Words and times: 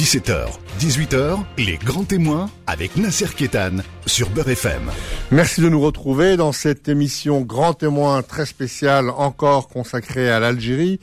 17h, 0.00 0.46
18h, 0.78 1.40
les 1.58 1.76
grands 1.76 2.04
témoins 2.04 2.48
avec 2.66 2.96
Nasser 2.96 3.26
Kétan 3.36 3.82
sur 4.06 4.30
Beurre 4.30 4.48
FM. 4.48 4.90
Merci 5.30 5.60
de 5.60 5.68
nous 5.68 5.78
retrouver 5.78 6.38
dans 6.38 6.52
cette 6.52 6.88
émission 6.88 7.42
Grand 7.42 7.74
témoin 7.74 8.22
très 8.22 8.46
spéciale 8.46 9.10
encore 9.10 9.68
consacrée 9.68 10.30
à 10.30 10.40
l'Algérie. 10.40 11.00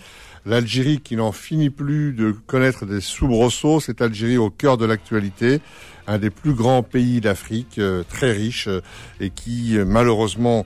L'Algérie 0.47 0.99
qui 0.99 1.15
n'en 1.15 1.31
finit 1.31 1.70
plus 1.70 2.12
de 2.12 2.31
connaître 2.31 2.88
des 2.88 2.99
soubresauts, 2.99 3.79
cette 3.79 4.02
Algérie 4.02 4.38
au 4.38 4.49
cœur 4.49 4.78
de 4.78 4.86
l'actualité, 4.86 5.62
un 6.08 6.18
des 6.18 6.29
plus 6.29 6.54
grands 6.54 6.84
pays 6.84 7.20
d'Afrique, 7.22 7.78
euh, 7.79 8.04
très 8.08 8.32
riche, 8.32 8.68
euh, 8.68 8.82
et 9.20 9.29
qui 9.29 9.78
euh, 9.78 9.86
malheureusement, 9.86 10.66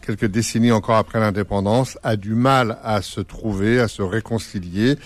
quelques 0.00 0.24
décennies 0.24 0.72
encore 0.72 0.96
après 0.96 1.20
l'indépendance, 1.20 1.98
a 2.02 2.16
du 2.16 2.34
mal 2.34 2.78
à 2.82 3.02
se 3.02 3.20
trouver, 3.20 3.80
à 3.80 3.86
se 3.86 4.00
réconcilier, 4.00 4.96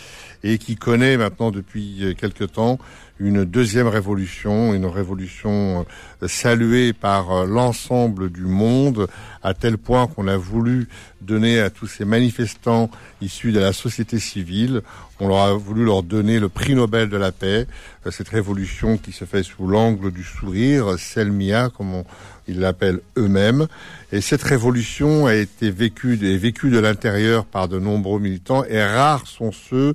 et 0.42 0.58
qui 0.58 0.76
connaît 0.76 1.16
maintenant 1.16 1.50
depuis 1.50 2.14
quelque 2.18 2.44
temps 2.44 2.78
une 3.20 3.44
deuxième 3.44 3.86
révolution, 3.86 4.72
une 4.72 4.86
révolution 4.86 5.84
euh, 6.22 6.26
saluée 6.28 6.94
par 6.94 7.30
euh, 7.30 7.46
l'ensemble 7.46 8.30
du 8.30 8.46
monde, 8.46 9.08
à 9.42 9.52
tel 9.52 9.76
point 9.76 10.06
qu'on 10.06 10.26
a 10.26 10.38
voulu 10.38 10.88
donner 11.20 11.60
à 11.60 11.68
tous 11.68 11.86
ces 11.86 12.06
manifestants 12.06 12.90
issus 13.20 13.52
de 13.52 13.60
la 13.60 13.74
société 13.74 14.18
civile, 14.18 14.80
on 15.20 15.28
leur 15.28 15.40
a 15.40 15.52
voulu 15.52 15.84
leur 15.84 16.02
donner 16.02 16.40
le 16.40 16.48
prix 16.48 16.74
Nobel 16.74 17.10
de 17.10 17.18
la 17.18 17.30
paix, 17.30 17.66
euh, 18.06 18.10
cette 18.10 18.30
révolution 18.30 18.96
qui 18.96 19.12
se 19.12 19.26
fait 19.26 19.42
sous 19.42 19.66
l'angle 19.66 20.10
du 20.10 20.24
sourire, 20.24 20.98
Selmia, 20.98 21.68
comme 21.68 22.04
ils 22.50 22.60
l'appellent 22.60 23.00
eux-mêmes. 23.16 23.66
Et 24.12 24.20
cette 24.20 24.42
révolution 24.42 25.26
a 25.26 25.34
été 25.34 25.70
vécue, 25.70 26.18
et 26.22 26.36
vécue 26.36 26.70
de 26.70 26.78
l'intérieur 26.78 27.44
par 27.44 27.68
de 27.68 27.78
nombreux 27.78 28.20
militants, 28.20 28.64
et 28.64 28.82
rares 28.82 29.26
sont 29.26 29.52
ceux 29.52 29.94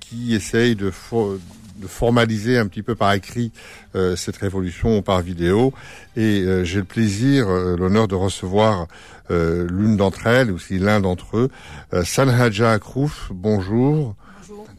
qui 0.00 0.34
essayent 0.34 0.76
de, 0.76 0.90
de 1.78 1.86
formaliser 1.86 2.58
un 2.58 2.66
petit 2.66 2.82
peu 2.82 2.94
par 2.94 3.12
écrit 3.12 3.52
euh, 3.94 4.16
cette 4.16 4.36
révolution 4.36 5.00
par 5.02 5.22
vidéo. 5.22 5.72
Et 6.16 6.42
euh, 6.42 6.64
j'ai 6.64 6.78
le 6.78 6.84
plaisir, 6.84 7.48
euh, 7.48 7.76
l'honneur 7.76 8.08
de 8.08 8.14
recevoir 8.14 8.86
l'une 9.30 9.98
d'entre 9.98 10.26
elles, 10.26 10.50
aussi 10.50 10.78
l'un 10.78 11.00
d'entre 11.00 11.36
eux, 11.36 11.50
Sanhaja 12.02 12.70
Akrouf. 12.72 13.30
Bonjour. 13.30 14.16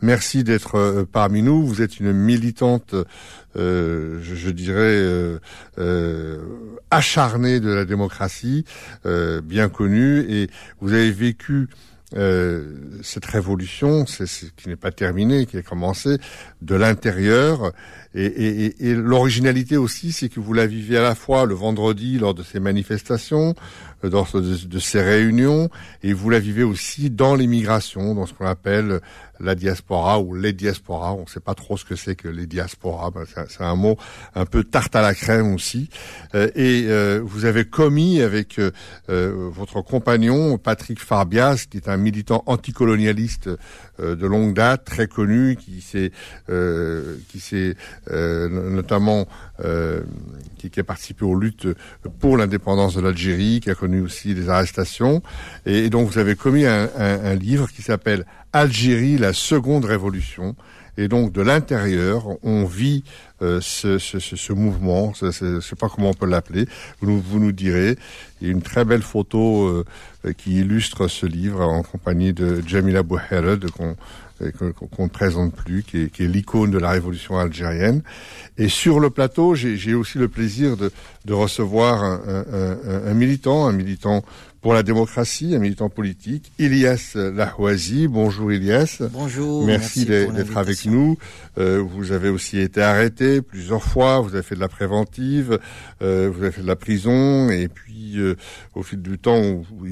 Merci 0.01 0.43
d'être 0.43 1.07
parmi 1.11 1.41
nous. 1.41 1.65
Vous 1.65 1.81
êtes 1.81 1.99
une 1.99 2.13
militante, 2.13 2.95
je, 3.55 4.19
je, 4.21 4.49
dirais, 4.49 5.39
acharnée 6.91 7.59
de 7.59 7.71
la 7.71 7.85
démocratie, 7.85 8.65
bien 9.43 9.69
connue, 9.69 10.19
et 10.29 10.49
vous 10.81 10.93
avez 10.93 11.11
vécu 11.11 11.67
euh, 12.15 12.73
cette 13.03 13.25
révolution, 13.25 14.07
c'est 14.07 14.25
qui 14.55 14.67
n'est 14.67 14.75
pas 14.75 14.91
terminée, 14.91 15.45
qui 15.45 15.57
a 15.57 15.61
commencé 15.61 16.17
de 16.61 16.75
l'intérieur. 16.75 17.71
Et, 18.15 18.25
et, 18.25 18.89
et 18.89 18.95
l'originalité 18.95 19.77
aussi, 19.77 20.11
c'est 20.11 20.29
que 20.29 20.39
vous 20.39 20.53
la 20.53 20.65
vivez 20.65 20.97
à 20.97 21.03
la 21.03 21.13
fois 21.13 21.45
le 21.45 21.53
vendredi 21.53 22.17
lors 22.17 22.33
de 22.33 22.41
ces 22.41 22.59
manifestations, 22.59 23.53
euh, 24.03 24.09
de, 24.09 24.65
de 24.65 24.79
ces 24.79 25.01
réunions, 25.01 25.69
et 26.01 26.13
vous 26.13 26.31
la 26.31 26.39
vivez 26.39 26.63
aussi 26.63 27.11
dans 27.11 27.35
l'immigration, 27.35 28.15
dans 28.15 28.25
ce 28.25 28.33
qu'on 28.33 28.47
appelle 28.47 29.01
la 29.39 29.55
diaspora 29.55 30.19
ou 30.19 30.35
les 30.35 30.53
diasporas. 30.53 31.13
On 31.13 31.21
ne 31.21 31.27
sait 31.27 31.39
pas 31.39 31.55
trop 31.55 31.77
ce 31.77 31.85
que 31.85 31.95
c'est 31.95 32.15
que 32.15 32.27
les 32.27 32.45
diasporas. 32.45 33.11
Ben, 33.11 33.23
c'est 33.47 33.63
un 33.63 33.75
mot 33.75 33.97
un 34.35 34.45
peu 34.45 34.63
tarte 34.63 34.95
à 34.95 35.01
la 35.01 35.13
crème 35.13 35.53
aussi. 35.53 35.89
Euh, 36.35 36.49
et 36.55 36.85
euh, 36.87 37.21
vous 37.23 37.45
avez 37.45 37.65
commis 37.65 38.21
avec 38.21 38.59
euh, 38.59 38.71
votre 39.07 39.81
compagnon 39.81 40.57
Patrick 40.57 40.99
Farbias, 40.99 41.65
qui 41.69 41.77
est 41.77 41.89
un 41.89 41.97
militant 41.97 42.43
anticolonialiste 42.45 43.49
de 43.99 44.27
longue 44.27 44.53
date, 44.53 44.85
très 44.85 45.07
connu, 45.07 45.57
qui 45.57 45.81
s'est 45.81 46.11
qui 47.27 47.39
s'est 47.39 47.75
notamment 48.09 49.27
qui, 50.57 50.69
qui, 50.69 50.79
a 50.79 50.83
participé 50.83 51.25
aux 51.25 51.35
luttes 51.35 51.67
pour 52.19 52.37
l'indépendance 52.37 52.95
de 52.95 53.01
l'Algérie, 53.01 53.59
qui 53.59 53.69
a 53.69 53.75
connu 53.75 54.01
aussi 54.01 54.33
des 54.33 54.49
arrestations. 54.49 55.21
Et, 55.65 55.89
donc 55.89 56.09
vous 56.09 56.17
avez 56.17 56.35
commis 56.35 56.65
un, 56.65 56.89
un, 56.97 57.25
un 57.25 57.35
livre 57.35 57.67
qui 57.69 57.81
s'appelle 57.81 58.25
Algérie, 58.53 59.17
la 59.17 59.33
seconde 59.33 59.85
révolution. 59.85 60.55
Et 60.97 61.07
donc 61.07 61.31
de 61.31 61.41
l'intérieur, 61.41 62.27
on 62.43 62.65
vit 62.65 63.03
euh, 63.41 63.59
ce, 63.61 63.97
ce, 63.97 64.19
ce, 64.19 64.53
mouvement, 64.53 65.13
je 65.19 65.45
ne 65.45 65.59
sais 65.61 65.75
pas 65.75 65.89
comment 65.89 66.09
on 66.09 66.13
peut 66.13 66.25
l'appeler, 66.25 66.67
vous, 67.01 67.21
vous, 67.21 67.39
nous 67.39 67.51
direz. 67.51 67.97
Il 68.41 68.47
y 68.47 68.49
a 68.49 68.53
une 68.53 68.61
très 68.61 68.85
belle 68.85 69.01
photo 69.01 69.67
euh, 69.67 69.85
qui 70.37 70.59
illustre 70.59 71.07
ce 71.07 71.25
livre 71.25 71.61
en 71.61 71.83
compagnie 71.83 72.33
de 72.33 72.61
Jamila 72.65 73.03
Bouhered, 73.03 73.69
qu'on 73.71 73.95
qu'on 74.95 75.03
ne 75.03 75.09
présente 75.09 75.53
plus, 75.53 75.83
qui 75.83 75.97
est, 75.97 76.21
est 76.21 76.27
l'icône 76.27 76.71
de 76.71 76.77
la 76.77 76.91
révolution 76.91 77.37
algérienne. 77.37 78.01
Et 78.57 78.69
sur 78.69 79.01
le 79.01 79.09
plateau, 79.09 79.55
j'ai 79.55 79.93
aussi 79.93 80.17
le 80.17 80.29
plaisir 80.29 80.77
de, 80.77 80.91
de 81.25 81.33
recevoir 81.33 82.03
un, 82.03 82.21
un, 82.25 83.09
un, 83.09 83.13
militant, 83.13 83.67
un 83.67 83.73
militant 83.73 84.23
pour 84.61 84.73
la 84.73 84.83
démocratie, 84.83 85.55
un 85.55 85.59
militant 85.59 85.89
politique, 85.89 86.51
Ilias 86.59 87.13
Lahouazi. 87.15 88.07
Bonjour 88.07 88.51
Ilias. 88.51 89.01
Bonjour. 89.11 89.65
Merci, 89.65 90.05
d'être 90.05 90.57
avec 90.57 90.85
nous. 90.85 91.17
Euh, 91.57 91.81
vous 91.81 92.11
avez 92.11 92.29
aussi 92.29 92.59
été 92.59 92.81
arrêté 92.81 93.28
plusieurs 93.41 93.83
fois, 93.83 94.19
vous 94.19 94.33
avez 94.33 94.43
fait 94.43 94.55
de 94.55 94.59
la 94.59 94.67
préventive, 94.67 95.59
euh, 96.01 96.29
vous 96.33 96.43
avez 96.43 96.51
fait 96.51 96.61
de 96.61 96.67
la 96.67 96.75
prison, 96.75 97.49
et 97.49 97.67
puis 97.67 98.19
euh, 98.19 98.35
au 98.75 98.83
fil 98.83 99.01
du 99.01 99.17
temps, 99.17 99.41
vous, 99.41 99.87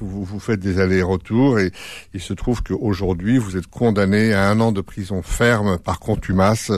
vous, 0.00 0.24
vous 0.24 0.40
faites 0.40 0.60
des 0.60 0.80
allers-retours 0.80 1.58
et 1.58 1.72
il 2.14 2.20
se 2.20 2.32
trouve 2.32 2.62
qu'aujourd'hui 2.62 3.38
vous 3.38 3.56
êtes 3.56 3.66
condamné 3.66 4.32
à 4.32 4.48
un 4.48 4.60
an 4.60 4.72
de 4.72 4.80
prison 4.80 5.22
ferme 5.22 5.78
par 5.78 6.00
contumace 6.00 6.72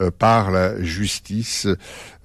euh, 0.00 0.10
par 0.10 0.50
la 0.50 0.82
justice 0.82 1.66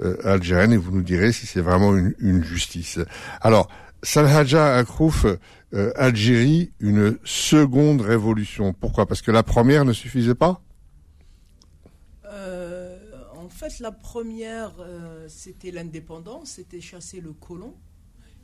euh, 0.02 0.18
algérienne 0.24 0.74
et 0.74 0.78
vous 0.78 0.92
nous 0.92 1.04
direz 1.04 1.32
si 1.32 1.46
c'est 1.46 1.62
vraiment 1.62 1.96
une, 1.96 2.14
une, 2.20 2.44
justice. 2.44 3.00
Alors, 3.42 3.68
Salhaja 4.04 4.76
Akrouf, 4.76 5.26
euh, 5.74 5.92
Algérie, 5.96 6.72
une 6.80 7.18
seconde 7.24 8.02
révolution. 8.02 8.74
Pourquoi? 8.74 9.06
Parce 9.06 9.22
que 9.22 9.32
la 9.32 9.44
première 9.44 9.86
ne 9.86 9.94
suffisait 9.94 10.36
pas? 10.36 10.62
Fait, 13.70 13.80
la 13.80 13.92
première, 13.92 14.74
euh, 14.80 15.28
c'était 15.30 15.72
l'indépendance, 15.72 16.52
c'était 16.52 16.82
chasser 16.82 17.22
le 17.22 17.34
colon 17.34 17.74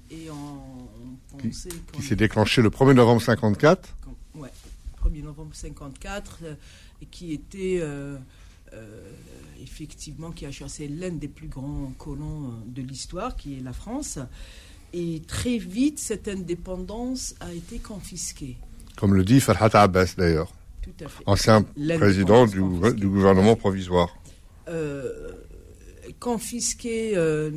et 0.09 0.29
on, 0.31 1.37
qui, 1.37 1.49
qui 1.49 2.01
s'est 2.01 2.15
déclenché 2.15 2.61
le 2.61 2.69
1er 2.69 2.93
novembre 2.93 3.21
54 3.21 3.97
Ouais, 4.35 4.49
1er 5.03 5.23
novembre 5.23 5.53
54, 5.53 6.39
euh, 6.43 6.53
et 7.01 7.05
qui 7.05 7.33
était 7.33 7.79
euh, 7.81 8.17
euh, 8.73 9.11
effectivement 9.61 10.31
qui 10.31 10.45
a 10.45 10.51
chassé 10.51 10.87
l'un 10.87 11.11
des 11.11 11.27
plus 11.27 11.47
grands 11.47 11.91
colons 11.97 12.53
de 12.65 12.81
l'histoire, 12.81 13.35
qui 13.35 13.57
est 13.57 13.61
la 13.61 13.73
France. 13.73 14.19
Et 14.93 15.21
très 15.27 15.57
vite, 15.57 15.99
cette 15.99 16.27
indépendance 16.27 17.35
a 17.39 17.51
été 17.51 17.79
confisquée. 17.79 18.57
Comme 18.95 19.13
le 19.13 19.23
dit 19.23 19.39
Farhat 19.39 19.69
Abbas 19.73 20.13
d'ailleurs, 20.17 20.53
ancien 21.25 21.63
président 21.63 22.45
du, 22.45 22.61
du, 22.95 23.07
gouvernement 23.07 23.55
provisoire. 23.55 24.15
Euh, 24.69 25.31
confisquée 26.19 27.17
euh, 27.17 27.51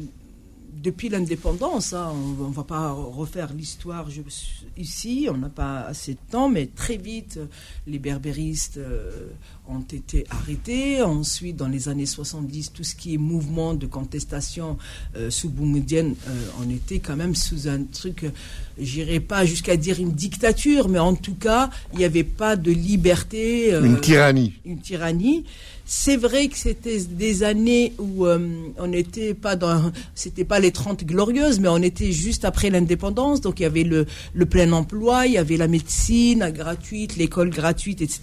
depuis 0.82 1.08
l'indépendance, 1.08 1.92
hein, 1.92 2.12
on 2.14 2.48
ne 2.48 2.54
va 2.54 2.64
pas 2.64 2.92
refaire 2.92 3.52
l'histoire 3.52 4.08
ici, 4.76 5.28
on 5.30 5.36
n'a 5.36 5.48
pas 5.48 5.80
assez 5.80 6.14
de 6.14 6.18
temps, 6.30 6.48
mais 6.48 6.66
très 6.66 6.96
vite, 6.96 7.38
les 7.86 7.98
berbéristes 7.98 8.78
euh, 8.78 9.28
ont 9.68 9.80
été 9.80 10.24
arrêtés. 10.30 11.02
Ensuite, 11.02 11.56
dans 11.56 11.68
les 11.68 11.88
années 11.88 12.06
70, 12.06 12.72
tout 12.72 12.84
ce 12.84 12.94
qui 12.94 13.14
est 13.14 13.18
mouvement 13.18 13.74
de 13.74 13.86
contestation 13.86 14.78
euh, 15.16 15.30
sous 15.30 15.50
Boumedienne, 15.50 16.14
euh, 16.28 16.46
on 16.60 16.70
était 16.70 16.98
quand 16.98 17.16
même 17.16 17.34
sous 17.34 17.68
un 17.68 17.82
truc, 17.84 18.24
j'irai 18.78 19.20
pas 19.20 19.44
jusqu'à 19.44 19.76
dire 19.76 20.00
une 20.00 20.12
dictature, 20.12 20.88
mais 20.88 20.98
en 20.98 21.14
tout 21.14 21.34
cas, 21.34 21.70
il 21.92 21.98
n'y 21.98 22.04
avait 22.04 22.24
pas 22.24 22.56
de 22.56 22.70
liberté. 22.70 23.72
Une 23.72 24.00
tyrannie. 24.00 24.54
Une 24.64 24.80
tyrannie. 24.80 25.44
C'est 25.92 26.16
vrai 26.16 26.46
que 26.46 26.56
c'était 26.56 27.00
des 27.00 27.42
années 27.42 27.94
où 27.98 28.24
euh, 28.24 28.38
on 28.78 28.86
n'était 28.86 29.34
pas 29.34 29.56
dans, 29.56 29.90
c'était 30.14 30.44
pas 30.44 30.60
les 30.60 30.70
30 30.70 31.04
glorieuses, 31.04 31.58
mais 31.58 31.66
on 31.66 31.82
était 31.82 32.12
juste 32.12 32.44
après 32.44 32.70
l'indépendance. 32.70 33.40
Donc 33.40 33.58
il 33.58 33.64
y 33.64 33.66
avait 33.66 33.82
le, 33.82 34.06
le, 34.32 34.46
plein 34.46 34.70
emploi, 34.70 35.26
il 35.26 35.32
y 35.32 35.38
avait 35.38 35.56
la 35.56 35.66
médecine 35.66 36.48
gratuite, 36.54 37.16
l'école 37.16 37.50
gratuite, 37.50 38.02
etc. 38.02 38.20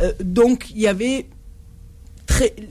Euh, 0.00 0.14
donc 0.24 0.70
il 0.70 0.80
y 0.80 0.86
avait 0.86 1.26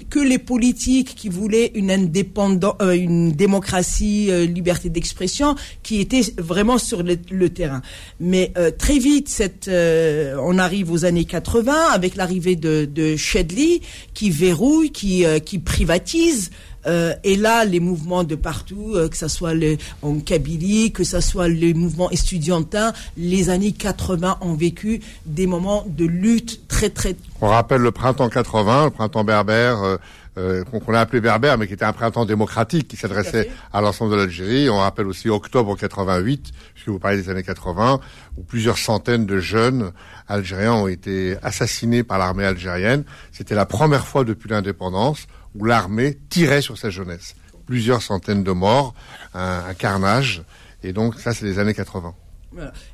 Que 0.09 0.19
les 0.19 0.37
politiques 0.37 1.15
qui 1.15 1.29
voulaient 1.29 1.71
une 1.75 1.89
indépendance, 1.89 2.75
euh, 2.81 2.91
une 2.91 3.31
démocratie, 3.31 4.27
euh, 4.29 4.45
liberté 4.45 4.89
d'expression, 4.89 5.55
qui 5.81 6.01
étaient 6.01 6.21
vraiment 6.37 6.77
sur 6.77 7.03
le, 7.03 7.49
terrain. 7.49 7.81
Mais 8.19 8.51
euh, 8.57 8.69
très 8.69 8.99
vite, 8.99 9.29
cette, 9.29 9.67
euh, 9.67 10.35
on 10.41 10.57
arrive 10.57 10.91
aux 10.91 11.05
années 11.05 11.25
80 11.25 11.73
avec 11.91 12.15
l'arrivée 12.15 12.55
de, 12.55 12.85
de 12.85 13.15
Shedley, 13.15 13.81
qui 14.13 14.29
verrouille, 14.29 14.91
qui, 14.91 15.25
qui 15.45 15.59
privatise. 15.59 16.51
Et 16.85 17.35
là, 17.35 17.65
les 17.65 17.79
mouvements 17.79 18.23
de 18.23 18.35
partout, 18.35 18.95
que 19.09 19.17
ce 19.17 19.27
soit 19.27 19.53
le, 19.53 19.77
en 20.01 20.19
Kabylie, 20.19 20.91
que 20.91 21.03
ce 21.03 21.19
soit 21.19 21.47
les 21.47 21.73
mouvements 21.73 22.11
estudiantins, 22.11 22.93
les 23.17 23.49
années 23.49 23.71
80 23.71 24.37
ont 24.41 24.53
vécu 24.53 25.01
des 25.25 25.47
moments 25.47 25.85
de 25.87 26.05
lutte 26.05 26.67
très 26.67 26.89
très. 26.89 27.15
On 27.41 27.47
rappelle 27.47 27.81
le 27.81 27.91
printemps 27.91 28.29
80, 28.29 28.85
le 28.85 28.91
printemps 28.91 29.23
berbère 29.23 29.97
euh, 30.37 30.65
qu'on 30.65 30.93
a 30.93 30.99
appelé 30.99 31.21
berbère, 31.21 31.57
mais 31.57 31.65
qui 31.65 31.73
était 31.73 31.85
un 31.85 31.93
printemps 31.93 32.25
démocratique 32.25 32.89
qui 32.89 32.97
s'adressait 32.97 33.49
à, 33.71 33.79
l'ensemble 33.79 34.11
de 34.11 34.17
l'Algérie. 34.17 34.69
On 34.69 34.79
rappelle 34.79 35.07
aussi 35.07 35.29
octobre 35.29 35.77
88, 35.77 36.51
puisque 36.73 36.89
vous 36.89 36.99
parlez 36.99 37.21
des 37.21 37.29
années 37.29 37.43
80, 37.43 38.01
où 38.37 38.43
plusieurs 38.43 38.77
centaines 38.77 39.25
de 39.25 39.39
jeunes 39.39 39.91
algériens 40.27 40.73
ont 40.73 40.87
été 40.89 41.37
assassinés 41.41 42.03
par 42.03 42.17
l'armée 42.17 42.43
algérienne. 42.43 43.05
C'était 43.31 43.55
la 43.55 43.65
première 43.65 44.05
fois 44.05 44.25
depuis 44.25 44.49
l'indépendance 44.49 45.27
où 45.55 45.65
l'armée 45.65 46.17
tirait 46.29 46.61
sur 46.61 46.77
sa 46.77 46.89
jeunesse. 46.89 47.35
Plusieurs 47.65 48.01
centaines 48.01 48.43
de 48.43 48.51
morts, 48.51 48.93
un, 49.33 49.73
carnage. 49.73 50.43
Et 50.83 50.93
donc 50.93 51.19
ça, 51.19 51.33
c'est 51.33 51.45
les 51.45 51.59
années 51.59 51.73
80. 51.73 52.13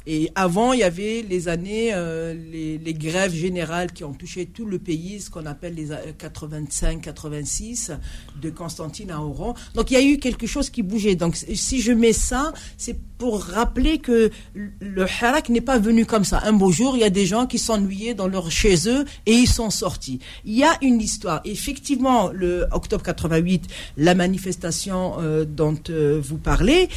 Et 0.08 0.32
avant, 0.36 0.74
il 0.74 0.80
y 0.80 0.84
avait 0.84 1.26
les 1.28 1.48
années, 1.48 1.92
euh, 1.94 2.34
les, 2.34 2.94
grèves 2.94 3.34
générales 3.34 3.94
qui 3.94 4.04
ont 4.04 4.14
touché 4.14 4.46
tout 4.46 4.66
le 4.66 4.78
pays, 4.78 5.22
ce 5.22 5.30
qu'on 5.30 5.46
appelle 5.46 5.76
les 5.76 5.88
85-86, 5.88 7.98
de 8.42 8.50
Constantine 8.50 9.12
à 9.12 9.22
Oran. 9.22 9.56
Donc 9.74 9.92
il 9.92 9.94
y 9.94 9.98
a 9.98 10.04
eu 10.04 10.18
quelque 10.18 10.46
chose 10.46 10.70
qui 10.70 10.84
bougeait. 10.84 11.16
Donc 11.16 11.36
si 11.36 11.82
je 11.82 11.92
mets 11.92 12.14
ça, 12.14 12.54
c'est 12.78 12.98
pour 13.18 13.44
rappeler 13.44 14.00
que 14.00 14.32
le 14.54 15.04
Harak 15.04 15.50
n'est 15.50 15.62
pas 15.62 15.78
venu 15.78 16.06
comme 16.06 16.26
ça. 16.26 16.42
Un 16.44 16.54
beau 16.54 16.72
jour, 16.72 16.98
il 16.98 17.02
y 17.02 17.06
a 17.06 17.10
des 17.10 17.26
gens 17.26 17.46
qui 17.46 17.60
s'ennuyaient 17.60 18.14
dans 18.14 18.28
leur 18.28 18.52
chez 18.52 18.90
eux 18.90 19.06
et 19.26 19.34
ils 19.34 19.48
sont 19.48 19.70
sortis. 19.70 20.20
Il 20.44 20.58
y 20.58 20.64
a 20.64 20.78
une 20.82 21.00
histoire. 21.00 21.42
Effectivement, 21.46 22.30
le 22.34 22.66
octobre 22.72 23.04
88, 23.04 23.68
la 23.98 24.16
manifestation 24.16 25.14
euh, 25.20 25.46
dont 25.46 25.78
euh, 25.90 26.20
vous 26.22 26.38
parlez, 26.38 26.90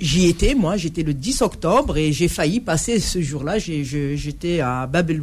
j'y 0.00 0.26
étais, 0.26 0.54
moi, 0.54 0.76
j'étais 0.76 1.02
le 1.02 1.14
10 1.14 1.42
octobre 1.42 1.96
et 1.96 2.09
j'ai 2.12 2.28
failli 2.28 2.60
passer 2.60 3.00
ce 3.00 3.20
jour-là. 3.20 3.58
J'étais 3.58 4.60
à 4.60 4.86
Bab 4.86 5.10
el 5.10 5.20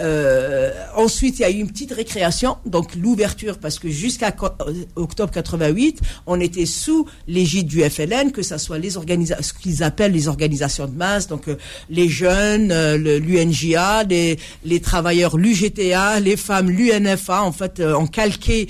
euh, 0.00 0.70
ensuite, 0.96 1.38
il 1.38 1.42
y 1.42 1.44
a 1.44 1.50
eu 1.50 1.58
une 1.58 1.68
petite 1.68 1.92
récréation, 1.92 2.56
donc 2.66 2.94
l'ouverture, 2.94 3.58
parce 3.58 3.78
que 3.78 3.88
jusqu'à 3.88 4.34
euh, 4.42 4.72
octobre 4.96 5.32
88, 5.32 6.00
on 6.26 6.40
était 6.40 6.66
sous 6.66 7.06
l'égide 7.28 7.66
du 7.66 7.82
FLN, 7.82 8.32
que 8.32 8.42
ce 8.42 8.58
soit 8.58 8.78
les 8.78 8.96
organisations, 8.96 9.42
ce 9.42 9.52
qu'ils 9.52 9.82
appellent 9.82 10.12
les 10.12 10.28
organisations 10.28 10.86
de 10.86 10.96
masse, 10.96 11.26
donc 11.28 11.48
euh, 11.48 11.56
les 11.90 12.08
jeunes, 12.08 12.72
l'UNJA, 12.96 14.04
les, 14.04 14.38
les 14.64 14.80
travailleurs, 14.80 15.36
l'UGTA, 15.36 16.20
les 16.20 16.36
femmes, 16.36 16.70
l'UNFA, 16.70 17.42
en 17.42 17.52
fait, 17.52 17.80
en 17.80 18.06
calqué 18.06 18.68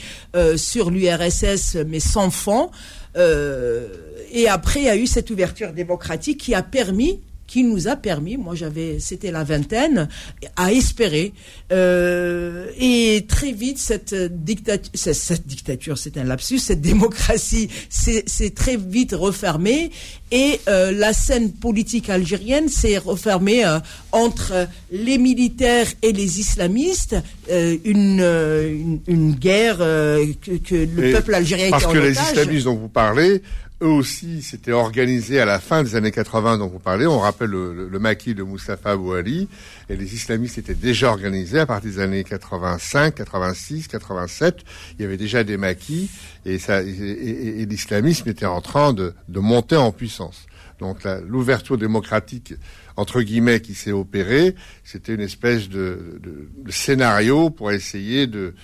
sur 0.56 0.90
l'URSS, 0.90 1.76
mais 1.86 2.00
sans 2.00 2.30
fond. 2.30 2.70
Euh, 3.14 3.88
et 4.32 4.48
après, 4.48 4.80
il 4.80 4.86
y 4.86 4.88
a 4.88 4.96
eu 4.96 5.06
cette 5.06 5.30
ouverture 5.30 5.72
démocratique 5.72 6.38
qui 6.38 6.54
a 6.54 6.62
permis 6.62 7.20
qui 7.52 7.64
nous 7.64 7.86
a 7.86 7.96
permis, 7.96 8.38
moi 8.38 8.54
j'avais, 8.54 8.98
c'était 8.98 9.30
la 9.30 9.44
vingtaine, 9.44 10.08
à 10.56 10.72
espérer. 10.72 11.34
Euh, 11.70 12.70
et 12.78 13.26
très 13.28 13.52
vite, 13.52 13.76
cette 13.76 14.14
dictature, 14.14 14.90
cette, 14.94 15.46
dictature, 15.46 15.98
c'est 15.98 16.16
un 16.16 16.24
lapsus, 16.24 16.60
cette 16.60 16.80
démocratie 16.92 17.68
s'est 17.90 18.50
très 18.54 18.78
vite 18.78 19.12
refermée 19.12 19.90
et 20.30 20.60
euh, 20.66 20.92
la 20.92 21.12
scène 21.12 21.52
politique 21.52 22.08
algérienne 22.08 22.70
s'est 22.70 22.96
refermée 22.96 23.66
euh, 23.66 23.80
entre 24.12 24.66
les 24.90 25.18
militaires 25.18 25.88
et 26.00 26.12
les 26.12 26.40
islamistes, 26.40 27.16
une, 27.50 28.98
une, 29.06 29.34
guerre 29.34 29.76
que, 29.76 30.74
le 30.74 31.12
peuple 31.12 31.34
algérien 31.34 31.66
était 31.66 31.76
en 31.76 31.80
Parce 31.80 31.92
que 31.92 31.98
les 31.98 32.12
islamistes 32.12 32.64
dont 32.64 32.76
vous 32.76 32.88
parlez 32.88 33.42
eux 33.82 33.86
aussi 33.86 34.42
s'étaient 34.42 34.72
organisés 34.72 35.40
à 35.40 35.44
la 35.44 35.58
fin 35.58 35.82
des 35.82 35.96
années 35.96 36.12
80 36.12 36.58
dont 36.58 36.68
vous 36.68 36.78
parlez. 36.78 37.06
On 37.06 37.18
rappelle 37.18 37.50
le, 37.50 37.98
maquis 37.98 38.34
de 38.34 38.42
Mustafa 38.42 38.96
Bouali 38.96 39.48
et 39.88 39.96
les 39.96 40.14
islamistes 40.14 40.58
étaient 40.58 40.74
déjà 40.74 41.10
organisés 41.10 41.58
à 41.58 41.66
partir 41.66 41.90
des 41.90 41.98
années 41.98 42.24
85, 42.24 43.14
86, 43.14 43.88
87. 43.88 44.58
Il 44.98 45.02
y 45.02 45.04
avait 45.04 45.16
déjà 45.16 45.44
des 45.44 45.56
maquis 45.56 46.10
et, 46.46 46.58
ça, 46.58 46.82
et, 46.82 47.66
l'islamisme 47.66 48.28
était 48.28 48.46
en 48.46 48.60
train 48.60 48.92
de, 48.92 49.14
monter 49.28 49.76
en 49.76 49.90
puissance. 49.92 50.46
Donc 50.78 51.04
l'ouverture 51.26 51.78
démocratique 51.78 52.54
entre 52.96 53.22
guillemets 53.22 53.60
qui 53.60 53.74
s'est 53.74 53.92
opérée, 53.92 54.54
c'était 54.84 55.14
une 55.14 55.20
espèce 55.20 55.68
de, 55.68 56.20
scénario 56.68 57.50
pour 57.50 57.72
essayer 57.72 58.26
de, 58.26 58.54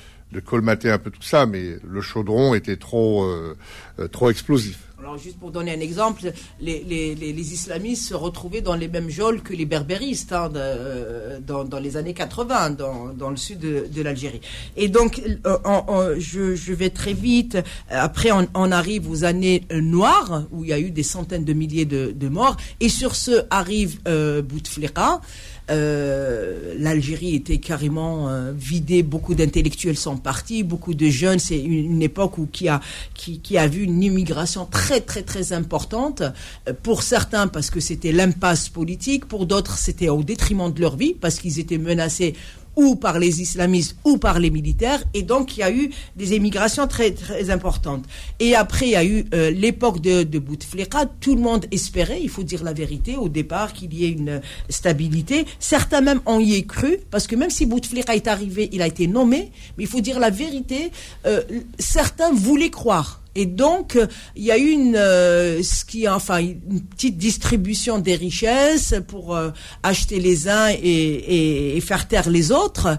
colmater 0.44 0.90
un 0.90 0.98
peu 0.98 1.10
tout 1.10 1.22
ça, 1.22 1.46
mais 1.46 1.78
le 1.82 2.00
chaudron 2.00 2.54
était 2.54 2.76
trop 2.76 3.24
euh, 3.24 3.56
euh, 3.98 4.08
trop 4.08 4.30
explosif. 4.30 4.87
Alors, 5.00 5.16
juste 5.16 5.38
pour 5.38 5.52
donner 5.52 5.72
un 5.72 5.78
exemple, 5.78 6.32
les, 6.60 6.82
les, 6.82 7.52
islamistes 7.52 8.08
se 8.08 8.14
retrouvaient 8.14 8.62
dans 8.62 8.74
les 8.74 8.88
mêmes 8.88 9.08
geôles 9.08 9.42
que 9.42 9.54
les 9.54 9.64
berbéristes 9.64 10.32
hein, 10.32 10.50
euh, 10.56 11.38
dans, 11.38 11.78
les 11.78 11.96
années 11.96 12.14
80, 12.14 12.70
dans, 12.70 13.30
le 13.30 13.36
sud 13.36 13.60
de, 13.60 14.02
l'Algérie. 14.02 14.40
Et 14.76 14.88
donc, 14.88 15.22
euh, 15.46 16.16
je, 16.18 16.72
vais 16.72 16.90
très 16.90 17.12
vite. 17.12 17.58
Après, 17.88 18.30
on, 18.32 18.72
arrive 18.72 19.08
aux 19.08 19.22
années 19.22 19.62
noires, 19.70 20.46
où 20.50 20.64
il 20.64 20.70
y 20.70 20.72
a 20.72 20.80
eu 20.80 20.90
des 20.90 21.04
centaines 21.04 21.44
de 21.44 21.52
milliers 21.52 21.84
de, 21.84 22.28
morts. 22.28 22.56
Et 22.80 22.88
sur 22.88 23.14
ce 23.14 23.46
arrive 23.50 24.00
euh, 24.08 24.42
Bouteflika. 24.42 25.20
Euh, 25.70 26.74
L'Algérie 26.78 27.34
était 27.34 27.58
carrément 27.58 28.28
euh, 28.28 28.52
vidée, 28.52 29.02
beaucoup 29.02 29.34
d'intellectuels 29.34 29.96
sont 29.96 30.16
partis, 30.16 30.62
beaucoup 30.62 30.94
de 30.94 31.08
jeunes. 31.08 31.38
C'est 31.38 31.58
une, 31.58 32.00
époque 32.02 32.38
où 32.38 32.46
qui 32.46 32.68
a 32.68 32.80
qui, 33.14 33.40
qui, 33.40 33.58
a 33.58 33.66
vu 33.66 33.82
une 33.82 34.02
immigration 34.02 34.66
très 34.66 35.00
très 35.00 35.22
très 35.22 35.52
importante. 35.52 36.22
Euh, 36.68 36.72
pour 36.82 37.02
certains 37.02 37.48
parce 37.48 37.70
que 37.70 37.80
c'était 37.80 38.12
l'impasse 38.12 38.68
politique, 38.68 39.26
pour 39.26 39.46
d'autres 39.46 39.76
c'était 39.76 40.08
au 40.08 40.22
détriment 40.22 40.72
de 40.72 40.80
leur 40.80 40.96
vie 40.96 41.14
parce 41.14 41.38
qu'ils 41.38 41.58
étaient 41.58 41.78
menacés 41.78 42.34
ou 42.78 42.94
par 42.94 43.18
les 43.18 43.42
islamistes 43.42 43.96
ou 44.04 44.18
par 44.18 44.38
les 44.38 44.50
militaires. 44.50 45.02
Et 45.12 45.22
donc, 45.22 45.56
il 45.56 45.60
y 45.60 45.62
a 45.64 45.72
eu 45.72 45.90
des 46.14 46.32
émigrations 46.32 46.86
très, 46.86 47.10
très 47.10 47.50
importantes. 47.50 48.04
Et 48.38 48.54
après, 48.54 48.86
il 48.86 48.92
y 48.92 48.96
a 48.96 49.04
eu 49.04 49.26
euh, 49.34 49.50
l'époque 49.50 50.00
de, 50.00 50.22
de 50.22 50.38
Bouteflika. 50.38 51.06
Tout 51.20 51.34
le 51.34 51.42
monde 51.42 51.66
espérait, 51.72 52.20
il 52.22 52.30
faut 52.30 52.44
dire 52.44 52.62
la 52.62 52.72
vérité, 52.72 53.16
au 53.16 53.28
départ, 53.28 53.72
qu'il 53.72 53.92
y 53.92 54.04
ait 54.04 54.10
une 54.10 54.40
stabilité. 54.68 55.44
Certains 55.58 56.00
même 56.00 56.20
ont 56.24 56.38
y 56.38 56.64
cru, 56.64 56.98
parce 57.10 57.26
que 57.26 57.34
même 57.34 57.50
si 57.50 57.66
Bouteflika 57.66 58.14
est 58.14 58.28
arrivé, 58.28 58.68
il 58.72 58.80
a 58.80 58.86
été 58.86 59.08
nommé, 59.08 59.50
mais 59.76 59.84
il 59.84 59.88
faut 59.88 60.00
dire 60.00 60.20
la 60.20 60.30
vérité, 60.30 60.92
euh, 61.26 61.42
certains 61.80 62.32
voulaient 62.32 62.70
croire. 62.70 63.20
Et 63.38 63.46
donc, 63.46 63.96
il 64.34 64.42
y 64.42 64.50
a 64.50 64.58
eu 64.58 64.70
une, 64.70 64.96
euh, 64.96 65.62
ce 65.62 65.84
qui, 65.84 66.08
enfin, 66.08 66.38
une 66.38 66.80
petite 66.80 67.16
distribution 67.16 68.00
des 68.00 68.16
richesses 68.16 68.96
pour 69.06 69.36
euh, 69.36 69.50
acheter 69.84 70.18
les 70.18 70.48
uns 70.48 70.70
et, 70.70 71.76
et, 71.76 71.80
faire 71.80 72.08
taire 72.08 72.28
les 72.30 72.50
autres. 72.50 72.98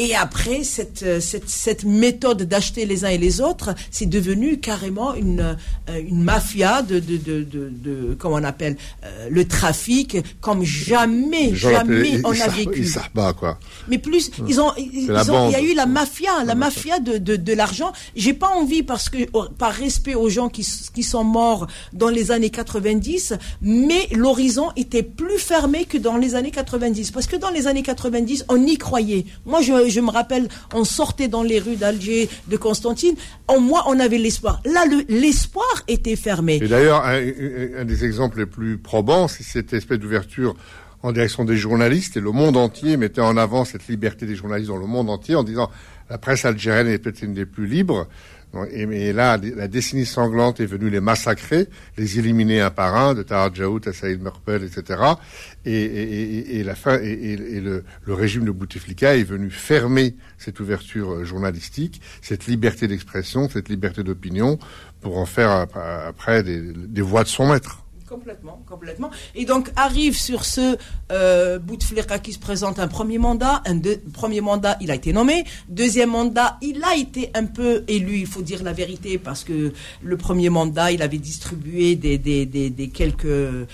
Et 0.00 0.14
après, 0.14 0.62
cette, 0.62 1.02
euh, 1.02 1.18
cette, 1.20 1.50
cette 1.50 1.82
méthode 1.84 2.44
d'acheter 2.44 2.86
les 2.86 3.04
uns 3.04 3.08
et 3.08 3.18
les 3.18 3.40
autres, 3.40 3.74
c'est 3.90 4.06
devenu 4.06 4.60
carrément 4.60 5.12
une, 5.14 5.56
une 5.88 6.22
mafia 6.22 6.82
de, 6.82 7.00
de, 7.00 7.16
de, 7.16 7.42
de, 7.42 8.16
comment 8.16 8.36
on 8.36 8.44
appelle, 8.44 8.76
euh, 9.04 9.28
le 9.28 9.48
trafic, 9.48 10.16
comme 10.40 10.62
jamais, 10.62 11.52
jamais 11.56 12.20
on 12.24 12.30
a 12.30 12.46
vécu. 12.46 12.86
quoi. 13.34 13.58
Mais 13.88 13.98
plus, 13.98 14.30
ils 14.46 14.60
ont, 14.60 14.70
ils, 14.76 15.10
ont 15.32 15.48
il 15.48 15.52
y 15.52 15.56
a 15.56 15.62
eu 15.62 15.74
la 15.74 15.86
mafia, 15.86 16.44
la, 16.44 16.54
mafia 16.54 17.00
de, 17.00 17.18
de, 17.18 17.34
de 17.34 17.52
l'argent. 17.52 17.92
J'ai 18.14 18.34
pas 18.34 18.50
envie, 18.50 18.84
parce 18.84 19.08
que, 19.08 19.18
oh, 19.32 19.46
par 19.58 19.77
respect 19.78 20.14
aux 20.14 20.28
gens 20.28 20.48
qui, 20.48 20.66
qui 20.94 21.02
sont 21.02 21.24
morts 21.24 21.66
dans 21.92 22.08
les 22.08 22.30
années 22.30 22.50
90, 22.50 23.34
mais 23.62 24.08
l'horizon 24.12 24.70
était 24.76 25.02
plus 25.02 25.38
fermé 25.38 25.84
que 25.84 25.98
dans 25.98 26.16
les 26.16 26.34
années 26.34 26.50
90. 26.50 27.10
Parce 27.10 27.26
que 27.26 27.36
dans 27.36 27.50
les 27.50 27.66
années 27.66 27.82
90, 27.82 28.46
on 28.48 28.64
y 28.66 28.76
croyait. 28.78 29.24
Moi, 29.46 29.60
je, 29.62 30.00
me 30.00 30.10
rappelle, 30.10 30.48
on 30.74 30.84
sortait 30.84 31.28
dans 31.28 31.42
les 31.42 31.58
rues 31.58 31.76
d'Alger, 31.76 32.28
de 32.48 32.56
Constantine, 32.56 33.14
en 33.46 33.60
moi, 33.60 33.84
on 33.86 33.98
avait 33.98 34.18
l'espoir. 34.18 34.60
Là, 34.64 34.84
l'espoir 35.08 35.66
était 35.88 36.16
fermé. 36.16 36.58
Et 36.62 36.68
d'ailleurs, 36.68 37.04
un, 37.04 37.84
des 37.84 38.04
exemples 38.04 38.38
les 38.38 38.46
plus 38.46 38.78
probants, 38.78 39.28
c'est 39.28 39.44
cette 39.44 39.72
espèce 39.72 39.98
d'ouverture 39.98 40.54
en 41.02 41.12
direction 41.12 41.44
des 41.44 41.56
journalistes, 41.56 42.16
et 42.16 42.20
le 42.20 42.32
monde 42.32 42.56
entier 42.56 42.96
mettait 42.96 43.20
en 43.20 43.36
avant 43.36 43.64
cette 43.64 43.86
liberté 43.86 44.26
des 44.26 44.34
journalistes 44.34 44.68
dans 44.68 44.76
le 44.76 44.86
monde 44.86 45.08
entier 45.10 45.36
en 45.36 45.44
disant 45.44 45.70
la 46.10 46.18
presse 46.18 46.44
algérienne 46.44 46.88
est 46.88 46.98
peut-être 46.98 47.22
une 47.22 47.34
des 47.34 47.46
plus 47.46 47.66
libres. 47.66 48.08
Et, 48.72 49.12
là, 49.12 49.38
la 49.56 49.68
décennie 49.68 50.06
sanglante 50.06 50.60
est 50.60 50.66
venue 50.66 50.88
les 50.88 51.00
massacrer, 51.00 51.68
les 51.98 52.18
éliminer 52.18 52.60
un 52.60 52.70
par 52.70 52.96
un, 52.96 53.14
de 53.14 53.22
Tahar 53.22 53.54
Jaout 53.54 53.80
à 53.86 53.92
Saïd 53.92 54.22
Merpel, 54.22 54.64
etc. 54.64 55.00
Et, 55.66 56.62
la 56.64 56.74
fin, 56.74 56.98
et, 56.98 57.36
le, 57.36 57.84
régime 58.06 58.44
de 58.44 58.50
Bouteflika 58.50 59.16
est 59.16 59.22
venu 59.22 59.50
fermer 59.50 60.16
cette 60.38 60.60
ouverture 60.60 61.12
euh, 61.12 61.24
journalistique, 61.24 62.00
cette 62.22 62.46
liberté 62.46 62.88
d'expression, 62.88 63.48
cette 63.48 63.68
liberté 63.68 64.02
d'opinion, 64.02 64.58
pour 65.00 65.18
en 65.18 65.26
faire 65.26 65.50
après 66.06 66.42
des, 66.42 66.72
des 66.72 67.02
voix 67.02 67.24
de 67.24 67.28
son 67.28 67.52
maître. 67.52 67.84
Complètement, 68.08 68.62
complètement. 68.66 69.10
Et 69.34 69.44
donc 69.44 69.70
arrive 69.76 70.16
sur 70.16 70.46
ce 70.46 70.78
euh, 71.12 71.58
Bouteflika 71.58 72.18
qui 72.18 72.32
se 72.32 72.38
présente 72.38 72.78
un 72.78 72.88
premier 72.88 73.18
mandat. 73.18 73.62
Un 73.66 73.78
premier 74.14 74.40
mandat, 74.40 74.78
il 74.80 74.90
a 74.90 74.94
été 74.94 75.12
nommé. 75.12 75.44
Deuxième 75.68 76.10
mandat, 76.10 76.56
il 76.62 76.82
a 76.84 76.96
été 76.96 77.30
un 77.34 77.44
peu 77.44 77.84
élu, 77.86 78.16
il 78.18 78.26
faut 78.26 78.40
dire 78.40 78.62
la 78.62 78.72
vérité, 78.72 79.18
parce 79.18 79.44
que 79.44 79.74
le 80.02 80.16
premier 80.16 80.48
mandat, 80.48 80.90
il 80.90 81.02
avait 81.02 81.18
distribué 81.18 81.96
des, 81.96 82.90
quelques 82.94 83.66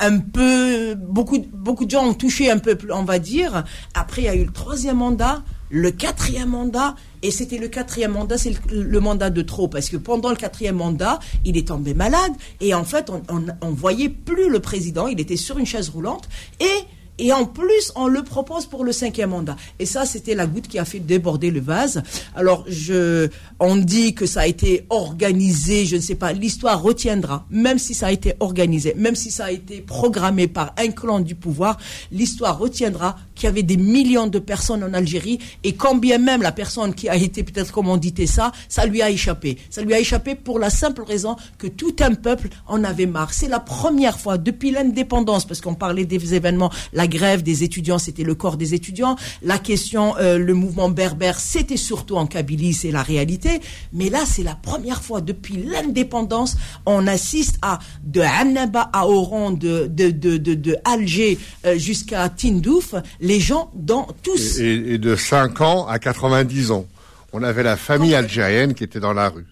un 0.00 0.18
peu, 0.18 0.94
beaucoup, 0.94 1.38
beaucoup 1.52 1.86
de 1.86 1.90
gens 1.90 2.06
ont 2.06 2.14
touché 2.14 2.50
un 2.50 2.58
peu, 2.58 2.76
on 2.90 3.04
va 3.04 3.18
dire. 3.18 3.64
Après, 3.94 4.22
il 4.22 4.24
y 4.26 4.28
a 4.28 4.34
eu 4.34 4.44
le 4.44 4.52
troisième 4.52 4.98
mandat, 4.98 5.42
le 5.74 5.90
quatrième 5.90 6.50
mandat, 6.50 6.94
et 7.22 7.32
c'était 7.32 7.58
le 7.58 7.66
quatrième 7.66 8.12
mandat, 8.12 8.38
c'est 8.38 8.54
le, 8.70 9.00
mandat 9.00 9.28
de 9.30 9.42
trop, 9.42 9.66
parce 9.66 9.88
que 9.88 9.96
pendant 9.96 10.30
le 10.30 10.36
quatrième 10.36 10.76
mandat, 10.76 11.18
il 11.44 11.56
est 11.56 11.66
tombé 11.66 11.94
malade, 11.94 12.32
et 12.60 12.74
en 12.74 12.84
fait, 12.84 13.10
on, 13.10 13.44
on 13.60 13.70
voyait 13.70 14.08
plus 14.08 14.48
le 14.48 14.60
président, 14.60 15.08
il 15.08 15.18
était 15.18 15.36
sur 15.36 15.58
une 15.58 15.66
chaise 15.66 15.88
roulante, 15.88 16.28
et 16.60 16.86
et 17.18 17.32
en 17.32 17.44
plus, 17.44 17.92
on 17.94 18.08
le 18.08 18.24
propose 18.24 18.66
pour 18.66 18.84
le 18.84 18.90
cinquième 18.90 19.30
mandat. 19.30 19.56
Et 19.78 19.86
ça, 19.86 20.04
c'était 20.04 20.34
la 20.34 20.46
goutte 20.46 20.66
qui 20.66 20.80
a 20.80 20.84
fait 20.84 20.98
déborder 20.98 21.52
le 21.52 21.60
vase. 21.60 22.02
Alors, 22.34 22.64
je, 22.66 23.28
on 23.60 23.76
dit 23.76 24.14
que 24.14 24.26
ça 24.26 24.40
a 24.40 24.46
été 24.46 24.84
organisé, 24.90 25.86
je 25.86 25.96
ne 25.96 26.00
sais 26.00 26.16
pas, 26.16 26.32
l'histoire 26.32 26.82
retiendra, 26.82 27.46
même 27.50 27.78
si 27.78 27.94
ça 27.94 28.08
a 28.08 28.12
été 28.12 28.34
organisé, 28.40 28.94
même 28.96 29.14
si 29.14 29.30
ça 29.30 29.46
a 29.46 29.50
été 29.52 29.80
programmé 29.80 30.48
par 30.48 30.74
un 30.76 30.88
clan 30.88 31.20
du 31.20 31.36
pouvoir, 31.36 31.78
l'histoire 32.10 32.58
retiendra 32.58 33.16
qu'il 33.34 33.44
y 33.44 33.48
avait 33.48 33.62
des 33.62 33.76
millions 33.76 34.26
de 34.26 34.38
personnes 34.38 34.84
en 34.84 34.94
Algérie 34.94 35.38
et 35.62 35.74
quand 35.74 35.94
bien 35.94 36.18
même 36.18 36.42
la 36.42 36.52
personne 36.52 36.94
qui 36.94 37.08
a 37.08 37.16
été 37.16 37.42
peut-être 37.42 37.72
commandité 37.72 38.26
ça, 38.26 38.52
ça 38.68 38.86
lui 38.86 39.02
a 39.02 39.10
échappé. 39.10 39.58
Ça 39.70 39.82
lui 39.82 39.94
a 39.94 40.00
échappé 40.00 40.34
pour 40.34 40.58
la 40.58 40.70
simple 40.70 41.02
raison 41.02 41.36
que 41.58 41.66
tout 41.66 41.96
un 42.00 42.14
peuple 42.14 42.48
en 42.66 42.84
avait 42.84 43.06
marre. 43.06 43.32
C'est 43.32 43.48
la 43.48 43.60
première 43.60 44.18
fois 44.18 44.38
depuis 44.38 44.70
l'indépendance, 44.70 45.46
parce 45.46 45.60
qu'on 45.60 45.74
parlait 45.74 46.04
des 46.04 46.34
événements, 46.34 46.70
la 46.92 47.06
grève 47.06 47.42
des 47.42 47.64
étudiants, 47.64 47.98
c'était 47.98 48.22
le 48.22 48.34
corps 48.34 48.56
des 48.56 48.74
étudiants. 48.74 49.16
La 49.42 49.58
question, 49.58 50.16
euh, 50.18 50.38
le 50.38 50.54
mouvement 50.54 50.88
berbère, 50.88 51.38
c'était 51.38 51.76
surtout 51.76 52.16
en 52.16 52.26
Kabylie, 52.26 52.74
c'est 52.74 52.90
la 52.90 53.02
réalité. 53.02 53.60
Mais 53.92 54.10
là, 54.10 54.20
c'est 54.26 54.42
la 54.42 54.54
première 54.54 55.02
fois 55.02 55.20
depuis 55.20 55.56
l'indépendance, 55.56 56.56
on 56.86 57.06
assiste 57.06 57.58
à 57.62 57.78
de 58.04 58.20
Annaba 58.20 58.90
à 58.92 59.06
Oran, 59.08 59.50
de, 59.50 59.86
de, 59.86 60.10
de, 60.10 60.36
de, 60.36 60.76
Alger 60.84 61.38
euh, 61.66 61.78
jusqu'à 61.78 62.28
Tindouf, 62.28 62.94
les 63.24 63.40
gens 63.40 63.70
dans 63.74 64.06
tous. 64.22 64.58
Et, 64.60 64.98
de 64.98 65.16
5 65.16 65.60
ans 65.62 65.86
à 65.86 65.98
90 65.98 66.70
ans. 66.70 66.86
On 67.32 67.42
avait 67.42 67.62
la 67.62 67.76
famille 67.76 68.14
algérienne 68.14 68.74
qui 68.74 68.84
était 68.84 69.00
dans 69.00 69.14
la 69.14 69.28
rue. 69.28 69.46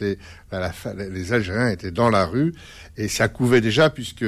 les 0.00 1.32
Algériens 1.32 1.70
étaient 1.70 1.90
dans 1.90 2.10
la 2.10 2.26
rue 2.26 2.54
et 2.96 3.08
ça 3.08 3.28
couvait 3.28 3.60
déjà 3.60 3.90
puisque 3.90 4.24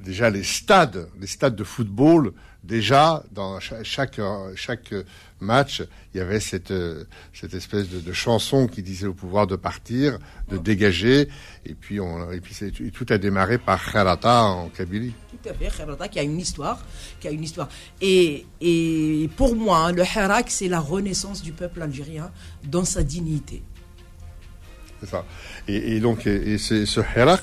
déjà 0.00 0.30
les 0.30 0.42
stades, 0.42 1.08
les 1.20 1.26
stades 1.26 1.54
de 1.54 1.64
football, 1.64 2.32
déjà 2.64 3.22
dans 3.32 3.58
chaque 3.60 4.20
chaque 4.54 4.94
match, 5.40 5.82
il 6.14 6.18
y 6.18 6.20
avait 6.20 6.40
cette 6.40 6.72
cette 7.32 7.54
espèce 7.54 7.88
de, 7.88 8.12
chanson 8.12 8.66
qui 8.66 8.82
disait 8.82 9.06
au 9.06 9.14
pouvoir 9.14 9.46
de 9.46 9.56
partir, 9.56 10.18
de 10.48 10.58
dégager, 10.58 11.28
et 11.66 11.74
puis 11.74 12.00
on 12.00 12.30
et 12.30 12.40
puis 12.40 12.54
tout 12.92 13.06
a 13.10 13.18
démarré 13.18 13.58
par 13.58 13.92
Kharata 13.92 14.44
en 14.44 14.68
Kabylie. 14.68 15.14
Tout 15.30 15.48
à 15.48 15.54
fait, 15.54 15.76
Kharata 15.76 16.08
qui 16.08 16.18
a 16.18 16.22
une 16.22 16.38
histoire, 16.38 16.84
qui 17.20 17.28
a 17.28 17.30
une 17.30 17.42
histoire. 17.42 17.68
Et 18.00 18.46
et 18.60 19.28
pour 19.36 19.56
moi, 19.56 19.92
le 19.92 20.02
Harak 20.02 20.50
c'est 20.50 20.68
la 20.68 20.80
renaissance 20.80 21.42
du 21.42 21.52
peuple 21.52 21.82
algérien 21.82 22.30
dans 22.64 22.84
sa 22.84 23.02
dignité. 23.02 23.62
C'est 25.00 25.10
ça. 25.10 25.24
Et, 25.66 25.98
donc 25.98 26.26
et, 26.26 26.58
ce 26.58 27.00
Harak. 27.00 27.42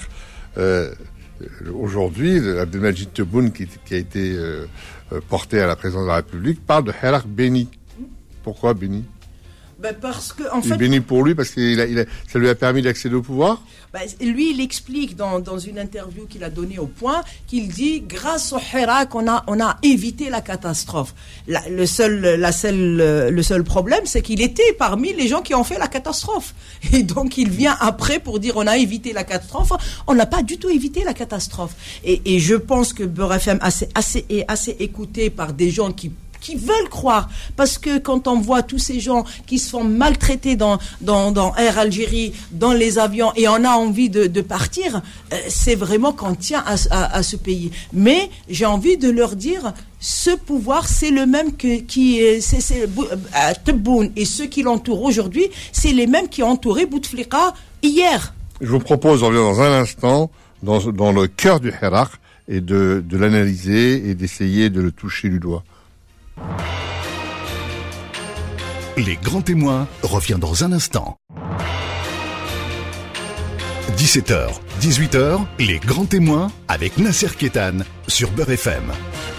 Euh, 0.57 0.93
euh, 1.41 1.71
aujourd'hui, 1.73 2.37
Abdelmajid 2.37 3.13
Tebboune, 3.13 3.51
qui, 3.51 3.67
qui, 3.67 3.93
a 3.93 3.97
été 3.97 4.33
euh, 4.33 4.65
euh, 5.11 5.21
porté 5.27 5.59
à 5.61 5.67
la 5.67 5.75
présidence 5.75 6.03
de 6.03 6.09
la 6.09 6.15
République, 6.17 6.65
parle 6.65 6.83
de 6.83 6.91
Hirak 6.91 7.25
béni. 7.27 7.69
Pourquoi 8.43 8.73
béni? 8.73 9.05
Ben 9.79 9.95
parce 9.99 10.33
que, 10.33 10.43
en 10.51 10.61
fait, 10.61 10.69
il 10.69 10.73
est 10.73 10.77
béni 10.77 10.99
pour 10.99 11.23
lui 11.23 11.35
parce 11.35 11.51
que 11.51 12.05
ça 12.27 12.37
lui 12.37 12.49
a 12.49 12.55
permis 12.55 12.81
d'accéder 12.81 13.15
au 13.15 13.21
pouvoir. 13.21 13.63
Ben, 13.93 14.01
lui, 14.21 14.51
il 14.51 14.59
explique 14.59 15.15
dans, 15.15 15.39
dans 15.39 15.57
une 15.57 15.79
interview 15.79 16.25
qu'il 16.25 16.43
a 16.43 16.49
donnée 16.49 16.77
au 16.77 16.85
Point 16.85 17.23
qu'il 17.47 17.69
dit 17.69 18.01
grâce 18.01 18.51
au 18.51 18.59
Hirak, 18.59 19.15
on 19.15 19.27
a 19.27 19.43
on 19.47 19.59
a 19.61 19.77
évité 19.81 20.29
la 20.29 20.41
catastrophe. 20.41 21.15
le 21.47 21.85
seul 21.85 22.35
la 22.39 22.51
seule 22.51 23.29
le 23.29 23.43
seul 23.43 23.63
problème, 23.63 24.01
c'est 24.03 24.21
qu'il 24.21 24.41
était 24.41 24.73
parmi 24.77 25.13
les 25.13 25.29
gens 25.29 25.41
qui 25.41 25.55
ont 25.55 25.63
fait 25.63 25.79
la 25.79 25.87
catastrophe. 25.87 26.53
Et 26.93 27.03
donc 27.03 27.37
il 27.37 27.49
vient 27.49 27.77
après 27.79 28.19
pour 28.19 28.39
dire 28.39 28.57
on 28.57 28.67
a 28.67 28.77
évité 28.77 29.13
la 29.13 29.23
catastrophe. 29.23 29.71
On 30.07 30.13
n'a 30.13 30.25
pas 30.25 30.43
du 30.43 30.57
tout 30.57 30.69
évité 30.69 31.05
la 31.05 31.13
catastrophe. 31.13 31.75
Et, 32.03 32.21
et 32.25 32.39
je 32.39 32.55
pense 32.55 32.91
que 32.91 33.03
Beurre 33.03 33.35
FM 33.35 33.59
assez 33.61 33.87
assez 33.95 34.25
est 34.29 34.43
assez 34.49 34.75
écouté 34.79 35.29
par 35.29 35.53
des 35.53 35.71
gens 35.71 35.93
qui 35.93 36.11
qui 36.41 36.55
veulent 36.55 36.89
croire. 36.89 37.29
Parce 37.55 37.77
que 37.77 37.97
quand 37.97 38.27
on 38.27 38.39
voit 38.39 38.63
tous 38.63 38.79
ces 38.79 38.99
gens 38.99 39.25
qui 39.47 39.59
se 39.59 39.69
font 39.69 39.83
maltraiter 39.83 40.55
dans, 40.55 40.79
dans, 41.01 41.31
dans 41.31 41.55
Air 41.55 41.77
Algérie, 41.77 42.33
dans 42.51 42.73
les 42.73 42.99
avions, 42.99 43.31
et 43.35 43.47
on 43.47 43.63
a 43.63 43.71
envie 43.71 44.09
de, 44.09 44.27
de 44.27 44.41
partir, 44.41 45.01
euh, 45.33 45.35
c'est 45.49 45.75
vraiment 45.75 46.13
qu'on 46.13 46.35
tient 46.35 46.63
à, 46.65 46.75
à, 47.17 47.23
ce 47.23 47.35
pays. 47.35 47.71
Mais 47.93 48.29
j'ai 48.49 48.65
envie 48.65 48.97
de 48.97 49.09
leur 49.09 49.35
dire, 49.35 49.73
ce 49.99 50.31
pouvoir, 50.31 50.87
c'est 50.87 51.11
le 51.11 51.25
même 51.25 51.55
que 51.55 51.79
qui 51.81 52.21
c'est 52.41 52.83
euh, 52.83 52.87
Tebboune 53.65 54.11
et 54.15 54.25
ceux 54.25 54.45
qui 54.45 54.63
l'entourent 54.63 55.03
aujourd'hui, 55.03 55.47
c'est 55.71 55.91
les 55.91 56.07
mêmes 56.07 56.29
qui 56.29 56.43
ont 56.43 56.51
entouré 56.51 56.85
Bouteflika 56.85 57.53
hier. 57.83 58.33
Je 58.61 58.67
vous 58.67 58.79
propose, 58.79 59.23
on 59.23 59.27
revient 59.27 59.37
dans 59.37 59.61
un 59.61 59.81
instant, 59.81 60.31
dans, 60.63 60.79
dans 60.91 61.11
le 61.11 61.27
cœur 61.27 61.59
du 61.59 61.69
Hirak, 61.69 62.09
et 62.49 62.61
de, 62.61 63.03
de 63.07 63.17
l'analyser 63.17 64.09
et 64.09 64.15
d'essayer 64.15 64.69
de 64.69 64.81
le 64.81 64.91
toucher 64.91 65.29
du 65.29 65.39
doigt. 65.39 65.63
Les 68.97 69.15
grands 69.15 69.41
témoins 69.41 69.87
revient 70.03 70.37
dans 70.39 70.63
un 70.63 70.73
instant. 70.73 71.17
17h, 73.95 74.49
18h, 74.81 75.39
les 75.59 75.79
grands 75.79 76.05
témoins 76.05 76.51
avec 76.67 76.97
Nasser 76.97 77.29
Kétan 77.37 77.79
sur 78.07 78.31
Beurre 78.31 78.51
FM. 78.51 78.83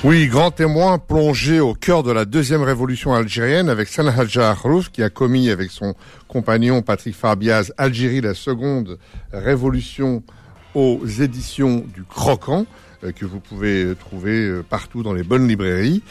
Oui, 0.03 0.29
grand 0.29 0.51
témoin 0.51 0.99
plongé 0.99 1.61
au 1.61 1.75
cœur 1.75 2.03
de 2.03 2.11
la 2.11 2.25
deuxième 2.25 2.63
révolution 2.63 3.15
algérienne 3.15 3.69
avec 3.69 3.89
Salah 3.89 4.15
Hadja 4.19 4.57
qui 4.93 5.03
a 5.03 5.11
commis 5.11 5.51
avec 5.51 5.71
son 5.71 5.95
compagnon 6.27 6.81
Patrick 6.81 7.15
Farbiaz 7.15 7.73
Algérie 7.77 8.23
la 8.23 8.35
seconde 8.35 8.99
révolution 9.33 10.23
aux 10.75 11.05
éditions 11.07 11.85
du 11.95 12.05
Croquant. 12.05 12.65
Euh, 13.05 13.13
que 13.13 13.25
vous 13.25 13.41
pouvez 13.41 13.95
trouver 13.99 14.47
euh, 14.47 14.63
partout 14.63 15.03
dans 15.03 15.15
les 15.15 15.23
bonnes 15.23 15.49
librairies. 15.49 16.03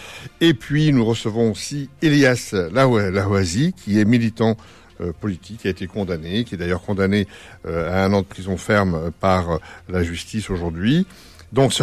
Et 0.41 0.53
puis 0.53 0.91
nous 0.91 1.05
recevons 1.05 1.51
aussi 1.51 1.89
Elias 2.01 2.55
Laouazi, 2.71 3.73
qui 3.73 3.99
est 3.99 4.05
militant 4.05 4.57
euh, 5.01 5.11
politique, 5.13 5.59
qui 5.61 5.67
a 5.67 5.71
été 5.71 5.85
condamné, 5.85 6.43
qui 6.45 6.55
est 6.55 6.57
d'ailleurs 6.57 6.81
condamné 6.81 7.27
à 7.65 8.03
un 8.03 8.13
an 8.13 8.21
de 8.21 8.25
prison 8.25 8.57
ferme 8.57 9.11
par 9.19 9.59
la 9.87 10.03
justice 10.03 10.49
aujourd'hui. 10.49 11.05
Donc, 11.51 11.73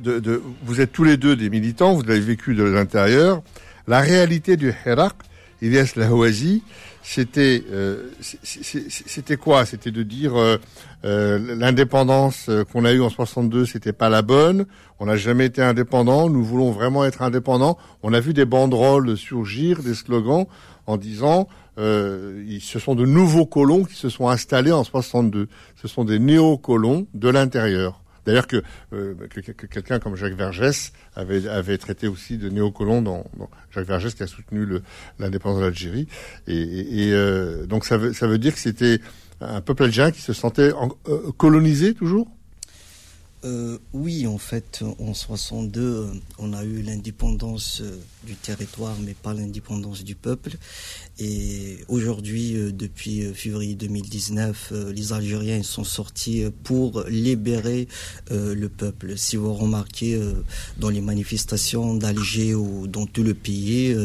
de, 0.00 0.18
de, 0.18 0.42
vous 0.62 0.80
êtes 0.80 0.92
tous 0.92 1.04
les 1.04 1.16
deux 1.16 1.36
des 1.36 1.48
militants, 1.48 1.94
vous 1.94 2.02
l'avez 2.02 2.20
vécu 2.20 2.54
de 2.54 2.64
l'intérieur. 2.64 3.42
La 3.86 4.00
réalité 4.00 4.56
du 4.56 4.74
Hirak, 4.84 5.14
Elias 5.62 5.92
Laouazi, 5.96 6.62
c'était 7.08 7.62
euh, 7.70 8.10
c'était 8.42 9.36
quoi? 9.36 9.64
C'était 9.64 9.92
de 9.92 10.02
dire 10.02 10.34
euh, 10.34 10.56
euh, 11.04 11.38
l'indépendance 11.56 12.50
qu'on 12.72 12.84
a 12.84 12.92
eue 12.92 13.00
en 13.00 13.10
62, 13.10 13.64
c'était 13.64 13.92
pas 13.92 14.08
la 14.08 14.22
bonne. 14.22 14.66
On 14.98 15.06
n'a 15.06 15.16
jamais 15.16 15.46
été 15.46 15.62
indépendant. 15.62 16.28
Nous 16.28 16.42
voulons 16.42 16.72
vraiment 16.72 17.04
être 17.04 17.22
indépendants. 17.22 17.78
On 18.02 18.12
a 18.12 18.18
vu 18.18 18.34
des 18.34 18.44
banderoles 18.44 19.16
surgir, 19.16 19.84
des 19.84 19.94
slogans 19.94 20.46
en 20.88 20.96
disant 20.96 21.46
ce 21.78 22.78
sont 22.80 22.96
de 22.96 23.06
nouveaux 23.06 23.46
colons 23.46 23.84
qui 23.84 23.94
se 23.94 24.08
sont 24.08 24.28
installés 24.28 24.72
en 24.72 24.82
62. 24.82 25.48
Ce 25.76 25.86
sont 25.86 26.04
des 26.04 26.18
néo-colons 26.18 27.06
de 27.14 27.28
l'intérieur. 27.28 28.02
D'ailleurs 28.26 28.48
que, 28.48 28.62
euh, 28.92 29.14
que, 29.30 29.66
quelqu'un 29.66 30.00
comme 30.00 30.16
Jacques 30.16 30.34
Vergès 30.34 30.92
avait, 31.14 31.78
traité 31.78 32.08
aussi 32.08 32.36
de 32.38 32.48
néocolon 32.48 33.00
dans, 33.00 33.24
Jacques 33.72 33.86
Vergès 33.86 34.14
qui 34.14 34.22
a 34.22 34.26
soutenu 34.26 34.66
l'indépendance 35.18 35.60
de 35.60 35.64
l'Algérie. 35.64 36.08
Et, 36.48 37.10
euh, 37.12 37.66
donc 37.66 37.84
ça 37.84 37.96
veut, 37.96 38.38
dire 38.38 38.52
que 38.52 38.60
c'était 38.60 39.00
un 39.40 39.60
peuple 39.60 39.84
algérien 39.84 40.10
qui 40.10 40.22
se 40.22 40.32
sentait 40.32 40.72
euh, 41.08 41.32
colonisé 41.36 41.94
toujours? 41.94 42.28
Oui, 43.92 44.26
en 44.26 44.38
fait, 44.38 44.82
en 44.98 45.14
62, 45.14 46.08
on 46.38 46.52
a 46.52 46.64
eu 46.64 46.82
l'indépendance 46.82 47.80
du 48.24 48.34
territoire, 48.34 48.96
mais 49.00 49.14
pas 49.14 49.34
l'indépendance 49.34 50.02
du 50.02 50.16
peuple. 50.16 50.56
Et 51.18 51.78
aujourd'hui, 51.88 52.56
euh, 52.56 52.72
depuis 52.72 53.22
février 53.32 53.74
2019, 53.74 54.72
les 54.94 55.12
Algériens 55.12 55.62
sont 55.62 55.84
sortis 55.84 56.44
pour 56.64 57.04
libérer 57.08 57.88
le 58.30 58.66
peuple. 58.68 59.16
Si 59.16 59.36
vous 59.36 59.54
remarquez, 59.54 60.20
dans 60.78 60.88
les 60.88 61.00
manifestations 61.00 61.94
d'Alger 61.94 62.54
ou 62.54 62.86
dans 62.86 63.06
tout 63.06 63.22
le 63.22 63.34
pays, 63.34 63.96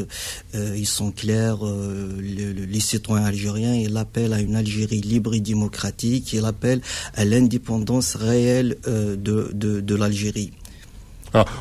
ils 0.53 0.85
sont 0.85 1.11
clairs, 1.11 1.59
les 2.19 2.79
citoyens 2.79 3.25
algériens, 3.25 3.73
ils 3.73 3.97
appellent 3.97 4.33
à 4.33 4.39
une 4.41 4.55
Algérie 4.55 5.01
libre 5.01 5.33
et 5.33 5.39
démocratique, 5.39 6.33
ils 6.33 6.45
appellent 6.45 6.81
à 7.15 7.25
l'indépendance 7.25 8.15
réelle 8.15 8.77
de 8.85 9.41
de, 9.53 9.95
l'Algérie. 9.95 10.51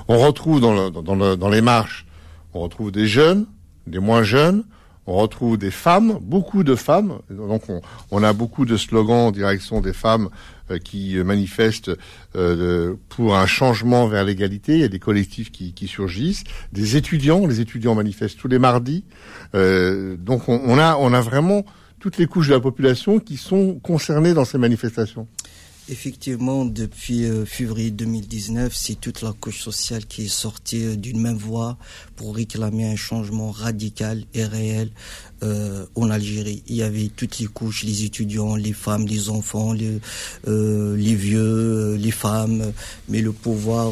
on 0.09 0.19
retrouve 0.19 0.61
dans, 0.61 0.91
dans, 0.91 1.49
les 1.49 1.61
marches, 1.61 2.07
on 2.55 2.61
retrouve 2.61 2.93
des 2.93 3.07
jeunes, 3.07 3.47
des 3.87 3.99
moins 3.99 4.23
jeunes, 4.23 4.65
on 5.07 5.17
retrouve 5.17 5.59
des 5.59 5.71
femmes, 5.71 6.19
beaucoup 6.21 6.63
de 6.63 6.75
femmes. 6.75 7.19
Donc 7.31 7.63
on, 8.11 8.23
a 8.23 8.33
beaucoup 8.33 8.65
de 8.65 8.77
slogans 8.77 9.29
en 9.29 9.31
direction 9.31 9.81
des 9.81 9.93
femmes 9.93 10.29
euh, 10.71 10.79
qui 10.79 11.17
manifestent 11.25 11.91
euh, 12.37 12.95
pour 13.09 13.37
un 13.37 13.47
changement 13.47 14.07
vers 14.07 14.25
l'égalité. 14.25 14.75
Il 14.75 14.81
y 14.81 14.85
a 14.85 14.89
des 14.89 14.99
collectifs 14.99 15.51
qui, 15.51 15.89
surgissent, 15.89 16.45
des 16.73 16.97
étudiants. 16.97 17.47
Les 17.47 17.61
étudiants 17.61 17.95
manifestent 17.95 18.39
tous 18.39 18.49
les 18.49 18.59
mardis. 18.59 19.05
Euh, 19.55 20.17
donc 20.17 20.49
on, 20.49 20.79
a 20.79 20.97
on 20.97 21.13
a 21.13 21.21
vraiment 21.21 21.65
toutes 21.99 22.17
les 22.17 22.27
couches 22.27 22.49
de 22.49 22.55
la 22.55 22.61
population 22.61 23.21
qui 23.21 23.37
sont 23.37 23.79
concernées 23.83 24.35
dans 24.35 24.45
ces 24.45 24.59
manifestations. 24.59 25.27
Effectivement, 25.91 26.65
depuis 26.65 27.25
euh, 27.25 27.45
février 27.45 27.91
2019, 27.91 28.73
c'est 28.73 28.95
toute 28.95 29.23
la 29.23 29.33
couche 29.33 29.61
sociale 29.61 30.07
qui 30.07 30.27
est 30.27 30.29
sortie 30.29 30.85
euh, 30.85 30.95
d'une 30.95 31.21
même 31.21 31.37
voie 31.37 31.79
pour 32.15 32.37
réclamer 32.37 32.89
un 32.89 32.95
changement 32.95 33.51
radical 33.51 34.23
et 34.33 34.45
réel 34.45 34.93
euh, 35.43 35.85
en 35.97 36.09
Algérie. 36.09 36.63
Il 36.69 36.77
y 36.77 36.85
avait 36.85 37.09
toutes 37.09 37.41
les 37.41 37.47
couches, 37.47 37.83
les 37.83 38.05
étudiants, 38.05 38.55
les 38.55 38.73
femmes, 38.73 39.05
les 39.05 39.31
enfants, 39.31 39.73
les, 39.73 39.99
vieux, 41.17 41.97
les 41.97 42.13
femmes, 42.13 42.73
mais 43.09 43.21
le 43.21 43.33
pouvoir, 43.33 43.91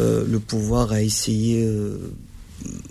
le 0.00 0.38
pouvoir 0.38 0.90
a 0.90 1.00
essayé 1.00 1.64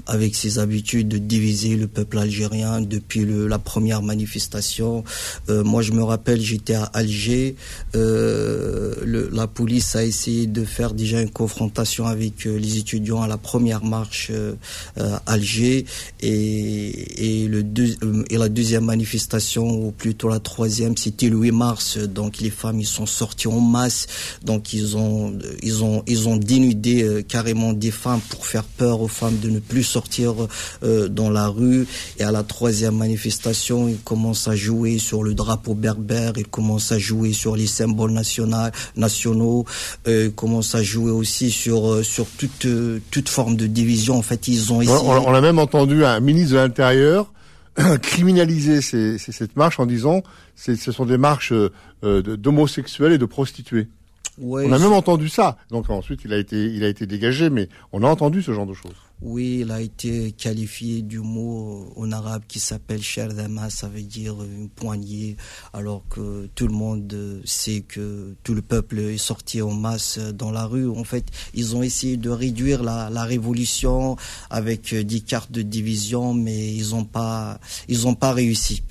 avec 0.05 0.35
ses 0.35 0.59
habitudes 0.59 1.09
de 1.09 1.17
diviser 1.17 1.75
le 1.75 1.87
peuple 1.87 2.17
algérien 2.17 2.81
depuis 2.81 3.25
le, 3.25 3.47
la 3.47 3.59
première 3.59 4.01
manifestation. 4.01 5.03
Euh, 5.49 5.63
moi, 5.63 5.81
je 5.81 5.91
me 5.91 6.03
rappelle, 6.03 6.39
j'étais 6.39 6.75
à 6.75 6.83
Alger. 6.83 7.55
Euh, 7.95 9.27
la 9.31 9.47
police 9.47 9.95
a 9.95 10.03
essayé 10.03 10.47
de 10.47 10.63
faire 10.63 10.93
déjà 10.93 11.21
une 11.21 11.29
confrontation 11.29 12.05
avec 12.05 12.47
euh, 12.47 12.57
les 12.57 12.77
étudiants 12.77 13.21
à 13.21 13.27
la 13.27 13.37
première 13.37 13.83
marche 13.83 14.31
Alger 15.25 15.85
et 16.21 17.49
la 17.49 18.49
deuxième 18.49 18.85
manifestation, 18.85 19.67
ou 19.69 19.91
plutôt 19.91 20.29
la 20.29 20.39
troisième, 20.39 20.95
c'était 20.95 21.29
le 21.29 21.37
8 21.37 21.51
mars. 21.51 21.97
Donc 21.97 22.39
les 22.39 22.49
femmes, 22.49 22.79
ils 22.79 22.87
sont 22.87 23.05
sorties 23.05 23.47
en 23.47 23.59
masse. 23.59 24.07
Donc 24.43 24.73
ils 24.73 24.95
ont, 24.97 25.37
ils 25.61 25.83
ont, 25.83 26.03
ils 26.07 26.27
ont 26.27 26.37
dénudé 26.37 27.23
carrément 27.27 27.73
des 27.73 27.91
femmes 27.91 28.21
pour 28.29 28.45
faire 28.45 28.63
peur 28.63 29.01
aux 29.01 29.07
femmes 29.07 29.39
de 29.39 29.49
ne 29.49 29.56
plus 29.59 29.83
sortir 29.83 30.33
euh, 30.83 31.07
dans 31.07 31.29
la 31.29 31.47
rue. 31.47 31.87
Et 32.19 32.23
à 32.23 32.31
la 32.31 32.43
troisième 32.43 32.97
manifestation, 32.97 33.87
il 33.87 33.99
commence 33.99 34.47
à 34.47 34.55
jouer 34.55 34.97
sur 34.99 35.23
le 35.23 35.33
drapeau 35.33 35.73
berbère, 35.73 36.33
il 36.37 36.47
commence 36.47 36.91
à 36.91 36.99
jouer 36.99 37.33
sur 37.33 37.55
les 37.55 37.67
symboles 37.67 38.11
nationaux, 38.11 38.69
nationaux 38.95 39.65
euh, 40.07 40.25
il 40.25 40.33
commence 40.33 40.75
à 40.75 40.83
jouer 40.83 41.11
aussi 41.11 41.51
sur, 41.51 41.91
euh, 41.91 42.03
sur 42.03 42.27
toute, 42.27 42.67
toute 43.11 43.29
forme 43.29 43.55
de 43.55 43.67
division. 43.67 44.17
En 44.17 44.21
fait, 44.21 44.47
ils 44.47 44.71
ont 44.73 44.81
essayé... 44.81 44.97
On, 44.97 45.33
a 45.33 45.41
même 45.41 45.59
entendu 45.59 46.05
un 46.05 46.19
ministre 46.19 46.53
de 46.53 46.57
l'Intérieur 46.59 47.31
criminaliser 48.01 48.81
cette 48.81 49.55
marche 49.55 49.79
en 49.79 49.85
disant 49.85 50.23
ce 50.55 50.91
sont 50.91 51.05
des 51.05 51.17
marches 51.17 51.53
d'homosexuels 52.01 53.13
et 53.13 53.17
de 53.17 53.25
prostituées. 53.25 53.87
on 54.41 54.71
a 54.71 54.79
même 54.79 54.93
entendu 54.93 55.29
ça. 55.29 55.57
Donc 55.69 55.89
ensuite, 55.89 56.21
il 56.25 56.33
a 56.33 56.37
été, 56.37 56.65
il 56.65 56.83
a 56.83 56.87
été 56.87 57.05
dégagé, 57.05 57.49
mais 57.49 57.69
on 57.91 58.03
a 58.03 58.07
entendu 58.07 58.41
ce 58.41 58.51
genre 58.51 58.65
de 58.65 58.73
choses. 58.73 59.06
Oui, 59.19 59.61
il 59.61 59.71
a 59.71 59.81
été 59.81 60.31
qualifié 60.31 61.01
du 61.01 61.19
mot 61.21 61.91
en 61.95 62.11
arabe 62.11 62.43
qui 62.47 62.59
s'appelle 62.59 63.01
sherdama, 63.01 63.71
ça 63.71 63.87
veut 63.87 64.03
dire 64.03 64.35
une 64.43 64.69
poignée, 64.69 65.37
alors 65.73 66.03
que 66.07 66.47
tout 66.53 66.67
le 66.67 66.73
monde 66.73 67.41
sait 67.43 67.81
que 67.81 68.35
tout 68.43 68.53
le 68.53 68.61
peuple 68.61 68.99
est 68.99 69.17
sorti 69.17 69.59
en 69.63 69.71
masse 69.71 70.19
dans 70.19 70.51
la 70.51 70.65
rue. 70.65 70.87
En 70.87 71.03
fait, 71.03 71.25
ils 71.55 71.75
ont 71.75 71.81
essayé 71.81 72.15
de 72.15 72.29
réduire 72.29 72.83
la, 72.83 73.23
révolution 73.23 74.17
avec 74.51 74.93
des 74.93 75.19
cartes 75.21 75.51
de 75.51 75.63
division, 75.63 76.35
mais 76.35 76.71
ils 76.71 76.91
n'ont 76.91 77.03
pas, 77.03 77.59
ils 77.87 78.05
ont 78.05 78.13
pas 78.13 78.33
réussi. 78.33 78.83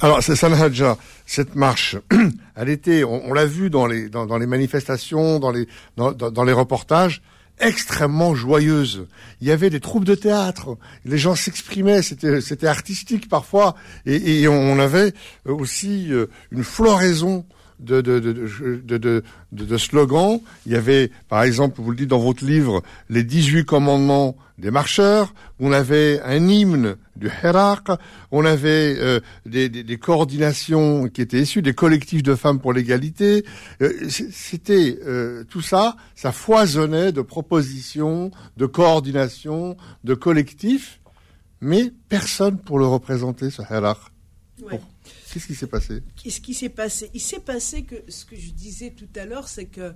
Alors, 0.00 0.22
c'est 0.22 0.34
Sanhadja, 0.34 0.96
cette 1.26 1.56
marche, 1.56 1.96
elle 2.56 2.70
était, 2.70 3.04
on, 3.04 3.34
l'a 3.34 3.44
vu 3.44 3.68
dans 3.68 3.86
les, 3.86 4.08
dans, 4.08 4.38
les 4.38 4.46
manifestations, 4.46 5.38
dans 5.38 5.50
les, 5.50 5.68
dans 5.96 6.44
les 6.44 6.52
reportages, 6.54 7.20
extrêmement 7.60 8.34
joyeuse. 8.34 9.06
Il 9.40 9.48
y 9.48 9.50
avait 9.50 9.70
des 9.70 9.80
troupes 9.80 10.04
de 10.04 10.14
théâtre, 10.14 10.76
les 11.04 11.18
gens 11.18 11.34
s'exprimaient, 11.34 12.02
c'était 12.02 12.40
c'était 12.40 12.66
artistique 12.66 13.28
parfois, 13.28 13.74
et, 14.06 14.42
et, 14.42 14.48
on 14.48 14.78
avait 14.78 15.12
aussi 15.44 16.12
euh, 16.12 16.26
une 16.50 16.64
floraison 16.64 17.44
de, 17.80 18.00
de, 18.00 18.20
de, 18.20 19.22
de, 19.52 19.76
slogans. 19.76 20.40
Il 20.66 20.72
y 20.72 20.76
avait, 20.76 21.10
par 21.28 21.42
exemple, 21.42 21.80
vous 21.80 21.90
le 21.90 21.96
dites 21.96 22.08
dans 22.08 22.18
votre 22.18 22.44
livre, 22.44 22.82
les 23.08 23.22
18 23.22 23.64
commandements 23.64 24.36
des 24.58 24.70
marcheurs. 24.70 25.32
On 25.60 25.72
avait 25.72 26.20
un 26.22 26.48
hymne 26.48 26.96
du 27.16 27.28
Hirak. 27.28 27.88
On 28.32 28.44
avait 28.44 28.96
euh, 28.98 29.20
des, 29.46 29.68
des, 29.68 29.84
des, 29.84 29.98
coordinations 29.98 31.08
qui 31.08 31.22
étaient 31.22 31.40
issues 31.40 31.62
des 31.62 31.74
collectifs 31.74 32.22
de 32.22 32.34
femmes 32.34 32.58
pour 32.58 32.72
l'égalité. 32.72 33.44
Euh, 33.80 33.92
c'était 34.08 34.98
euh, 35.06 35.44
tout 35.44 35.62
ça, 35.62 35.96
ça 36.14 36.32
foisonnait 36.32 37.12
de 37.12 37.22
propositions, 37.22 38.30
de 38.56 38.66
coordinations, 38.66 39.76
de 40.04 40.14
collectifs, 40.14 41.00
mais 41.60 41.92
personne 42.08 42.58
pour 42.58 42.78
le 42.78 42.86
représenter, 42.86 43.50
ce 43.50 43.62
Hirak. 43.62 43.98
Qu'est-ce 45.32 45.46
qui 45.46 45.54
s'est 45.54 45.66
passé? 45.66 46.02
Qu'est-ce 46.16 46.40
qui 46.40 46.54
s'est 46.54 46.68
passé? 46.68 47.10
Il 47.12 47.20
s'est 47.20 47.40
passé 47.40 47.82
que 47.82 47.96
ce 48.08 48.24
que 48.24 48.36
je 48.36 48.50
disais 48.50 48.94
tout 48.96 49.08
à 49.20 49.26
l'heure, 49.26 49.48
c'est 49.48 49.66
que 49.66 49.92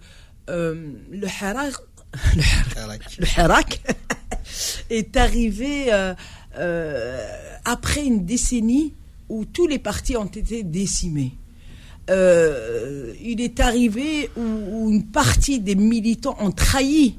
euh, 0.50 0.92
le 1.10 1.26
harak, 1.26 1.74
le 2.36 3.40
harak, 3.40 3.80
est 4.90 5.16
arrivé 5.16 5.92
euh, 5.92 6.14
euh, 6.58 7.26
après 7.64 8.04
une 8.04 8.26
décennie 8.26 8.92
où 9.28 9.44
tous 9.44 9.66
les 9.66 9.78
partis 9.78 10.16
ont 10.16 10.26
été 10.26 10.62
décimés. 10.62 11.32
il 12.08 13.40
est 13.40 13.60
arrivé 13.60 14.30
où, 14.36 14.90
une 14.90 15.06
partie 15.06 15.60
des 15.60 15.76
militants 15.76 16.36
ont 16.40 16.50
trahi. 16.50 17.16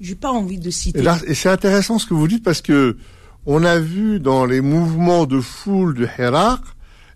J'ai 0.00 0.16
pas 0.16 0.30
envie 0.30 0.58
de 0.58 0.70
citer. 0.70 1.00
Et, 1.00 1.30
et 1.30 1.34
c'est 1.34 1.50
intéressant 1.50 1.98
ce 1.98 2.06
que 2.06 2.14
vous 2.14 2.26
dites 2.26 2.42
parce 2.42 2.62
que 2.62 2.96
on 3.46 3.64
a 3.64 3.78
vu 3.78 4.18
dans 4.18 4.46
les 4.46 4.60
mouvements 4.60 5.26
de 5.26 5.40
foule 5.40 5.94
de 5.94 6.08
Hirak 6.18 6.60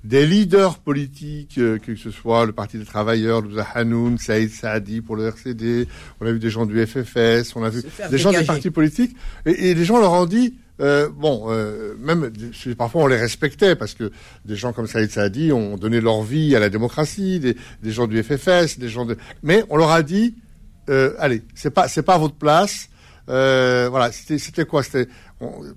des 0.05 0.27
leaders 0.27 0.79
politiques, 0.79 1.57
euh, 1.59 1.79
que 1.79 1.97
ce 1.97 2.11
soit 2.11 2.45
le 2.45 2.53
Parti 2.53 2.79
des 2.79 2.85
Travailleurs, 2.85 3.41
le 3.41 3.63
Hanoun, 3.75 4.19
Saïd 4.19 4.51
Saadi 4.51 5.01
pour 5.01 5.17
le 5.17 5.27
RCD, 5.27 5.89
on 6.21 6.27
a 6.27 6.33
vu 6.33 6.39
des 6.39 6.51
gens 6.51 6.67
du 6.67 6.87
FFS, 6.87 7.57
on 7.57 7.65
a 7.65 7.71
vu 7.71 7.83
des 8.11 8.19
gens 8.19 8.31
des 8.31 8.45
partis 8.45 8.71
politiques, 8.71 9.17
et, 9.47 9.75
les 9.75 9.85
gens 9.85 9.99
leur 9.99 10.13
ont 10.13 10.27
dit, 10.27 10.55
euh, 10.81 11.09
bon, 11.09 11.47
euh, 11.49 11.95
même 11.99 12.31
parfois 12.77 13.05
on 13.05 13.07
les 13.07 13.17
respectait 13.17 13.77
parce 13.77 13.95
que 13.95 14.11
des 14.45 14.57
gens 14.57 14.73
comme 14.73 14.87
Saïd 14.87 15.11
Saadi 15.11 15.53
ont 15.53 15.77
donné 15.77 16.01
leur 16.01 16.23
vie 16.23 16.55
à 16.55 16.61
la 16.61 16.69
démocratie, 16.69 17.41
des, 17.41 17.57
des 17.83 17.91
gens 17.91 18.07
du 18.07 18.23
FFS, 18.23 18.79
des 18.79 18.89
gens 18.89 19.07
de, 19.07 19.17
mais 19.43 19.65
on 19.71 19.77
leur 19.77 19.91
a 19.91 20.03
dit, 20.03 20.35
euh, 20.91 21.15
allez, 21.19 21.43
c'est 21.55 21.71
pas 21.71 21.89
c'est 21.89 22.03
pas 22.03 22.19
votre 22.19 22.35
place. 22.35 22.89
Euh, 23.31 23.89
voilà, 23.91 24.13
c'était 24.13 24.67
quoi 24.67 24.83
C'était 24.83 25.09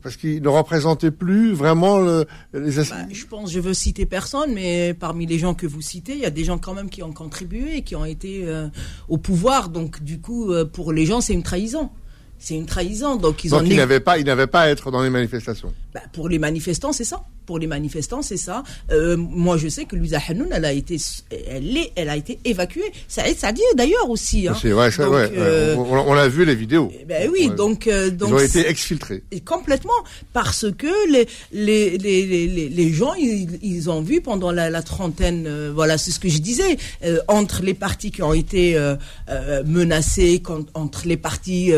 parce 0.01 0.17
qu'il 0.17 0.41
ne 0.41 0.47
représentait 0.47 1.12
plus 1.12 1.53
vraiment 1.53 1.99
le, 1.99 2.25
les 2.53 2.75
bah, 2.75 3.06
je 3.12 3.25
pense, 3.25 3.51
je 3.51 3.60
veux 3.60 3.73
citer 3.73 4.06
personne, 4.06 4.53
mais 4.53 4.93
parmi 4.93 5.25
les 5.25 5.39
gens 5.39 5.53
que 5.53 5.67
vous 5.67 5.82
citez, 5.82 6.13
il 6.13 6.19
y 6.19 6.25
a 6.25 6.30
des 6.30 6.43
gens 6.43 6.58
quand 6.58 6.73
même 6.73 6.89
qui 6.89 7.03
ont 7.03 7.13
contribué, 7.13 7.82
qui 7.82 7.95
ont 7.95 8.06
été 8.06 8.41
euh, 8.45 8.67
au 9.10 9.17
pouvoir. 9.17 9.69
Donc, 9.69 10.03
du 10.03 10.19
coup, 10.19 10.51
euh, 10.51 10.65
pour 10.65 10.91
les 10.93 11.06
gens, 11.06 11.21
c'est 11.21 11.34
une 11.34 11.43
trahison. 11.43 11.89
C'est 12.39 12.56
une 12.56 12.65
trahison. 12.65 13.15
Donc, 13.15 13.43
ils 13.43 13.51
donc, 13.51 13.63
n'avaient 13.67 13.99
pas, 13.99 14.17
ils 14.17 14.25
n'avaient 14.25 14.47
pas 14.47 14.62
à 14.62 14.69
être 14.69 14.91
dans 14.91 15.01
les 15.01 15.10
manifestations. 15.10 15.73
Bah, 15.93 16.01
pour 16.13 16.30
les 16.30 16.39
manifestants, 16.39 16.93
c'est 16.93 17.03
ça. 17.03 17.21
Pour 17.47 17.57
les 17.57 17.65
manifestants, 17.65 18.21
c'est 18.21 18.38
ça. 18.38 18.63
Euh, 18.91 19.17
moi, 19.17 19.57
je 19.57 19.69
sais 19.69 19.86
que 19.86 19.95
Louisa 19.95 20.19
Hanoun, 20.27 20.49
elle 20.51 20.65
a 20.65 20.73
été, 20.73 20.97
elle, 21.49 21.75
est, 21.77 21.93
elle 21.95 22.10
a 22.10 22.17
été 22.17 22.38
évacuée. 22.45 22.91
Saïd 23.07 23.38
Sadi 23.38 23.62
d'ailleurs 23.75 24.10
aussi. 24.10 24.47
Hein. 24.47 24.55
C'est 24.62 24.71
vrai, 24.71 24.91
c'est 24.91 25.05
vrai. 25.05 25.31
Euh, 25.36 25.75
on, 25.75 26.13
a 26.13 26.27
vu 26.27 26.45
les 26.45 26.55
vidéos. 26.55 26.91
Eh 27.01 27.05
ben 27.05 27.29
oui, 27.31 27.49
donc, 27.49 27.88
euh, 27.88 28.12
donc 28.12 28.29
ils 28.29 28.36
ont 28.36 28.39
été 28.39 28.67
exfiltrés. 28.67 29.23
Complètement, 29.45 29.93
parce 30.33 30.65
que 30.77 31.12
les 31.12 31.27
les 31.53 31.97
les 31.97 32.25
les, 32.25 32.69
les 32.69 32.93
gens, 32.93 33.13
ils, 33.13 33.57
ils, 33.63 33.89
ont 33.89 34.01
vu 34.01 34.19
pendant 34.19 34.51
la, 34.51 34.69
la 34.69 34.81
trentaine, 34.81 35.45
euh, 35.47 35.71
voilà, 35.73 35.97
c'est 35.97 36.12
ce 36.12 36.19
que 36.19 36.29
je 36.29 36.39
disais, 36.39 36.77
entre 37.29 37.62
les 37.63 37.73
partis 37.73 38.12
qui 38.12 38.21
ont 38.21 38.33
été 38.33 38.77
menacés, 39.65 40.43
entre 40.73 41.07
les 41.07 41.17
partis 41.17 41.71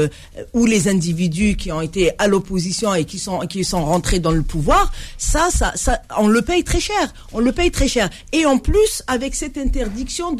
ou 0.53 0.65
les 0.65 0.87
individus 0.87 1.55
qui 1.55 1.71
ont 1.71 1.81
été 1.81 2.11
à 2.17 2.27
l'opposition 2.27 2.95
et 2.95 3.05
qui 3.05 3.19
sont 3.19 3.39
qui 3.41 3.63
sont 3.63 3.85
rentrés 3.85 4.19
dans 4.19 4.31
le 4.31 4.41
pouvoir, 4.41 4.91
ça, 5.17 5.49
on 6.17 6.27
le 6.27 6.41
paye 6.41 6.63
très 6.63 6.79
cher. 6.79 7.13
On 7.33 7.39
le 7.39 7.51
paye 7.51 7.71
très 7.71 7.87
cher. 7.87 8.09
Et 8.31 8.45
en 8.45 8.57
plus, 8.57 9.03
avec 9.07 9.35
cette 9.35 9.57
interdiction 9.57 10.35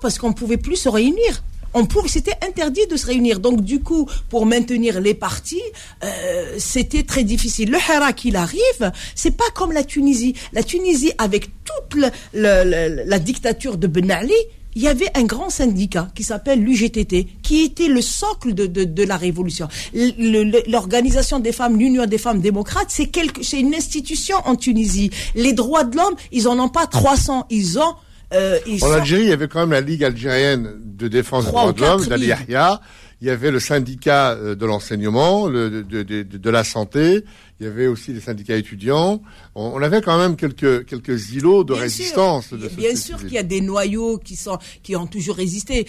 parce 0.00 0.18
qu'on 0.18 0.32
pouvait 0.32 0.56
plus 0.56 0.76
se 0.76 0.88
réunir. 0.88 1.42
On 1.74 1.86
c'était 2.06 2.36
interdit 2.46 2.86
de 2.86 2.96
se 2.96 3.06
réunir. 3.06 3.40
Donc 3.40 3.62
du 3.62 3.80
coup, 3.80 4.08
pour 4.30 4.46
maintenir 4.46 5.00
les 5.00 5.14
partis, 5.14 5.62
euh, 6.02 6.54
c'était 6.58 7.02
très 7.02 7.24
difficile. 7.24 7.70
Le 7.70 7.78
Hirak, 7.78 8.24
il 8.24 8.36
arrive, 8.36 8.92
c'est 9.14 9.36
pas 9.36 9.50
comme 9.54 9.72
la 9.72 9.84
Tunisie. 9.84 10.34
La 10.52 10.62
Tunisie, 10.62 11.12
avec 11.18 11.50
toute 11.64 12.12
la 12.32 13.18
dictature 13.18 13.76
de 13.76 13.86
Ben 13.86 14.10
Ali, 14.10 14.32
il 14.78 14.84
y 14.84 14.88
avait 14.88 15.10
un 15.16 15.24
grand 15.24 15.50
syndicat 15.50 16.06
qui 16.14 16.22
s'appelle 16.22 16.62
l'UGTT, 16.62 17.26
qui 17.42 17.64
était 17.64 17.88
le 17.88 18.00
socle 18.00 18.54
de, 18.54 18.66
de, 18.66 18.84
de 18.84 19.02
la 19.02 19.16
révolution. 19.16 19.66
L'organisation 19.92 21.40
des 21.40 21.50
femmes, 21.50 21.76
l'Union 21.76 22.06
des 22.06 22.16
femmes 22.16 22.40
démocrates, 22.40 22.86
c'est 22.86 23.10
c'est 23.42 23.58
une 23.58 23.74
institution 23.74 24.36
en 24.44 24.54
Tunisie. 24.54 25.10
Les 25.34 25.52
droits 25.52 25.82
de 25.82 25.96
l'homme, 25.96 26.14
ils 26.30 26.46
en 26.46 26.60
ont 26.60 26.68
pas 26.68 26.86
300, 26.86 27.48
ils 27.50 27.80
ont 27.80 27.94
euh, 28.34 28.58
en 28.82 28.92
Algérie, 28.92 29.22
il 29.22 29.28
y 29.30 29.32
avait 29.32 29.48
quand 29.48 29.60
même 29.60 29.72
la 29.72 29.80
Ligue 29.80 30.04
algérienne 30.04 30.74
de 30.84 31.08
défense 31.08 31.46
des 31.46 31.50
droits 31.50 31.72
de 31.72 31.80
l'homme, 31.80 32.06
d'Ali 32.06 32.26
Yahya. 32.26 32.80
Il 33.20 33.26
y 33.26 33.30
avait 33.30 33.50
le 33.50 33.58
syndicat 33.58 34.32
euh, 34.32 34.54
de 34.54 34.64
l'enseignement, 34.64 35.48
de, 35.48 35.68
de, 35.68 36.02
de, 36.02 36.22
de, 36.22 36.50
la 36.50 36.62
santé. 36.62 37.24
Il 37.58 37.66
y 37.66 37.68
avait 37.68 37.88
aussi 37.88 38.12
les 38.12 38.20
syndicats 38.20 38.56
étudiants. 38.56 39.20
On, 39.56 39.82
avait 39.82 40.00
quand 40.00 40.16
même 40.16 40.36
quelques 40.36 40.86
quelques 40.86 41.32
îlots 41.32 41.64
de 41.64 41.72
résistance. 41.72 42.54
bien 42.54 42.94
sûr 42.94 43.18
qu'il 43.18 43.32
y 43.32 43.38
a 43.38 43.42
des 43.42 43.60
noyaux 43.60 44.18
qui 44.18 44.36
sont 44.36 44.58
qui 44.84 44.94
ont 44.94 45.08
toujours 45.08 45.34
résisté. 45.36 45.86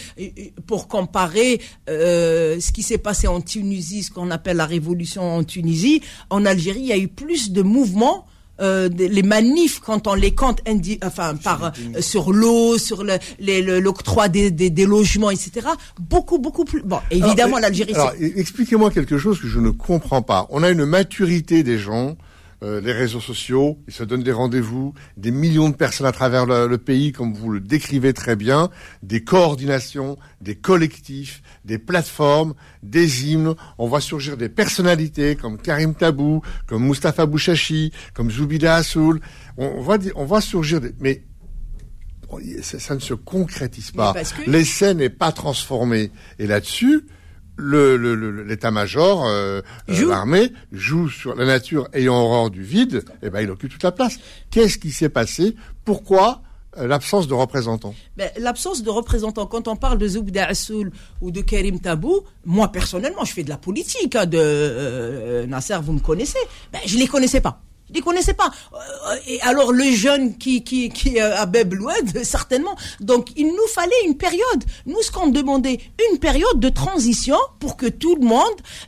Pour 0.65 0.87
comparer 0.87 1.61
euh, 1.87 2.59
ce 2.59 2.71
qui 2.71 2.81
s'est 2.81 2.97
passé 2.97 3.27
en 3.27 3.41
Tunisie, 3.41 4.03
ce 4.03 4.11
qu'on 4.11 4.31
appelle 4.31 4.57
la 4.57 4.65
révolution 4.65 5.21
en 5.21 5.43
Tunisie, 5.43 6.01
en 6.31 6.45
Algérie, 6.45 6.79
il 6.79 6.87
y 6.87 6.93
a 6.93 6.97
eu 6.97 7.09
plus 7.09 7.51
de 7.51 7.61
mouvements 7.61 8.25
euh, 8.61 8.89
les 8.89 9.23
manifs 9.23 9.79
quand 9.79 10.07
on 10.07 10.13
les 10.13 10.33
compte 10.33 10.61
enfin 11.03 11.35
par 11.35 11.65
euh, 11.65 12.01
sur 12.01 12.31
l'eau, 12.31 12.77
sur 12.77 13.03
l'octroi 13.03 14.27
des, 14.27 14.51
des, 14.51 14.85
logements, 14.85 15.31
etc. 15.31 15.67
Beaucoup 15.99 16.39
beaucoup 16.39 16.65
plus. 16.65 16.81
Bon, 16.81 16.99
évidemment 17.11 17.59
l'Algérie. 17.59 17.93
Alors, 17.93 18.13
expliquez-moi 18.19 18.91
quelque 18.91 19.17
chose 19.17 19.39
que 19.39 19.47
je 19.47 19.59
ne 19.59 19.69
comprends 19.69 20.21
pas. 20.21 20.47
On 20.49 20.63
a 20.63 20.69
une 20.69 20.85
maturité 20.85 21.63
des 21.63 21.77
gens 21.77 22.15
euh, 22.61 22.81
les 22.81 22.91
réseaux 22.91 23.21
sociaux, 23.21 23.79
ils 23.87 23.93
se 23.93 24.03
donnent 24.03 24.23
des 24.23 24.33
rendez-vous, 24.33 24.93
des 25.15 25.31
millions 25.31 25.69
de 25.69 25.75
personnes 25.75 26.07
à 26.07 26.11
travers 26.11 26.45
le, 26.45 26.77
pays, 26.77 27.13
comme 27.13 27.33
vous 27.33 27.51
le 27.51 27.61
décrivez 27.61 28.11
très 28.13 28.35
bien, 28.35 28.69
des 29.01 29.23
coordinations, 29.23 30.17
des 30.41 30.55
collectifs, 30.55 31.41
des 31.63 31.77
plateformes, 31.77 32.53
des 32.83 33.25
hymnes. 33.25 33.55
On 33.77 33.87
voit 33.87 34.01
surgir 34.01 34.35
des 34.35 34.49
personnalités 34.49 35.35
comme 35.35 35.57
Karim 35.57 35.95
Tabou, 35.95 36.41
comme 36.67 36.85
Mustafa 36.85 37.25
Bouchachi, 37.25 37.93
comme 38.13 38.29
Zoubida 38.29 38.75
Assoul. 38.75 39.21
On, 39.57 39.81
voit, 39.81 39.97
on 40.15 40.25
voit 40.25 40.41
surgir 40.41 40.81
des... 40.81 40.93
Mais 40.99 41.23
ça, 42.61 42.93
ne 42.93 42.99
se 42.99 43.13
concrétise 43.13 43.91
pas. 43.91 44.13
L'essai 44.45 44.93
n'est 44.93 45.09
pas 45.09 45.31
transformé. 45.31 46.11
Et 46.37 46.45
là-dessus, 46.45 47.05
l'état-major, 47.59 49.25
euh, 49.25 49.61
euh, 49.89 50.09
l'armée, 50.09 50.51
joue 50.71 51.09
sur 51.09 51.35
la 51.35 51.45
nature 51.45 51.87
ayant 51.93 52.15
horreur 52.15 52.49
du 52.49 52.63
vide, 52.63 53.03
et 53.21 53.27
eh 53.27 53.29
ben 53.29 53.41
il 53.41 53.51
occupe 53.51 53.71
toute 53.71 53.83
la 53.83 53.91
place. 53.91 54.17
Qu'est-ce 54.51 54.77
qui 54.77 54.91
s'est 54.91 55.09
passé? 55.09 55.55
Pourquoi 55.85 56.41
euh, 56.77 56.87
l'absence 56.87 57.27
de 57.27 57.33
représentants? 57.33 57.95
Ben, 58.17 58.29
L'absence 58.37 58.83
de 58.83 58.89
représentants, 58.89 59.45
quand 59.45 59.67
on 59.67 59.75
parle 59.75 59.97
de 59.97 60.07
Zoubda 60.07 60.45
Assoul 60.45 60.91
ou 61.21 61.31
de 61.31 61.41
Karim 61.41 61.79
Tabou, 61.79 62.21
moi 62.45 62.71
personnellement, 62.71 63.25
je 63.25 63.33
fais 63.33 63.43
de 63.43 63.49
la 63.49 63.57
politique, 63.57 64.15
hein, 64.15 64.25
de 64.25 65.45
Nasser, 65.47 65.77
vous 65.81 65.93
me 65.93 65.99
connaissez, 65.99 66.39
ben, 66.71 66.79
je 66.85 66.97
les 66.97 67.07
connaissais 67.07 67.41
pas. 67.41 67.61
Je 67.89 67.95
les 67.95 68.01
connaissais 68.01 68.33
pas. 68.33 68.51
Euh, 68.73 69.15
et 69.27 69.41
alors 69.41 69.71
le 69.71 69.91
jeune 69.91 70.37
qui 70.37 70.63
qui 70.63 70.89
qui 70.89 71.19
euh, 71.19 71.35
à 71.37 71.45
Bebloued, 71.45 72.23
certainement. 72.23 72.75
Donc 72.99 73.29
il 73.35 73.47
nous 73.47 73.67
fallait 73.73 73.91
une 74.05 74.15
période. 74.15 74.63
Nous 74.85 75.01
ce 75.01 75.11
qu'on 75.11 75.27
demandait, 75.27 75.79
une 76.11 76.19
période 76.19 76.59
de 76.59 76.69
transition 76.69 77.37
pour 77.59 77.77
que 77.77 77.87
tout 77.87 78.15
le 78.15 78.25
monde 78.25 78.45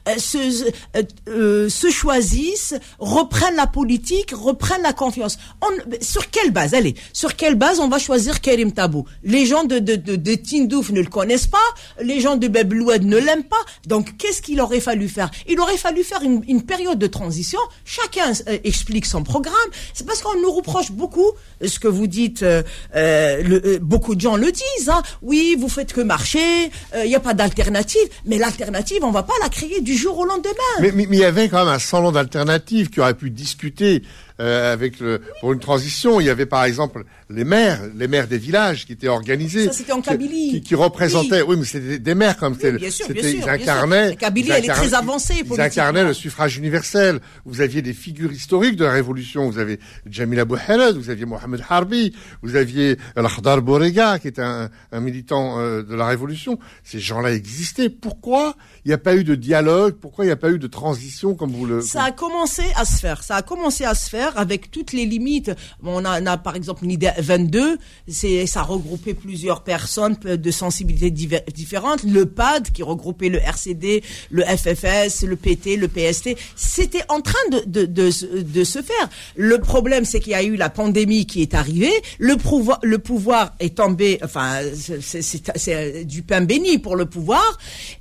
euh, 0.07 0.17
se 0.17 1.69
se 1.69 1.89
choisisse, 1.89 2.75
reprenne 2.99 3.55
la 3.55 3.67
politique, 3.67 4.31
reprenne 4.31 4.81
la 4.83 4.93
confiance. 4.93 5.37
On, 5.61 5.69
sur 6.01 6.29
quelle 6.29 6.51
base? 6.51 6.73
Allez, 6.73 6.95
sur 7.13 7.35
quelle 7.35 7.55
base 7.55 7.79
on 7.79 7.87
va 7.87 7.97
choisir 7.97 8.41
Karim 8.41 8.71
Tabou? 8.71 9.05
Les 9.23 9.45
gens 9.45 9.63
de 9.63 9.79
de 9.79 9.95
de, 9.95 10.15
de 10.15 10.35
Tindouf 10.35 10.91
ne 10.91 11.01
le 11.01 11.09
connaissent 11.09 11.47
pas, 11.47 11.57
les 12.01 12.19
gens 12.19 12.35
de 12.35 12.47
Bebloued 12.47 13.03
ne 13.03 13.17
l'aiment 13.17 13.43
pas. 13.43 13.63
Donc 13.87 14.17
qu'est-ce 14.17 14.41
qu'il 14.41 14.61
aurait 14.61 14.79
fallu 14.79 15.09
faire? 15.09 15.31
Il 15.47 15.59
aurait 15.59 15.77
fallu 15.77 16.03
faire 16.03 16.21
une, 16.21 16.43
une 16.47 16.63
période 16.63 16.99
de 16.99 17.07
transition. 17.07 17.59
Chacun 17.83 18.31
explique 18.63 18.90
son 19.05 19.23
programme, 19.23 19.53
c'est 19.93 20.05
parce 20.05 20.21
qu'on 20.21 20.39
nous 20.41 20.51
reproche 20.51 20.91
beaucoup 20.91 21.31
ce 21.65 21.79
que 21.79 21.87
vous 21.87 22.07
dites. 22.07 22.43
Euh, 22.43 22.63
euh, 22.95 23.59
euh, 23.65 23.79
beaucoup 23.81 24.15
de 24.15 24.21
gens 24.21 24.35
le 24.35 24.51
disent. 24.51 24.89
Hein. 24.89 25.01
Oui, 25.21 25.55
vous 25.59 25.69
faites 25.69 25.93
que 25.93 26.01
marcher. 26.01 26.71
Il 26.95 27.07
n'y 27.07 27.15
a 27.15 27.19
pas 27.19 27.33
d'alternative. 27.33 28.01
Mais 28.25 28.37
l'alternative, 28.37 29.03
on 29.03 29.11
va 29.11 29.23
pas 29.23 29.33
la 29.41 29.49
créer 29.49 29.81
du 29.81 29.95
jour 29.95 30.17
au 30.19 30.25
lendemain. 30.25 30.51
Mais, 30.81 30.91
mais, 30.91 31.07
il 31.09 31.15
y 31.15 31.23
avait 31.23 31.49
quand 31.49 31.59
même 31.59 31.73
un 31.73 31.79
semblant 31.79 32.11
d'alternative 32.11 32.89
qui 32.89 32.99
aurait 32.99 33.13
pu 33.13 33.29
discuter 33.29 34.03
euh, 34.41 34.73
avec 34.73 34.99
le, 34.99 35.21
pour 35.39 35.53
une 35.53 35.59
transition. 35.59 36.19
Il 36.19 36.25
y 36.25 36.29
avait 36.29 36.45
par 36.45 36.65
exemple 36.65 37.03
les 37.29 37.43
maires, 37.43 37.81
les 37.95 38.07
maires 38.07 38.27
des 38.27 38.37
villages 38.37 38.85
qui 38.85 38.93
étaient 38.93 39.07
organisés. 39.07 39.67
Ça 39.67 39.73
c'était 39.73 39.91
en 39.91 40.01
Kabylie. 40.01 40.61
Qui, 40.61 40.75
représentaient, 40.75 41.41
oui, 41.41 41.55
mais 41.57 41.65
c'était 41.65 41.99
des 41.99 42.15
maires 42.15 42.37
comme 42.37 42.57
oui, 42.61 42.71
bien 42.73 42.89
sûr, 42.89 43.07
bien 43.09 43.21
sûr, 43.21 43.39
ils 43.43 43.49
incarnaient. 43.49 44.09
La 44.09 44.15
Kabylie, 44.15 44.51
elle 44.51 44.65
est 44.65 44.67
très 44.67 44.93
avancée. 44.93 45.43
Ils 45.49 45.61
incarnaient 45.61 46.03
le 46.03 46.13
suffrage 46.13 46.57
universel. 46.57 47.19
Vous 47.45 47.61
aviez 47.61 47.81
des 47.81 47.93
figures 47.93 48.31
historiques 48.31 48.75
de 48.75 48.85
la 48.85 48.91
Révolution. 48.91 49.49
Vous 49.49 49.59
avez 49.59 49.79
Jamila 50.09 50.45
Bouhelad, 50.45 50.97
vous 50.97 51.09
aviez 51.09 51.25
Mohamed 51.25 51.63
Harbi, 51.69 52.13
vous 52.41 52.55
aviez 52.55 52.97
Al-Khdar 53.15 53.61
Borega, 53.61 54.19
qui 54.19 54.27
était 54.27 54.41
un, 54.41 54.69
un 54.91 54.99
militant 54.99 55.59
euh, 55.59 55.83
de 55.83 55.95
la 55.95 56.07
Révolution. 56.07 56.57
Ces 56.83 56.99
gens-là 56.99 57.31
existaient. 57.31 57.89
Pourquoi 57.89 58.55
il 58.85 58.89
n'y 58.89 58.93
a 58.93 58.97
pas 58.97 59.15
eu 59.15 59.23
de 59.23 59.35
dialogue? 59.35 59.95
Pourquoi 59.95 60.25
il 60.25 60.29
n'y 60.29 60.33
a 60.33 60.37
pas 60.37 60.49
eu 60.49 60.59
de 60.59 60.67
transition 60.67 61.35
comme 61.35 61.51
vous 61.51 61.65
le... 61.65 61.81
Ça 61.81 62.03
a 62.03 62.11
commencé 62.11 62.63
à 62.75 62.85
se 62.85 62.99
faire. 62.99 63.23
Ça 63.23 63.35
a 63.35 63.41
commencé 63.41 63.83
à 63.83 63.93
se 63.93 64.09
faire 64.09 64.30
avec 64.37 64.71
toutes 64.71 64.93
les 64.93 65.05
limites. 65.05 65.51
On 65.83 66.05
a, 66.05 66.37
par 66.37 66.55
exemple 66.55 66.83
une 66.83 66.91
idée 66.91 67.11
22, 67.17 67.77
c'est 68.07 68.45
ça 68.45 68.63
regroupait 68.63 69.13
plusieurs 69.13 69.63
personnes 69.63 70.15
de 70.15 70.51
sensibilités 70.51 71.11
différentes. 71.11 72.03
Le 72.03 72.25
PAD 72.25 72.71
qui 72.71 72.83
regroupait 72.83 73.29
le 73.29 73.39
RCD, 73.39 74.03
le 74.29 74.43
FFS, 74.43 75.23
le 75.23 75.35
PT, 75.35 75.77
le 75.77 75.87
PST, 75.87 76.37
c'était 76.55 77.03
en 77.09 77.21
train 77.21 77.33
de, 77.51 77.85
de, 77.85 77.85
de, 77.85 78.63
se 78.63 78.81
faire. 78.81 79.09
Le 79.35 79.59
problème, 79.59 80.05
c'est 80.05 80.19
qu'il 80.19 80.33
y 80.33 80.35
a 80.35 80.43
eu 80.43 80.55
la 80.55 80.69
pandémie 80.69 81.25
qui 81.25 81.41
est 81.41 81.53
arrivée. 81.53 81.91
Le 82.19 82.35
le 82.83 82.97
pouvoir 82.97 83.53
est 83.59 83.77
tombé. 83.77 84.19
Enfin, 84.23 84.59
c'est 84.75 86.05
du 86.05 86.23
pain 86.23 86.41
béni 86.41 86.77
pour 86.77 86.95
le 86.95 87.05
pouvoir, 87.05 87.57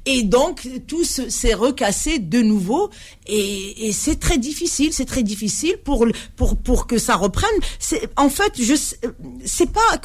et 0.06 0.22
donc 0.22 0.68
tout 0.86 1.04
s'est 1.04 1.54
recassé 1.54 2.18
de 2.18 2.40
nouveau. 2.40 2.90
Et, 3.30 3.86
et 3.86 3.92
c'est 3.92 4.16
très 4.16 4.38
difficile. 4.38 4.92
C'est 4.92 5.04
très 5.04 5.22
difficile 5.22 5.76
pour 5.84 6.06
pour 6.36 6.56
pour 6.56 6.86
que 6.86 6.98
ça 6.98 7.14
reprenne. 7.14 7.48
C'est 7.78 8.10
en 8.16 8.28
fait, 8.28 8.52
je 8.60 8.74
c'est 9.44 9.70
pas 9.70 10.00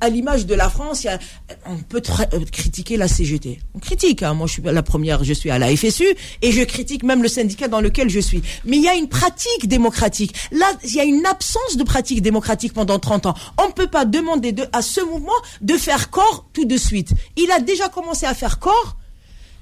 à 0.00 0.08
l'image 0.08 0.46
de 0.46 0.54
la 0.54 0.68
France. 0.68 1.04
Y 1.04 1.08
a, 1.08 1.18
on 1.66 1.76
peut 1.76 2.02
euh, 2.32 2.44
critiquer 2.50 2.96
la 2.96 3.08
CGT. 3.08 3.60
On 3.74 3.78
critique. 3.78 4.22
Hein. 4.22 4.34
Moi, 4.34 4.46
je 4.46 4.54
suis 4.54 4.62
la 4.62 4.82
première. 4.82 5.24
Je 5.24 5.32
suis 5.32 5.50
à 5.50 5.58
la 5.58 5.74
FSU 5.74 6.06
et 6.42 6.52
je 6.52 6.62
critique 6.62 7.02
même 7.02 7.22
le 7.22 7.28
syndicat 7.28 7.68
dans 7.68 7.80
lequel 7.80 8.08
je 8.08 8.20
suis. 8.20 8.42
Mais 8.64 8.76
il 8.76 8.82
y 8.82 8.88
a 8.88 8.94
une 8.94 9.08
pratique 9.08 9.68
démocratique. 9.68 10.34
Là, 10.50 10.66
il 10.84 10.94
y 10.94 11.00
a 11.00 11.04
une 11.04 11.24
absence 11.26 11.76
de 11.76 11.84
pratique 11.84 12.22
démocratique 12.22 12.72
pendant 12.72 12.98
30 12.98 13.26
ans. 13.26 13.34
On 13.62 13.68
ne 13.68 13.72
peut 13.72 13.88
pas 13.88 14.04
demander 14.04 14.52
de, 14.52 14.64
à 14.72 14.82
ce 14.82 15.00
mouvement 15.00 15.32
de 15.60 15.74
faire 15.74 16.10
corps 16.10 16.46
tout 16.52 16.64
de 16.64 16.76
suite. 16.76 17.12
Il 17.36 17.50
a 17.50 17.60
déjà 17.60 17.88
commencé 17.88 18.26
à 18.26 18.34
faire 18.34 18.58
corps 18.58 18.96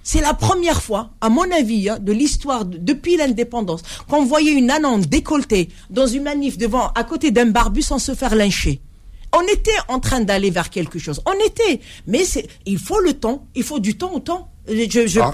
c'est 0.02 0.20
la 0.20 0.34
première 0.34 0.82
fois, 0.82 1.10
à 1.20 1.28
mon 1.28 1.50
avis, 1.50 1.88
hein, 1.88 1.98
de 2.00 2.12
l'histoire 2.12 2.64
depuis 2.64 3.16
l'indépendance, 3.16 3.82
qu'on 4.08 4.24
voyait 4.24 4.52
une 4.52 4.70
âne 4.70 5.00
décolletée 5.02 5.68
dans 5.90 6.06
une 6.06 6.24
manif 6.24 6.58
devant, 6.58 6.88
à 6.94 7.04
côté 7.04 7.30
d'un 7.30 7.46
barbu 7.46 7.82
sans 7.82 7.98
se 7.98 8.14
faire 8.14 8.34
lyncher. 8.34 8.80
On 9.32 9.42
était 9.42 9.70
en 9.88 10.00
train 10.00 10.20
d'aller 10.20 10.50
vers 10.50 10.70
quelque 10.70 10.98
chose. 10.98 11.20
On 11.26 11.46
était. 11.46 11.80
Mais 12.06 12.24
il 12.66 12.78
faut 12.78 13.00
le 13.00 13.12
temps. 13.12 13.46
Il 13.54 13.62
faut 13.62 13.78
du 13.78 13.96
temps 13.96 14.12
au 14.12 14.20
temps. 14.20 14.50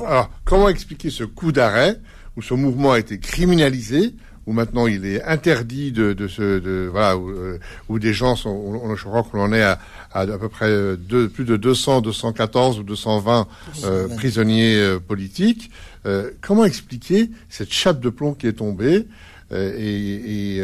Alors, 0.05 0.31
comment 0.44 0.68
expliquer 0.68 1.11
ce 1.11 1.24
coup 1.24 1.52
d'arrêt 1.52 1.98
où 2.37 2.42
ce 2.42 2.55
mouvement 2.55 2.92
a 2.92 2.98
été 2.98 3.18
criminalisé 3.18 4.14
où 4.46 4.52
maintenant 4.52 4.87
il 4.87 5.05
est 5.05 5.22
interdit 5.24 5.90
de, 5.92 6.12
de 6.12 6.29
se, 6.29 6.61
de, 6.61 6.88
voilà, 6.90 7.16
où, 7.16 7.31
euh, 7.31 7.59
des 7.90 8.12
gens 8.12 8.37
sont, 8.37 8.50
on, 8.50 8.94
je 8.94 9.05
crois 9.05 9.24
qu'on 9.24 9.40
en 9.40 9.52
est 9.52 9.62
à, 9.62 9.79
à, 10.16 10.20
à 10.20 10.38
peu 10.38 10.48
près 10.48 10.96
deux, 10.96 11.29
plus 11.29 11.44
de 11.44 11.57
200, 11.57 12.00
214 12.00 12.79
ou 12.79 12.83
220 12.83 13.46
euh, 13.85 14.09
prisonniers 14.09 14.76
euh, 14.76 14.98
politiques. 14.98 15.70
Euh, 16.07 16.31
comment 16.40 16.64
expliquer 16.64 17.31
cette 17.48 17.72
chape 17.72 18.00
de 18.00 18.11
plomb 18.11 18.35
qui 18.35 18.46
est 18.46 18.55
tombée 18.55 19.07
euh, 19.52 19.76
et, 19.79 20.61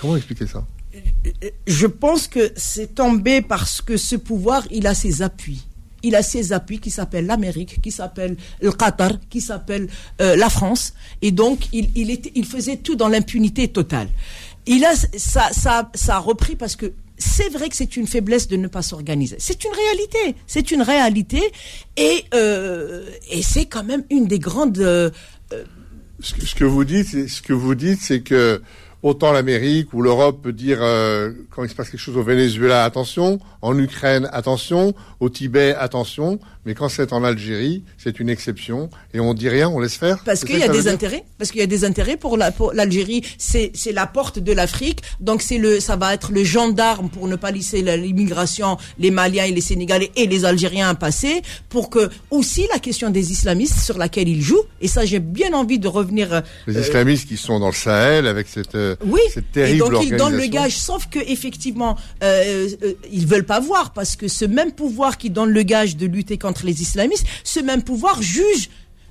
comment 0.00 0.16
expliquer 0.16 0.46
ça? 0.46 0.66
Je 1.66 1.86
pense 1.86 2.26
que 2.26 2.50
c'est 2.56 2.94
tombé 2.94 3.42
parce 3.42 3.80
que 3.80 3.96
ce 3.96 4.16
pouvoir, 4.16 4.64
il 4.70 4.86
a 4.86 4.94
ses 4.94 5.22
appuis 5.22 5.64
il 6.02 6.14
a 6.14 6.22
ses 6.22 6.52
appuis 6.52 6.78
qui 6.78 6.92
s'appellent 6.92 7.26
l'Amérique, 7.26 7.80
qui 7.82 7.90
s'appelle 7.90 8.36
le 8.62 8.70
Qatar, 8.70 9.12
qui 9.28 9.40
s'appelle 9.40 9.88
euh, 10.20 10.36
la 10.36 10.48
France. 10.48 10.94
Et 11.22 11.32
donc, 11.32 11.68
il, 11.72 11.90
il, 11.96 12.12
était, 12.12 12.30
il 12.36 12.46
faisait 12.46 12.76
tout 12.76 12.94
dans 12.94 13.08
l'impunité 13.08 13.66
totale. 13.66 14.08
Il 14.66 14.84
a, 14.84 14.94
ça, 14.94 15.48
ça, 15.50 15.90
ça 15.94 16.16
a 16.16 16.18
repris 16.18 16.54
parce 16.54 16.76
que 16.76 16.92
c'est 17.18 17.48
vrai 17.50 17.68
que 17.68 17.76
c'est 17.76 17.96
une 17.96 18.06
faiblesse 18.06 18.48
de 18.48 18.56
ne 18.56 18.68
pas 18.68 18.82
s'organiser. 18.82 19.36
C'est 19.38 19.64
une 19.64 19.72
réalité. 19.72 20.40
C'est 20.46 20.70
une 20.70 20.82
réalité. 20.82 21.42
Et, 21.96 22.24
euh, 22.34 23.04
et 23.30 23.42
c'est 23.42 23.66
quand 23.66 23.84
même 23.84 24.04
une 24.10 24.26
des 24.26 24.38
grandes. 24.38 24.78
Euh, 24.78 25.10
ce, 26.20 26.34
que, 26.34 26.46
ce 26.46 26.54
que 26.54 26.64
vous 26.64 26.84
dites, 26.84 27.28
ce 27.28 27.42
que 27.42 27.96
c'est 28.00 28.20
que 28.20 28.62
autant 29.02 29.32
l'Amérique 29.32 29.92
ou 29.92 30.02
l'Europe 30.02 30.42
peut 30.42 30.52
dire 30.52 30.78
euh, 30.80 31.32
quand 31.50 31.64
il 31.64 31.70
se 31.70 31.74
passe 31.74 31.90
quelque 31.90 32.00
chose 32.00 32.16
au 32.16 32.22
Venezuela, 32.22 32.84
attention, 32.84 33.38
en 33.62 33.78
Ukraine, 33.78 34.28
attention, 34.32 34.94
au 35.20 35.28
Tibet, 35.28 35.74
attention, 35.74 36.38
mais 36.68 36.74
quand 36.74 36.90
c'est 36.90 37.14
en 37.14 37.24
Algérie, 37.24 37.82
c'est 37.96 38.20
une 38.20 38.28
exception. 38.28 38.90
Et 39.14 39.20
on 39.20 39.32
dit 39.32 39.48
rien, 39.48 39.70
on 39.70 39.80
laisse 39.80 39.94
faire. 39.96 40.22
Parce 40.22 40.44
qu'il 40.44 40.58
y 40.58 40.62
a 40.62 40.68
des 40.68 40.86
intérêts, 40.86 41.24
parce 41.38 41.50
qu'il 41.50 41.60
y 41.60 41.64
a 41.64 41.66
des 41.66 41.86
intérêts 41.86 42.18
pour 42.18 42.36
la 42.36 42.52
pour 42.52 42.74
l'Algérie, 42.74 43.22
c'est 43.38 43.70
c'est 43.72 43.92
la 43.92 44.06
porte 44.06 44.38
de 44.38 44.52
l'Afrique, 44.52 45.00
donc 45.18 45.40
c'est 45.40 45.56
le 45.56 45.80
ça 45.80 45.96
va 45.96 46.12
être 46.12 46.30
le 46.30 46.44
gendarme 46.44 47.08
pour 47.08 47.26
ne 47.26 47.36
pas 47.36 47.52
laisser 47.52 47.80
l'immigration, 47.80 48.76
les 48.98 49.10
Maliens 49.10 49.44
et 49.44 49.50
les 49.52 49.62
Sénégalais 49.62 50.10
et 50.14 50.26
les 50.26 50.44
Algériens 50.44 50.94
passer, 50.94 51.40
pour 51.70 51.88
que 51.88 52.10
aussi 52.30 52.66
la 52.70 52.78
question 52.78 53.08
des 53.08 53.32
islamistes 53.32 53.78
sur 53.78 53.96
laquelle 53.96 54.28
ils 54.28 54.42
jouent, 54.42 54.66
et 54.82 54.88
ça 54.88 55.06
j'ai 55.06 55.20
bien 55.20 55.54
envie 55.54 55.78
de 55.78 55.88
revenir. 55.88 56.42
Les 56.66 56.76
euh, 56.76 56.82
islamistes 56.82 57.28
qui 57.28 57.38
sont 57.38 57.58
dans 57.60 57.68
le 57.68 57.72
Sahel 57.72 58.26
avec 58.26 58.46
cette 58.46 58.74
euh, 58.74 58.94
oui, 59.06 59.20
cette 59.32 59.52
terrible 59.52 59.76
et 59.76 59.78
donc 59.78 60.04
ils 60.04 60.16
donnent 60.16 60.36
le 60.36 60.46
gage, 60.48 60.76
sauf 60.76 61.08
que 61.08 61.18
effectivement 61.18 61.96
euh, 62.22 62.68
euh, 62.82 62.92
ils 63.10 63.26
veulent 63.26 63.46
pas 63.46 63.58
voir 63.58 63.94
parce 63.94 64.16
que 64.16 64.28
ce 64.28 64.44
même 64.44 64.72
pouvoir 64.72 65.16
qui 65.16 65.30
donne 65.30 65.48
le 65.48 65.62
gage 65.62 65.96
de 65.96 66.06
lutter 66.06 66.36
contre 66.36 66.57
les 66.64 66.82
islamistes, 66.82 67.26
ce 67.44 67.60
même 67.60 67.82
pouvoir 67.82 68.22
juge 68.22 68.68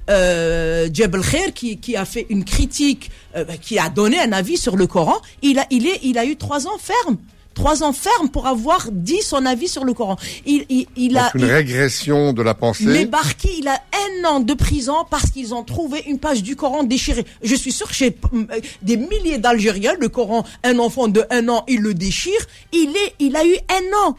euh, 0.10 0.88
Jebel 0.94 1.22
Khair 1.22 1.54
qui, 1.54 1.78
qui, 1.78 1.96
a 1.96 2.06
fait 2.06 2.26
une 2.30 2.46
critique, 2.46 3.12
euh, 3.36 3.44
qui 3.62 3.78
a 3.78 3.90
donné 3.90 4.20
un 4.20 4.32
avis 4.32 4.58
sur 4.58 4.78
le 4.78 4.88
Coran, 4.88 5.18
il 5.42 5.60
a, 5.60 5.66
il 5.70 5.86
est, 5.86 6.00
il 6.04 6.18
a 6.18 6.26
eu 6.26 6.38
trois 6.38 6.68
ans 6.68 6.78
ferme 6.78 7.18
trois 7.58 7.82
ans 7.84 7.92
ferme 7.92 8.30
pour 8.30 8.46
avoir 8.46 8.90
dit 8.92 9.22
son 9.22 9.46
avis 9.46 9.68
sur 9.68 9.84
le 9.84 9.94
Coran. 9.94 10.16
Il, 10.46 10.66
il, 10.70 10.86
il 10.96 11.18
a 11.18 11.32
une 11.34 11.44
régression 11.44 12.32
de 12.32 12.44
la 12.44 12.54
pensée. 12.54 12.86
Mais 12.86 13.06
Barki, 13.06 13.50
il 13.58 13.68
a 13.68 13.82
un 14.06 14.26
an 14.26 14.40
de 14.40 14.54
prison 14.54 15.06
parce 15.10 15.32
qu'ils 15.32 15.56
ont 15.56 15.64
trouvé 15.64 16.04
une 16.08 16.20
page 16.20 16.44
du 16.44 16.56
Coran 16.56 16.84
déchirée. 16.84 17.26
Je 17.42 17.56
suis 17.56 17.72
sûr 17.72 17.88
que 17.88 17.96
chez 17.96 18.16
euh, 18.34 18.46
des 18.84 18.98
milliers 18.98 19.40
d'Algériens, 19.40 19.96
le 20.00 20.08
Coran, 20.08 20.46
un 20.64 20.78
enfant 20.78 21.08
de 21.08 21.24
un 21.32 21.50
an, 21.50 21.64
il 21.68 21.82
le 21.82 21.96
déchire. 21.96 22.40
Il 22.72 22.96
est, 22.96 23.16
il 23.20 23.36
a 23.36 23.44
eu 23.44 23.56
un 23.70 24.08
an. 24.08 24.16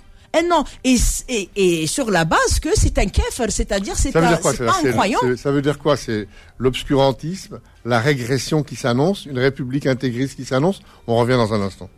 An. 0.53 0.64
Et, 0.85 0.96
et, 1.29 1.51
et 1.57 1.87
sur 1.87 2.11
la 2.11 2.24
base 2.24 2.61
que 2.61 2.70
c'est 2.74 2.98
un 2.98 3.07
kefir, 3.07 3.51
c'est-à-dire 3.51 3.96
c'est 3.96 4.12
pas 4.12 4.27
un 4.27 4.37
croyant. 4.37 5.18
Ça 5.37 5.51
veut 5.51 5.62
dire 5.62 5.79
quoi 5.79 5.96
C'est 5.96 6.29
l'obscurantisme, 6.59 7.61
la 7.85 8.01
régression 8.01 8.62
qui 8.62 8.77
s'annonce, 8.77 9.27
une 9.27 9.38
république 9.38 9.87
intégriste 9.87 10.37
qui 10.37 10.44
s'annonce? 10.44 10.81
On 11.07 11.16
revient 11.16 11.35
dans 11.35 11.53
un 11.55 11.62
instant. 11.62 11.88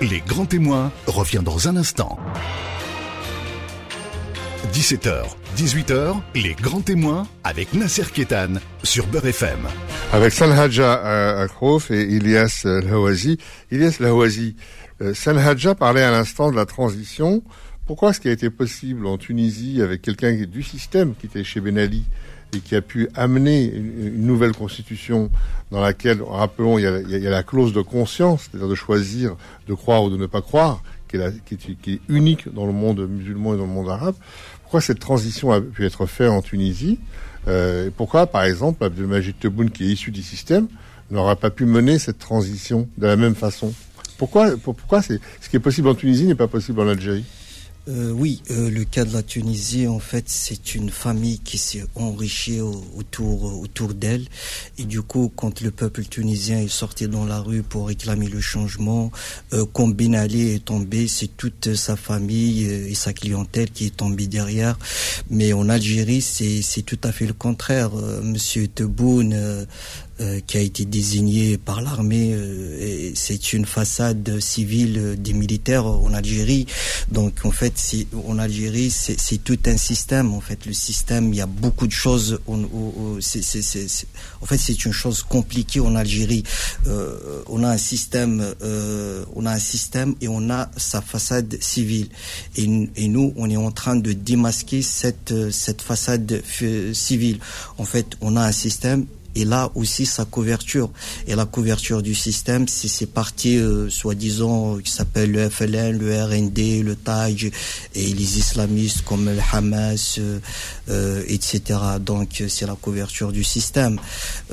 Les 0.00 0.20
grands 0.20 0.46
témoins 0.46 0.92
revient 1.06 1.42
dans 1.42 1.68
un 1.68 1.76
instant. 1.76 2.18
17h, 4.76 5.24
18h, 5.56 6.16
les 6.34 6.52
grands 6.52 6.82
témoins 6.82 7.26
avec 7.44 7.72
Nasser 7.72 8.04
Kétan 8.12 8.60
sur 8.82 9.06
Beurre 9.06 9.24
FM. 9.24 9.60
Avec 10.12 10.34
Sanhaja 10.34 11.40
Akrof 11.40 11.90
et 11.90 12.02
Ilyas 12.02 12.66
Lawazi. 12.66 13.38
Ilyas 13.70 13.96
Lawazi, 14.00 14.54
euh, 15.00 15.14
Sanhaja 15.14 15.74
parlait 15.74 16.02
à 16.02 16.10
l'instant 16.10 16.50
de 16.50 16.56
la 16.56 16.66
transition. 16.66 17.42
Pourquoi 17.86 18.10
est-ce 18.10 18.20
qu'il 18.20 18.30
a 18.30 18.34
été 18.34 18.50
possible 18.50 19.06
en 19.06 19.16
Tunisie 19.16 19.80
avec 19.80 20.02
quelqu'un 20.02 20.34
du 20.34 20.62
système 20.62 21.14
qui 21.14 21.24
était 21.24 21.42
chez 21.42 21.62
Ben 21.62 21.78
Ali 21.78 22.04
et 22.54 22.60
qui 22.60 22.76
a 22.76 22.82
pu 22.82 23.08
amener 23.14 23.64
une, 23.64 24.26
nouvelle 24.26 24.52
constitution 24.52 25.30
dans 25.70 25.80
laquelle, 25.80 26.22
rappelons, 26.22 26.78
il 26.78 26.82
y, 26.82 27.26
a, 27.26 27.30
la 27.30 27.42
clause 27.42 27.72
de 27.72 27.80
conscience, 27.80 28.42
c'est-à-dire 28.50 28.68
de 28.68 28.74
choisir 28.74 29.36
de 29.68 29.72
croire 29.72 30.04
ou 30.04 30.10
de 30.10 30.18
ne 30.18 30.26
pas 30.26 30.42
croire, 30.42 30.82
qui 31.08 31.56
qui, 31.56 31.76
qui 31.76 31.92
est, 31.94 32.00
unique 32.08 32.52
dans 32.52 32.66
le 32.66 32.72
monde 32.72 33.00
musulman 33.08 33.54
et 33.54 33.56
dans 33.56 33.66
le 33.66 33.72
monde 33.72 33.88
arabe. 33.88 34.14
Pourquoi 34.66 34.80
cette 34.80 34.98
transition 34.98 35.52
a 35.52 35.60
pu 35.60 35.86
être 35.86 36.06
faite 36.06 36.28
en 36.28 36.42
Tunisie 36.42 36.98
euh, 37.46 37.86
et 37.86 37.90
Pourquoi, 37.92 38.26
par 38.26 38.42
exemple, 38.42 38.82
Abdelmajid 38.82 39.38
Tebboune, 39.38 39.70
qui 39.70 39.84
est 39.84 39.92
issu 39.92 40.10
du 40.10 40.24
système, 40.24 40.66
n'aura 41.08 41.36
pas 41.36 41.50
pu 41.50 41.66
mener 41.66 42.00
cette 42.00 42.18
transition 42.18 42.88
de 42.98 43.06
la 43.06 43.14
même 43.14 43.36
façon? 43.36 43.72
Pourquoi, 44.18 44.56
pourquoi 44.56 45.02
c'est, 45.02 45.20
ce 45.40 45.48
qui 45.48 45.54
est 45.54 45.60
possible 45.60 45.86
en 45.86 45.94
Tunisie 45.94 46.24
n'est 46.24 46.34
pas 46.34 46.48
possible 46.48 46.80
en 46.80 46.88
Algérie? 46.88 47.24
Euh, 47.88 48.10
oui, 48.10 48.42
euh, 48.50 48.68
le 48.68 48.84
cas 48.84 49.04
de 49.04 49.12
la 49.12 49.22
Tunisie, 49.22 49.86
en 49.86 50.00
fait, 50.00 50.24
c'est 50.26 50.74
une 50.74 50.90
famille 50.90 51.38
qui 51.38 51.56
s'est 51.56 51.84
enrichie 51.94 52.60
autour, 52.60 53.60
autour 53.60 53.94
d'elle. 53.94 54.26
Et 54.76 54.84
du 54.84 55.02
coup, 55.02 55.32
quand 55.36 55.60
le 55.60 55.70
peuple 55.70 56.04
tunisien 56.04 56.58
est 56.58 56.68
sorti 56.68 57.06
dans 57.06 57.24
la 57.24 57.38
rue 57.38 57.62
pour 57.62 57.86
réclamer 57.86 58.26
le 58.26 58.40
changement, 58.40 59.12
euh, 59.52 59.64
quand 59.72 59.86
Ben 59.86 60.16
Ali 60.16 60.50
est 60.50 60.64
tombé, 60.64 61.06
c'est 61.06 61.36
toute 61.36 61.76
sa 61.76 61.94
famille 61.94 62.66
euh, 62.66 62.88
et 62.88 62.94
sa 62.94 63.12
clientèle 63.12 63.70
qui 63.70 63.86
est 63.86 63.96
tombée 63.96 64.26
derrière. 64.26 64.76
Mais 65.30 65.52
en 65.52 65.68
Algérie, 65.68 66.22
c'est 66.22 66.82
tout 66.82 66.98
à 67.04 67.12
fait 67.12 67.26
le 67.26 67.34
contraire. 67.34 67.92
Monsieur 68.22 68.66
Tebboune 68.66 69.66
euh, 70.20 70.40
qui 70.46 70.56
a 70.56 70.60
été 70.60 70.84
désigné 70.84 71.58
par 71.58 71.82
l'armée. 71.82 72.32
Euh, 72.32 73.12
c'est 73.14 73.52
une 73.52 73.66
façade 73.66 74.40
civile 74.40 75.16
des 75.18 75.32
militaires 75.32 75.86
en 75.86 76.12
Algérie. 76.14 76.66
Donc 77.10 77.44
en 77.44 77.50
fait, 77.50 77.74
en 78.26 78.38
Algérie, 78.38 78.90
c'est 78.90 79.44
tout 79.44 79.58
un 79.66 79.76
système. 79.76 80.32
En 80.32 80.40
fait, 80.40 80.66
le 80.66 80.72
système, 80.72 81.32
il 81.32 81.36
y 81.36 81.40
a 81.40 81.46
beaucoup 81.46 81.86
de 81.86 81.92
choses. 81.92 82.40
On, 82.46 82.62
on, 82.64 83.18
c'est, 83.20 83.40
en 84.40 84.46
fait, 84.46 84.58
c'est 84.58 84.84
une 84.84 84.92
chose 84.92 85.22
compliquée 85.22 85.80
en 85.80 85.94
Algérie. 85.94 86.44
Euh, 86.86 87.42
on 87.48 87.62
a 87.62 87.68
un 87.68 87.78
système, 87.78 88.54
euh, 88.62 89.24
on 89.34 89.46
a 89.46 89.52
un 89.52 89.58
système 89.58 90.14
et 90.20 90.28
on 90.28 90.50
a 90.50 90.70
sa 90.76 91.02
façade 91.02 91.58
civile. 91.60 92.08
Et, 92.56 92.64
et 92.96 93.08
nous, 93.08 93.32
on 93.36 93.50
est 93.50 93.56
en 93.56 93.70
train 93.70 93.96
de 93.96 94.12
démasquer 94.12 94.82
cette 94.82 95.34
cette 95.50 95.82
façade 95.82 96.42
civile. 96.92 97.38
En 97.78 97.84
fait, 97.84 98.16
on 98.20 98.36
a 98.36 98.42
un 98.42 98.52
système 98.52 99.06
et 99.36 99.44
là 99.44 99.70
aussi 99.74 100.06
sa 100.06 100.24
couverture. 100.24 100.90
Et 101.28 101.34
la 101.34 101.44
couverture 101.44 102.02
du 102.02 102.14
système, 102.14 102.66
c'est 102.68 102.88
ces 102.88 103.06
partis 103.06 103.58
euh, 103.58 103.90
soi-disant 103.90 104.78
qui 104.82 104.90
s'appellent 104.90 105.30
le 105.30 105.48
FLN, 105.48 105.98
le 105.98 106.22
RND, 106.22 106.82
le 106.82 106.96
TAJ 106.96 107.50
et 107.94 108.06
les 108.14 108.38
islamistes 108.38 109.02
comme 109.02 109.26
le 109.26 109.38
Hamas, 109.52 110.16
euh, 110.18 110.38
euh 110.88 111.22
etc. 111.28 111.78
Donc 112.00 112.42
c'est 112.48 112.66
la 112.66 112.74
couverture 112.74 113.30
du 113.30 113.44
système. 113.44 114.00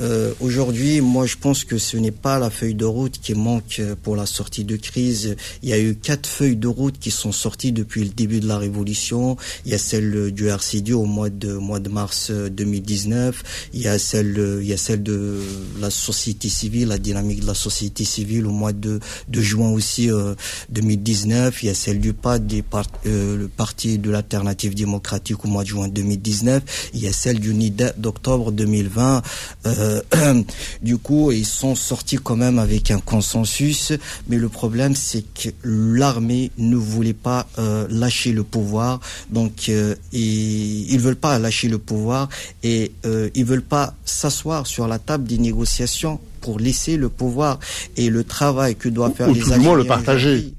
Euh, 0.00 0.32
Aujourd'hui, 0.40 1.00
moi 1.00 1.24
je 1.26 1.36
pense 1.36 1.64
que 1.64 1.78
ce 1.78 1.96
n'est 1.96 2.10
pas 2.10 2.38
la 2.38 2.50
feuille 2.50 2.74
de 2.74 2.84
route 2.84 3.18
qui 3.20 3.34
manque 3.34 3.80
pour 4.02 4.16
la 4.16 4.26
sortie 4.26 4.64
de 4.64 4.76
crise. 4.76 5.36
Il 5.62 5.70
y 5.70 5.72
a 5.72 5.78
eu 5.78 5.94
quatre 5.94 6.28
feuilles 6.28 6.56
de 6.56 6.68
route 6.68 6.98
qui 6.98 7.10
sont 7.10 7.32
sorties 7.32 7.72
depuis 7.72 8.02
le 8.02 8.10
début 8.10 8.40
de 8.40 8.48
la 8.48 8.58
révolution. 8.58 9.38
Il 9.64 9.72
y 9.72 9.74
a 9.74 9.78
celle 9.78 10.32
du 10.32 10.48
RCD 10.48 10.92
au 10.92 11.06
mois 11.06 11.30
de 11.30 11.88
mars 11.88 12.30
2019. 12.30 13.70
Il 13.72 13.80
y 13.80 13.88
a 13.88 13.98
celle 13.98 14.60
il 14.62 14.73
celle 14.76 15.02
de 15.02 15.40
la 15.80 15.90
société 15.90 16.48
civile, 16.48 16.88
la 16.88 16.98
dynamique 16.98 17.40
de 17.40 17.46
la 17.46 17.54
société 17.54 18.04
civile 18.04 18.46
au 18.46 18.50
mois 18.50 18.72
de, 18.72 19.00
de 19.28 19.40
juin 19.40 19.70
aussi 19.70 20.10
euh, 20.10 20.34
2019. 20.70 21.62
Il 21.62 21.66
y 21.66 21.70
a 21.70 21.74
celle 21.74 22.00
du 22.00 22.12
PAD, 22.12 22.46
des 22.46 22.64
euh, 23.06 23.36
le 23.36 23.48
Parti 23.48 23.98
de 23.98 24.10
l'Alternative 24.10 24.74
démocratique 24.74 25.44
au 25.44 25.48
mois 25.48 25.62
de 25.62 25.68
juin 25.68 25.88
2019. 25.88 26.90
Il 26.94 27.00
y 27.00 27.08
a 27.08 27.12
celle 27.12 27.40
du 27.40 27.54
NIDA 27.54 27.92
d'octobre 27.96 28.52
2020. 28.52 29.22
Euh, 29.66 30.02
du 30.82 30.98
coup, 30.98 31.32
ils 31.32 31.46
sont 31.46 31.74
sortis 31.74 32.18
quand 32.22 32.36
même 32.36 32.58
avec 32.58 32.90
un 32.90 32.98
consensus. 32.98 33.92
Mais 34.28 34.36
le 34.36 34.48
problème, 34.48 34.94
c'est 34.94 35.24
que 35.34 35.50
l'armée 35.64 36.50
ne 36.58 36.76
voulait 36.76 37.12
pas 37.12 37.46
euh, 37.58 37.86
lâcher 37.90 38.32
le 38.32 38.44
pouvoir. 38.44 39.00
Donc, 39.30 39.68
euh, 39.68 39.94
ils, 40.12 40.92
ils 40.92 41.00
veulent 41.00 41.16
pas 41.16 41.38
lâcher 41.38 41.68
le 41.68 41.78
pouvoir 41.78 42.28
et 42.62 42.92
euh, 43.04 43.30
ils 43.34 43.44
veulent 43.44 43.62
pas 43.62 43.94
s'asseoir 44.04 44.63
sur 44.66 44.88
la 44.88 44.98
table 44.98 45.24
des 45.24 45.38
négociations 45.38 46.20
pour 46.40 46.58
laisser 46.58 46.96
le 46.96 47.08
pouvoir 47.08 47.58
et 47.96 48.10
le 48.10 48.24
travail 48.24 48.76
que 48.76 48.88
doivent 48.88 49.14
faire 49.14 49.28
ou 49.28 49.34
les 49.34 49.40
tout 49.40 49.50
le 49.50 49.58
monde 49.58 49.78
le 49.78 49.84
partager. 49.84 50.52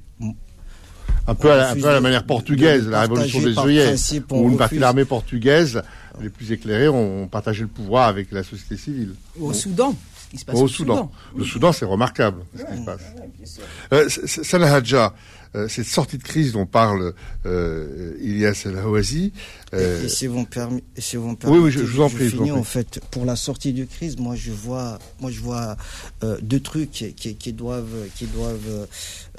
Un 1.28 1.34
peu, 1.34 1.50
à 1.50 1.74
la, 1.74 2.00
manière 2.00 2.24
portugaise, 2.24 2.86
la 2.86 3.00
révolution 3.00 3.40
des 3.40 3.58
œillets, 3.58 3.94
où 4.30 4.48
une 4.48 4.56
partie 4.56 4.76
de 4.76 4.80
l'armée 4.80 5.04
portugaise, 5.04 5.82
les 6.20 6.28
plus 6.28 6.52
éclairés, 6.52 6.88
ont 6.88 7.26
partagé 7.26 7.62
le 7.62 7.68
pouvoir 7.68 8.06
avec 8.06 8.30
la 8.30 8.44
société 8.44 8.76
civile. 8.76 9.14
Au 9.40 9.52
Soudan. 9.52 9.94
Ce 10.26 10.30
qui 10.30 10.38
se 10.38 10.44
passe 10.44 10.56
au, 10.56 10.68
Soudan. 10.68 11.10
Le 11.36 11.44
Soudan, 11.44 11.72
c'est 11.72 11.84
remarquable, 11.84 12.42
ce 12.56 12.62
qui 12.62 12.80
se 12.80 12.84
passe. 12.84 13.00
Euh, 13.92 14.08
Salah 14.08 14.74
Hadja, 14.74 15.14
euh, 15.56 15.68
cette 15.68 15.86
sortie 15.86 16.18
de 16.18 16.22
crise 16.22 16.52
dont 16.52 16.66
parle 16.66 17.14
euh, 17.46 18.14
Ilyas 18.20 18.62
El 18.66 18.78
Hawazi. 18.78 19.32
Euh, 19.74 20.04
et, 20.04 20.08
si 20.08 20.28
vous 20.28 20.38
me, 20.38 20.44
permettez, 20.44 20.84
oui, 21.48 21.58
oui, 21.58 21.70
je, 21.72 21.80
vous 21.80 22.00
en 22.00 22.08
prie. 22.08 22.50
en 22.52 22.62
fait, 22.62 23.00
pour 23.10 23.24
la 23.24 23.34
sortie 23.34 23.72
de 23.72 23.84
crise, 23.84 24.16
moi 24.16 24.36
je 24.36 24.52
vois, 24.52 25.00
moi 25.20 25.32
je 25.32 25.40
vois 25.40 25.76
euh, 26.22 26.38
deux 26.40 26.60
trucs 26.60 26.92
qui, 26.92 27.34
qui, 27.34 27.52
doivent, 27.52 28.06
qui 28.14 28.26
doivent, 28.26 28.86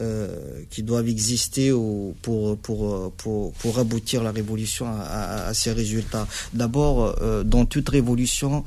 euh, 0.01 0.61
qui 0.69 0.83
doivent 0.83 1.07
exister 1.07 1.71
au, 1.71 2.13
pour, 2.21 2.57
pour, 2.57 3.11
pour, 3.13 3.53
pour 3.53 3.79
aboutir 3.79 4.21
la 4.21 4.31
révolution 4.31 4.87
à, 4.87 5.47
à, 5.47 5.53
ces 5.53 5.71
résultats. 5.71 6.27
D'abord, 6.53 7.15
euh, 7.21 7.43
dans 7.43 7.65
toute 7.65 7.87
révolution, 7.87 8.65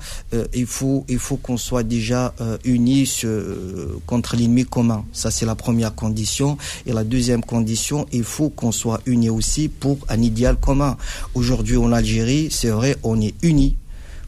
il 0.54 0.66
faut, 0.66 1.04
il 1.08 1.18
faut 1.18 1.36
qu'on 1.36 1.58
soit 1.58 1.82
déjà 1.82 2.34
unis 2.64 3.22
contre 4.06 4.36
l'ennemi 4.36 4.64
commun. 4.64 5.04
Ça, 5.12 5.30
c'est 5.30 5.46
la 5.46 5.54
première 5.54 5.94
condition. 5.94 6.56
Et 6.86 6.92
la 6.92 7.04
deuxième 7.04 7.44
condition, 7.44 8.06
il 8.12 8.24
faut 8.24 8.48
qu'on 8.48 8.72
soit 8.72 9.00
unis 9.04 9.30
aussi 9.30 9.68
pour 9.68 9.98
un 10.08 10.22
idéal 10.22 10.56
commun. 10.56 10.96
Aujourd'hui 11.34 11.49
en 11.52 11.92
Algérie, 11.92 12.48
c'est 12.50 12.70
vrai, 12.70 12.96
on 13.02 13.20
est 13.20 13.34
unis 13.42 13.76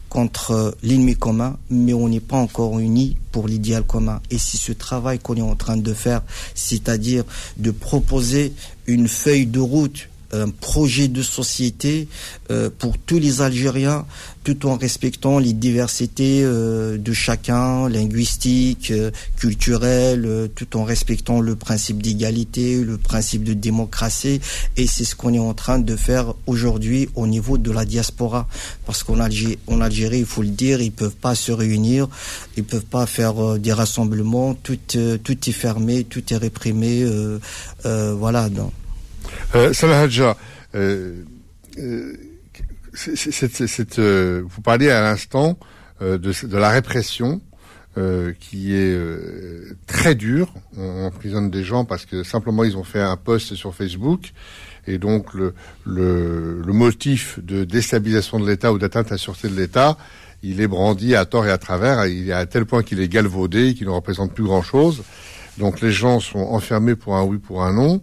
contre 0.09 0.77
l'ennemi 0.83 1.17
commun, 1.17 1.57
mais 1.71 1.95
on 1.95 2.09
n'est 2.09 2.21
pas 2.21 2.37
encore 2.37 2.79
unis 2.79 3.17
pour 3.31 3.49
l'idéal 3.49 3.83
commun. 3.83 4.21
Et 4.31 4.39
si 4.39 4.59
ce 4.59 4.73
travail 4.73 5.19
qu'on 5.19 5.37
est 5.37 5.41
en 5.41 5.55
train 5.55 5.77
de 5.77 5.95
faire, 5.95 6.23
c'est-à-dire 6.55 7.25
de 7.57 7.71
proposer 7.71 8.53
une 8.87 9.09
feuille 9.09 9.47
de 9.47 9.61
route, 9.61 10.09
un 10.33 10.49
projet 10.49 11.09
de 11.09 11.23
société 11.23 12.09
euh, 12.51 12.71
pour 12.77 12.99
tous 12.99 13.18
les 13.18 13.42
Algériens, 13.42 14.07
tout 14.45 14.66
en 14.66 14.77
respectant 14.77 15.38
les 15.38 15.53
diversités 15.53 16.42
euh, 16.42 16.97
de 16.99 17.12
chacun, 17.12 17.88
linguistiques, 17.88 18.90
euh, 18.90 19.11
culturelles, 19.37 20.51
tout 20.55 20.77
en 20.77 20.85
respectant 20.85 21.40
le 21.40 21.55
principe 21.55 22.03
d'égalité, 22.03 22.83
le 22.83 22.97
principe 22.99 23.45
de 23.45 23.53
démocratie. 23.53 24.40
Et 24.77 24.87
c'est 24.87 25.05
ce 25.05 25.14
qu'on 25.14 25.35
est 25.35 25.38
en 25.38 25.55
train 25.55 25.79
de 25.79 25.97
faire 25.97 26.35
aujourd'hui 26.47 27.09
au 27.14 27.27
niveau 27.27 27.59
de 27.59 27.71
la 27.71 27.85
diaspora. 27.85 28.49
Parce 28.87 29.03
qu'en 29.03 29.21
Algérie, 29.21 29.59
en 29.66 29.81
Algérie, 29.81 30.21
il 30.21 30.27
faut 30.27 30.42
le 30.42 30.49
dire, 30.49 30.81
ils 30.81 30.92
peuvent 30.92 31.14
pas 31.14 31.35
se 31.35 31.53
réunir, 31.53 32.09
ils 32.57 32.64
peuvent 32.64 32.85
pas 32.85 33.07
faire 33.07 33.59
des 33.59 33.73
rassemblements, 33.73 34.55
tout, 34.55 34.79
tout 34.87 35.49
est 35.49 35.53
fermé, 35.53 36.05
tout 36.05 36.23
est 36.33 36.37
réprimé. 36.37 37.07
voilà. 37.85 38.49
Euh, 39.55 39.73
Salah 39.73 40.01
Hadja, 40.01 40.37
euh, 40.75 41.23
euh, 41.79 42.17
vous 44.47 44.63
parliez 44.63 44.91
à 44.91 45.03
l'instant 45.03 45.59
de, 46.01 46.17
de, 46.17 46.57
la 46.57 46.71
répression 46.71 47.41
qui 48.41 48.75
est 48.75 48.99
très 49.87 50.15
dure. 50.15 50.53
On 50.77 51.05
emprisonne 51.07 51.51
des 51.51 51.65
gens 51.65 51.85
parce 51.85 52.07
que 52.07 52.23
simplement 52.23 52.65
ils 52.65 52.77
ont 52.77 52.85
fait 52.85 53.01
un 53.01 53.17
post 53.17 53.55
sur 53.55 53.75
Facebook 53.75 54.33
et 54.87 54.99
donc 54.99 55.33
le, 55.35 55.55
le, 55.87 56.61
le 56.65 56.73
motif 56.73 57.39
de 57.41 57.65
déstabilisation 57.65 58.41
de 58.41 58.49
l'État 58.49 58.73
ou 58.73 58.79
d'atteinte 58.79 59.09
à 59.09 59.15
la 59.15 59.19
sûreté 59.19 59.49
de 59.49 59.55
l'État, 59.55 59.97
il 60.43 60.61
est 60.61 60.67
brandi 60.67 61.15
à 61.15 61.25
tort 61.25 61.47
et 61.47 61.51
à 61.51 61.59
travers. 61.59 62.07
Il 62.07 62.31
est 62.31 62.33
à 62.33 62.47
tel 62.47 62.67
point 62.67 62.83
qu'il 62.83 63.01
est 63.01 63.09
galvaudé, 63.09 63.75
qu'il 63.75 63.87
ne 63.87 63.93
représente 63.93 64.35
plus 64.35 64.45
grand-chose. 64.45 65.03
Donc 65.59 65.81
les 65.81 65.93
gens 65.93 66.21
sont 66.21 66.38
enfermés 66.38 66.97
pour 66.97 67.17
un 67.17 67.25
oui, 67.25 67.38
pour 67.38 67.62
un 67.62 67.75
non. 67.75 68.03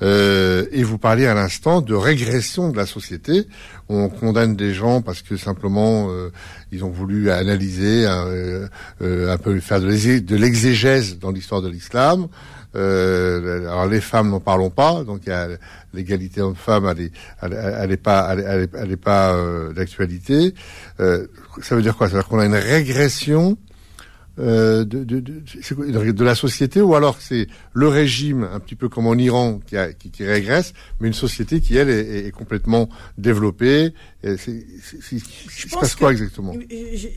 Euh, 0.00 0.66
et 0.70 0.82
vous 0.84 0.98
parliez 0.98 1.26
à 1.26 1.34
l'instant 1.34 1.80
de 1.80 1.94
régression 1.94 2.70
de 2.70 2.76
la 2.76 2.86
société. 2.86 3.46
On 3.88 4.08
condamne 4.08 4.54
des 4.54 4.72
gens 4.74 5.02
parce 5.02 5.22
que 5.22 5.36
simplement 5.36 6.08
euh, 6.10 6.30
ils 6.70 6.84
ont 6.84 6.90
voulu 6.90 7.30
analyser 7.30 8.04
euh, 8.06 8.68
un 9.00 9.38
peu 9.38 9.58
faire 9.60 9.80
de 9.80 10.36
l'exégèse 10.36 11.18
dans 11.18 11.30
l'histoire 11.30 11.62
de 11.62 11.68
l'islam. 11.68 12.28
alors 12.74 13.86
les 13.86 14.00
femmes 14.00 14.30
n'en 14.30 14.40
parlons 14.40 14.70
pas, 14.70 15.02
donc 15.02 15.22
l'égalité 15.94 16.40
homme-femme, 16.40 16.86
elle 16.86 17.06
est, 17.06 17.12
elle, 17.42 17.92
est 17.92 17.96
pas, 17.96 18.36
elle, 18.36 18.92
est, 18.92 18.96
pas 18.96 19.36
d'actualité. 19.74 20.54
ça 20.98 21.74
veut 21.74 21.82
dire 21.82 21.96
quoi? 21.96 22.08
Ça 22.08 22.14
veut 22.14 22.20
dire 22.20 22.28
qu'on 22.28 22.38
a 22.38 22.46
une 22.46 22.54
régression 22.54 23.56
euh, 23.56 23.67
de, 24.38 24.84
de, 24.84 25.04
de, 25.04 26.12
de, 26.12 26.24
la 26.24 26.34
société 26.34 26.80
ou 26.80 26.94
alors 26.94 27.16
c'est 27.20 27.48
le 27.72 27.88
régime, 27.88 28.48
un 28.52 28.60
petit 28.60 28.76
peu 28.76 28.88
comme 28.88 29.06
en 29.06 29.14
Iran, 29.14 29.60
qui, 29.66 29.76
a, 29.76 29.92
qui, 29.92 30.10
qui 30.10 30.24
régresse, 30.24 30.74
mais 31.00 31.08
une 31.08 31.14
société 31.14 31.60
qui, 31.60 31.76
elle, 31.76 31.90
est, 31.90 32.26
est 32.26 32.30
complètement 32.30 32.88
développée. 33.16 33.92
C'est, 34.20 34.36
se 34.40 35.68
passe 35.68 35.94
quoi 35.94 36.10
exactement? 36.10 36.52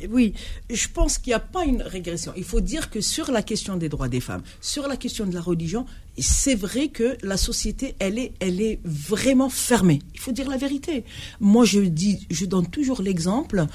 Oui, 0.10 0.34
je 0.70 0.88
pense 0.88 1.18
qu'il 1.18 1.32
n'y 1.32 1.36
a 1.36 1.40
pas 1.40 1.66
une 1.66 1.82
régression. 1.82 2.32
Il 2.38 2.44
faut 2.44 2.62
dire 2.62 2.92
que 2.92 3.02
sur 3.02 3.32
la 3.32 3.42
question 3.42 3.76
des 3.76 3.90
droits 3.90 4.08
des 4.08 4.20
femmes, 4.20 4.44
sur 4.62 4.88
la 4.88 4.98
question 4.98 5.26
de 5.26 5.34
la 5.34 5.42
religion, 5.42 5.88
c'est 6.20 6.54
vrai 6.54 6.90
que 6.90 7.18
la 7.24 7.38
société, 7.38 7.96
elle 7.98 8.20
est, 8.20 8.34
elle 8.40 8.62
est 8.62 8.80
vraiment 8.84 9.50
fermée. 9.50 10.00
Il 10.14 10.20
faut 10.20 10.32
dire 10.32 10.48
la 10.48 10.58
vérité. 10.58 11.04
Moi, 11.40 11.66
je 11.66 11.80
dis, 11.80 12.28
je 12.30 12.46
donne 12.46 12.68
toujours 12.68 13.02
l'exemple. 13.02 13.66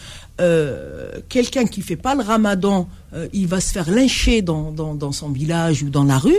Euh, 0.41 1.21
quelqu'un 1.29 1.67
qui 1.67 1.83
fait 1.83 1.97
pas 1.97 2.15
le 2.15 2.23
Ramadan, 2.23 2.89
euh, 3.13 3.27
il 3.33 3.49
va 3.49 3.61
se 3.61 3.73
faire 3.73 3.91
lyncher 3.91 4.41
dans, 4.43 4.71
dans, 4.71 5.13
son 5.13 5.31
village 5.31 5.83
ou 5.83 5.91
dans 5.91 6.05
la 6.05 6.19
rue. 6.19 6.39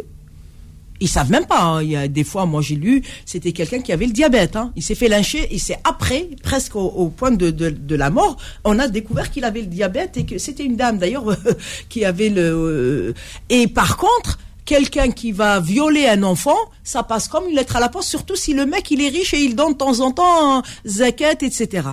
Ils 0.99 1.07
savent 1.07 1.31
même 1.31 1.45
pas. 1.45 1.61
Hein. 1.61 1.83
Il 1.83 1.89
y 1.89 1.95
a 1.95 2.07
des 2.07 2.23
fois, 2.23 2.45
moi 2.45 2.61
j'ai 2.61 2.75
lu, 2.75 3.03
c'était 3.25 3.51
quelqu'un 3.51 3.79
qui 3.79 3.91
avait 3.91 4.05
le 4.05 4.13
diabète. 4.13 4.55
Hein. 4.55 4.71
Il 4.75 4.83
s'est 4.83 4.95
fait 4.95 5.07
lyncher 5.07 5.53
et 5.53 5.59
c'est 5.59 5.77
après, 5.83 6.29
presque 6.43 6.75
au, 6.75 7.09
point 7.09 7.31
de, 7.31 7.49
de, 7.49 7.95
la 7.95 8.09
mort, 8.09 8.37
on 8.63 8.79
a 8.79 8.87
découvert 8.87 9.31
qu'il 9.31 9.45
avait 9.45 9.61
le 9.61 9.67
diabète 9.67 10.17
et 10.17 10.25
que 10.25 10.37
c'était 10.37 10.65
une 10.65 10.75
dame 10.75 10.97
d'ailleurs 10.97 11.25
qui 11.89 12.05
avait 12.05 12.29
le. 12.29 12.41
Euh, 12.41 13.13
et 13.49 13.67
par 13.67 13.97
contre, 13.97 14.39
quelqu'un 14.67 15.09
qui 15.11 15.31
va 15.31 15.59
violer 15.61 16.07
un 16.07 16.21
enfant, 16.23 16.57
ça 16.83 17.01
passe 17.01 17.27
comme 17.27 17.47
une 17.49 17.55
lettre 17.55 17.77
à 17.77 17.79
la 17.79 17.89
poste, 17.89 18.09
surtout 18.09 18.35
si 18.35 18.53
le 18.53 18.65
mec 18.65 18.91
il 18.91 19.01
est 19.01 19.07
riche 19.07 19.33
et 19.33 19.39
il 19.39 19.55
donne 19.55 19.71
de 19.71 19.77
temps 19.77 20.01
en 20.01 20.11
temps 20.11 20.61
zakat, 20.85 21.39
etc. 21.41 21.87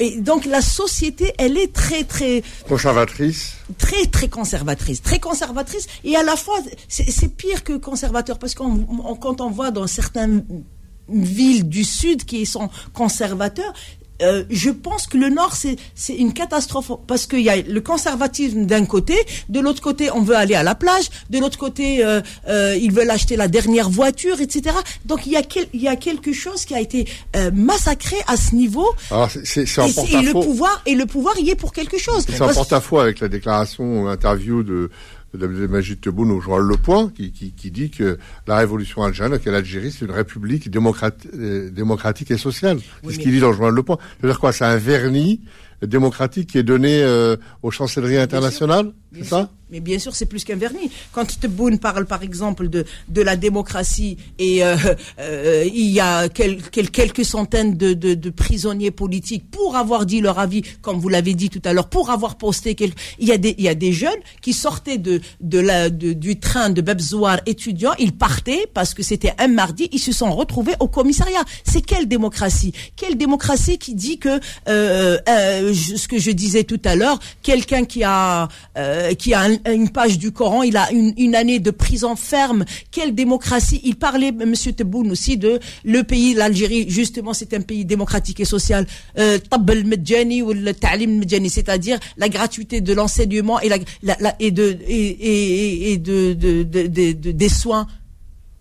Et 0.00 0.20
donc 0.20 0.44
la 0.44 0.60
société, 0.60 1.32
elle 1.38 1.56
est 1.56 1.72
très 1.72 2.02
très 2.04 2.42
conservatrice, 2.68 3.54
très 3.78 4.04
très 4.06 4.28
conservatrice, 4.28 5.00
très 5.00 5.20
conservatrice, 5.20 5.86
et 6.04 6.16
à 6.16 6.24
la 6.24 6.36
fois 6.36 6.58
c'est 6.88 7.36
pire 7.36 7.62
que 7.62 7.74
conservateur 7.74 8.38
parce 8.38 8.54
qu'on 8.54 8.84
quand 9.20 9.40
on 9.40 9.50
voit 9.50 9.70
dans 9.70 9.86
certaines 9.86 10.44
villes 11.08 11.68
du 11.68 11.84
sud 11.84 12.24
qui 12.24 12.44
sont 12.44 12.68
conservateurs, 12.92 13.72
euh, 14.22 14.44
je 14.50 14.70
pense 14.70 15.06
que 15.06 15.16
le 15.16 15.28
Nord, 15.28 15.54
c'est 15.54 16.14
une 16.14 16.32
catastrophe 16.32 16.90
parce 17.06 17.26
qu'il 17.26 17.40
y 17.40 17.50
a 17.50 17.56
le 17.56 17.80
conservatisme 17.80 18.64
d'un 18.66 18.84
côté, 18.84 19.14
de 19.48 19.60
l'autre 19.60 19.82
côté, 19.82 20.10
on 20.10 20.22
veut 20.22 20.36
aller 20.36 20.54
à 20.54 20.62
la 20.62 20.74
plage, 20.74 21.08
de 21.30 21.38
l'autre 21.38 21.58
côté, 21.58 22.04
euh, 22.04 22.20
euh, 22.48 22.76
ils 22.80 22.92
veulent 22.92 23.10
acheter 23.10 23.36
la 23.36 23.48
dernière 23.48 23.90
voiture, 23.90 24.40
etc. 24.40 24.76
Donc 25.04 25.26
il 25.26 25.32
y 25.32 25.36
a, 25.36 25.42
il 25.72 25.80
y 25.80 25.88
a 25.88 25.96
quelque 25.96 26.32
chose 26.32 26.64
qui 26.64 26.74
a 26.74 26.80
été 26.80 27.08
euh, 27.36 27.50
massacré 27.52 28.16
à 28.26 28.36
ce 28.36 28.54
niveau. 28.54 28.88
Alors 29.10 29.30
et, 29.34 30.22
le 30.22 30.32
pouvoir 30.32 30.82
et 30.86 30.94
le 30.94 31.06
pouvoir 31.06 31.38
y 31.38 31.50
est 31.50 31.54
pour 31.54 31.72
quelque 31.72 31.98
chose. 31.98 32.24
C'est 32.28 32.40
en 32.40 32.52
porte-à-faux 32.52 32.98
avec 32.98 33.20
la 33.20 33.28
déclaration, 33.28 34.04
l'interview 34.04 34.62
de 34.62 34.90
Majid 35.34 36.00
Tebboune 36.00 36.30
au 36.30 36.40
journal 36.40 36.66
Le 36.66 36.76
Point, 36.76 37.10
qui, 37.14 37.32
qui, 37.32 37.52
qui, 37.52 37.70
dit 37.70 37.90
que 37.90 38.18
la 38.46 38.56
révolution 38.56 39.02
algérienne, 39.02 39.38
que 39.38 39.50
l'Algérie, 39.50 39.92
c'est 39.92 40.04
une 40.04 40.10
république 40.10 40.68
euh, 40.68 41.70
démocratique 41.70 42.30
et 42.30 42.38
sociale. 42.38 42.78
C'est 43.04 43.12
ce 43.12 43.18
qu'il 43.18 43.32
dit 43.32 43.40
dans 43.40 43.50
le 43.50 43.56
journal 43.56 43.74
Le 43.74 43.82
Point. 43.82 43.98
C'est-à-dire 44.18 44.40
quoi? 44.40 44.52
C'est 44.52 44.64
un 44.64 44.76
vernis 44.76 45.40
démocratique 45.82 46.50
qui 46.50 46.58
est 46.58 46.62
donné 46.62 47.02
euh, 47.02 47.36
aux 47.62 47.70
chancelleries 47.70 48.18
internationales, 48.18 48.92
c'est 49.14 49.24
ça 49.24 49.50
mais 49.70 49.80
bien 49.80 49.98
sûr, 49.98 50.14
c'est 50.14 50.26
plus 50.26 50.44
qu'un 50.44 50.56
vernis. 50.56 50.90
Quand 51.12 51.26
Tebboune 51.40 51.78
parle, 51.78 52.06
par 52.06 52.22
exemple, 52.22 52.68
de, 52.68 52.84
de 53.08 53.22
la 53.22 53.36
démocratie 53.36 54.16
et 54.38 54.64
euh, 54.64 54.76
euh, 55.20 55.64
il 55.66 55.90
y 55.90 56.00
a 56.00 56.28
quelques 56.28 57.24
centaines 57.24 57.76
de, 57.76 57.92
de, 57.92 58.14
de, 58.14 58.30
prisonniers 58.30 58.90
politiques 58.90 59.50
pour 59.50 59.76
avoir 59.76 60.06
dit 60.06 60.20
leur 60.20 60.38
avis, 60.38 60.62
comme 60.80 60.98
vous 60.98 61.08
l'avez 61.08 61.34
dit 61.34 61.50
tout 61.50 61.60
à 61.64 61.72
l'heure, 61.72 61.88
pour 61.88 62.10
avoir 62.10 62.36
posté. 62.36 62.74
Quelques... 62.74 62.98
Il 63.18 63.28
y 63.28 63.32
a 63.32 63.38
des 63.38 63.54
il 63.58 63.64
y 63.64 63.68
a 63.68 63.74
des 63.74 63.92
jeunes 63.92 64.10
qui 64.40 64.52
sortaient 64.52 64.98
de 64.98 65.20
de 65.40 65.58
la 65.58 65.90
du 65.90 66.38
train 66.38 66.70
de 66.70 66.80
Bebzouar 66.80 67.40
étudiant, 67.46 67.92
ils 67.98 68.12
partaient 68.12 68.66
parce 68.72 68.94
que 68.94 69.02
c'était 69.02 69.32
un 69.38 69.48
mardi, 69.48 69.88
ils 69.92 69.98
se 69.98 70.12
sont 70.12 70.34
retrouvés 70.34 70.74
au 70.80 70.88
commissariat. 70.88 71.44
C'est 71.64 71.82
quelle 71.82 72.08
démocratie? 72.08 72.72
Quelle 72.96 73.16
démocratie 73.16 73.78
qui 73.78 73.94
dit 73.94 74.18
que 74.18 74.40
euh, 75.68 75.72
euh 75.72 75.96
ce 75.96 76.08
que 76.08 76.18
je 76.18 76.30
disais 76.30 76.64
tout 76.64 76.80
à 76.84 76.96
l'heure, 76.96 77.18
quelqu'un 77.42 77.84
qui 77.84 78.04
a 78.04 78.48
qui 79.18 79.34
a 79.34 79.40
un, 79.42 79.72
une 79.72 79.90
page 79.90 80.18
du 80.18 80.32
Coran, 80.32 80.62
il 80.62 80.76
a 80.76 80.90
une, 80.92 81.34
année 81.34 81.58
de 81.58 81.70
prison 81.70 82.16
ferme. 82.16 82.64
Quelle 82.90 83.14
démocratie 83.14 83.80
Il 83.84 83.96
parlait, 83.96 84.32
Monsieur 84.32 84.72
Tebboune 84.72 85.10
aussi, 85.10 85.36
de 85.36 85.58
le 85.84 86.02
pays, 86.04 86.34
l'Algérie. 86.34 86.86
Justement, 86.88 87.32
c'est 87.34 87.54
un 87.54 87.60
pays 87.60 87.84
démocratique 87.84 88.40
et 88.40 88.44
social. 88.44 88.86
Euh, 89.18 89.38
c'est-à-dire 91.48 91.98
la 92.16 92.28
gratuité 92.28 92.80
de 92.80 92.92
l'enseignement 92.92 93.60
et, 93.60 93.68
la, 93.68 93.78
la, 94.02 94.34
et, 94.38 94.50
de, 94.50 94.76
et, 94.86 95.08
et, 95.08 95.92
et 95.92 95.98
de, 95.98 96.34
de, 96.34 96.62
de, 96.62 97.12
des 97.12 97.48
soins 97.48 97.86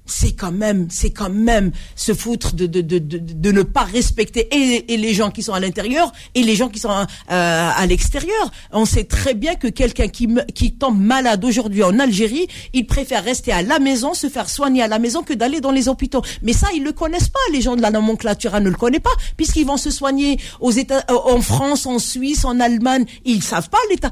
c'est 0.08 0.34
quand 0.34 0.52
même, 0.52 0.88
c'est 0.90 1.12
quand 1.12 1.30
même 1.30 1.72
se 1.96 2.14
foutre 2.14 2.56
de, 2.56 2.66
de, 2.66 2.82
de, 2.82 3.00
de, 3.00 3.18
de 3.18 3.52
ne 3.52 3.62
pas 3.62 3.84
respecter 3.84 4.48
et, 4.52 4.94
et, 4.94 4.98
les 4.98 5.14
gens 5.14 5.32
qui 5.32 5.44
sont 5.44 5.54
à 5.54 5.60
l'intérieur 5.60 6.12
et 6.36 6.44
les 6.44 6.56
gens 6.56 6.70
qui 6.70 6.80
sont 6.80 6.90
euh, 6.90 7.06
à 7.30 7.86
l'extérieur. 7.86 8.52
On 8.72 8.86
sait 8.86 9.04
très 9.04 9.34
bien 9.34 9.56
que 9.56 9.68
quelqu'un 9.68 10.08
qui, 10.08 10.28
qui 10.54 10.74
tombe 10.74 11.00
malade 11.00 11.44
aujourd'hui 11.46 11.84
en 11.84 12.00
Algérie, 12.00 12.48
il 12.74 12.86
préfère 12.88 13.24
rester 13.24 13.52
à 13.52 13.62
la 13.62 13.80
maison, 13.80 14.14
se 14.14 14.30
faire 14.30 14.50
soigner 14.50 14.82
à 14.82 14.88
la 14.88 15.00
maison 15.00 15.24
que 15.24 15.34
d'aller 15.34 15.62
dans 15.62 15.72
les 15.72 15.88
hôpitaux. 15.88 16.22
Mais 16.42 16.54
ça, 16.54 16.68
ils 16.76 16.84
le 16.84 16.92
connaissent 16.94 17.30
pas. 17.30 17.40
Les 17.52 17.62
gens 17.62 17.76
de 17.76 17.82
la 17.82 17.92
nomenclature 17.92 18.60
ne 18.60 18.70
le 18.70 18.76
connaissent 18.76 19.02
pas, 19.02 19.10
puisqu'ils 19.36 19.66
vont 19.66 19.78
se 19.78 19.92
soigner 19.92 20.40
aux 20.60 20.72
États, 20.72 21.04
euh, 21.10 21.16
en 21.26 21.42
France, 21.42 21.86
en 21.86 22.00
Suisse, 22.00 22.46
en 22.46 22.60
Allemagne. 22.60 23.06
Ils 23.26 23.44
savent 23.44 23.70
pas 23.70 23.78
l'état, 23.90 24.12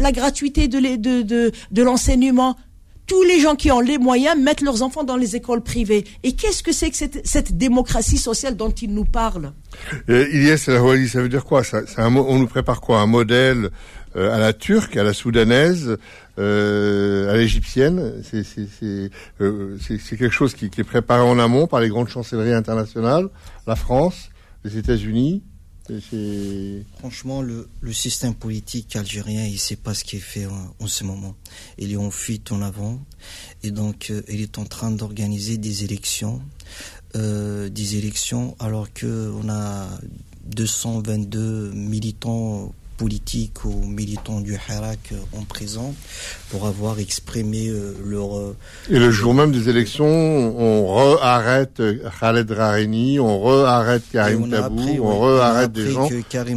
la 0.00 0.12
gratuité 0.12 0.68
de, 0.68 0.96
de, 0.96 1.22
de, 1.22 1.52
de 1.70 1.82
l'enseignement 1.82 2.56
tous 3.12 3.24
les 3.24 3.40
gens 3.40 3.56
qui 3.56 3.70
ont 3.70 3.80
les 3.80 3.98
moyens 3.98 4.40
mettent 4.40 4.62
leurs 4.62 4.80
enfants 4.80 5.04
dans 5.04 5.18
les 5.18 5.36
écoles 5.36 5.60
privées. 5.60 6.04
Et 6.22 6.32
qu'est-ce 6.32 6.62
que 6.62 6.72
c'est 6.72 6.88
que 6.88 6.96
cette, 6.96 7.58
démocratie 7.58 8.16
sociale 8.16 8.56
dont 8.56 8.70
ils 8.70 8.90
nous 8.90 9.04
parlent 9.04 9.52
euh, 10.08 10.26
Ilyes 10.32 10.56
ça 10.56 10.80
veut 10.80 11.28
dire 11.28 11.44
quoi 11.44 11.60
On 11.98 12.38
nous 12.38 12.46
prépare 12.46 12.80
quoi 12.80 13.00
Un 13.00 13.06
modèle 13.06 13.68
euh, 14.16 14.34
à 14.34 14.38
la 14.38 14.54
turque, 14.54 14.96
à 14.96 15.02
la 15.02 15.12
soudanaise, 15.12 15.98
euh, 16.38 17.30
à 17.30 17.36
l'égyptienne? 17.36 18.22
C'est 18.22 18.46
quelque 20.16 20.30
chose 20.30 20.54
qui, 20.54 20.70
qui 20.70 20.80
est 20.80 20.84
préparé 20.84 21.20
en 21.20 21.38
amont 21.38 21.66
par 21.66 21.80
les 21.80 21.90
grandes 21.90 22.08
chancelleries 22.08 22.54
internationales, 22.54 23.28
la 23.66 23.76
France, 23.76 24.30
les 24.64 24.78
États-Unis 24.78 25.42
Franchement, 26.98 27.42
le, 27.42 27.68
système 27.92 28.34
politique 28.34 28.94
algérien, 28.96 29.44
il 29.44 29.54
ne 29.54 29.58
sait 29.58 29.76
pas 29.76 29.94
ce 29.94 30.04
qu'il 30.04 30.20
fait 30.20 30.46
en, 30.46 30.86
ce 30.86 31.04
moment. 31.04 31.34
Il 31.78 31.92
est 31.92 31.96
en 31.96 32.10
fuite 32.10 32.52
en 32.52 32.62
avant 32.62 33.00
et 33.62 33.70
donc 33.70 34.10
euh, 34.10 34.22
il 34.28 34.40
est 34.40 34.58
en 34.58 34.64
train 34.64 34.90
d'organiser 34.90 35.58
des 35.58 35.84
élections, 35.84 36.40
euh, 37.16 37.68
des 37.68 37.96
élections 37.96 38.56
alors 38.58 38.88
qu'on 38.92 39.48
a 39.48 39.88
222 40.44 41.72
militants 41.72 42.72
politiques 43.02 43.64
ou 43.64 43.74
militants 43.84 44.40
du 44.40 44.52
Hirak 44.52 45.12
en 45.36 45.42
prison 45.42 45.92
pour 46.50 46.66
avoir 46.68 47.00
exprimé 47.00 47.68
euh, 47.68 47.96
leur... 48.06 48.38
Euh, 48.38 48.56
Et 48.88 48.98
le 49.00 49.10
jour 49.10 49.34
même 49.34 49.50
des 49.50 49.68
élections, 49.68 50.06
on 50.06 50.86
re-arrête 50.86 51.82
Khaled 52.20 52.50
Raheni, 52.50 53.18
on 53.18 53.40
re-arrête 53.40 54.04
Karim 54.12 54.48
Tabou, 54.48 54.98
on 55.02 55.18
re-arrête 55.18 55.72
des 55.72 55.90
gens. 55.90 56.08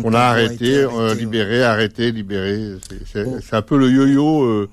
On 0.03 0.13
a 0.13 0.19
arrêté, 0.19 0.77
euh, 0.77 1.15
libéré, 1.15 1.63
arrêté, 1.63 2.11
libéré. 2.11 2.75
C'est 3.11 3.55
un 3.55 3.61
peu 3.63 3.77
le 3.77 3.89
yo-yo 3.89 4.67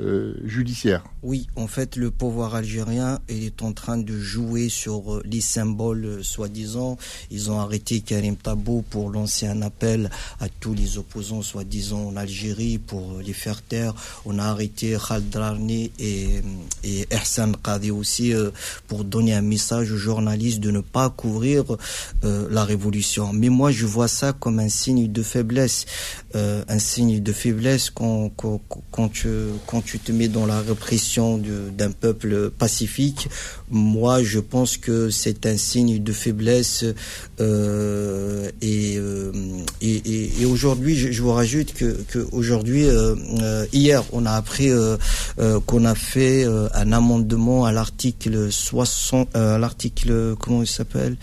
euh, 0.00 0.34
judiciaire. 0.44 1.04
Oui, 1.22 1.46
en 1.54 1.68
fait, 1.68 1.94
le 1.94 2.10
pouvoir 2.10 2.56
algérien 2.56 3.20
est 3.28 3.62
en 3.62 3.72
train 3.72 3.96
de 3.96 4.18
jouer 4.18 4.68
sur 4.68 5.14
euh, 5.14 5.22
les 5.24 5.40
symboles 5.40 6.04
euh, 6.04 6.22
soi-disant. 6.24 6.98
Ils 7.30 7.48
ont 7.52 7.60
arrêté 7.60 8.00
Karim 8.00 8.34
Tabou 8.34 8.82
pour 8.90 9.10
lancer 9.10 9.46
un 9.46 9.62
appel 9.62 10.10
à 10.40 10.48
tous 10.48 10.74
les 10.74 10.98
opposants 10.98 11.42
soi-disant 11.42 12.08
en 12.08 12.16
Algérie 12.16 12.78
pour 12.78 13.20
les 13.24 13.32
faire 13.32 13.62
taire. 13.62 13.94
On 14.24 14.40
a 14.40 14.44
arrêté 14.44 14.96
Khaldrani 14.96 15.92
et, 16.00 16.40
et 16.82 17.06
Ersan 17.10 17.52
Qadi 17.52 17.92
aussi 17.92 18.32
pour 18.88 19.04
donner 19.04 19.34
un 19.34 19.42
message 19.42 19.92
aux 19.92 19.96
journalistes 19.96 20.58
de 20.58 20.72
ne 20.72 20.80
pas 20.80 21.08
couvrir 21.08 21.64
la 22.22 22.64
révolution. 22.64 23.32
Mais 23.32 23.48
moi, 23.48 23.70
je 23.70 23.86
vois 23.86 24.08
ça 24.08 24.32
comme 24.32 24.58
un 24.58 24.68
signe 24.68 25.10
de 25.10 25.22
faiblesse. 25.22 25.86
un 26.34 26.78
signe 26.78 27.20
de 27.20 27.32
faiblesse 27.32 27.90
quand, 27.90 28.30
quand 28.36 29.83
tu 29.84 29.98
te 29.98 30.12
mets 30.12 30.28
dans 30.28 30.46
la 30.46 30.60
répression 30.60 31.38
d'un 31.38 31.90
peuple 31.90 32.50
pacifique, 32.50 33.28
moi 33.70 34.22
je 34.22 34.40
pense 34.40 34.76
que 34.76 35.10
c'est 35.10 35.46
un 35.46 35.56
signe 35.56 36.02
de 36.02 36.12
faiblesse. 36.12 36.84
Euh, 37.40 38.50
euh, 38.64 39.32
et, 39.80 40.40
et, 40.40 40.46
aujourd'hui, 40.46 40.96
je, 40.96 41.22
vous 41.22 41.32
rajoute 41.32 41.74
que, 41.74 42.02
que 42.08 42.26
aujourd'hui, 42.32 42.84
euh, 42.86 43.66
hier, 43.72 44.02
on 44.12 44.26
a 44.26 44.32
appris 44.32 44.70
qu'on 45.66 45.84
a 45.84 45.94
fait 45.94 46.44
un 46.44 46.92
amendement 46.92 47.64
à 47.64 47.72
l'article 47.72 48.50
60, 48.50 49.34
à 49.34 49.58
l'article 49.58 50.34
comment 50.38 50.62
il 50.62 50.68
s'appelle, 50.68 51.16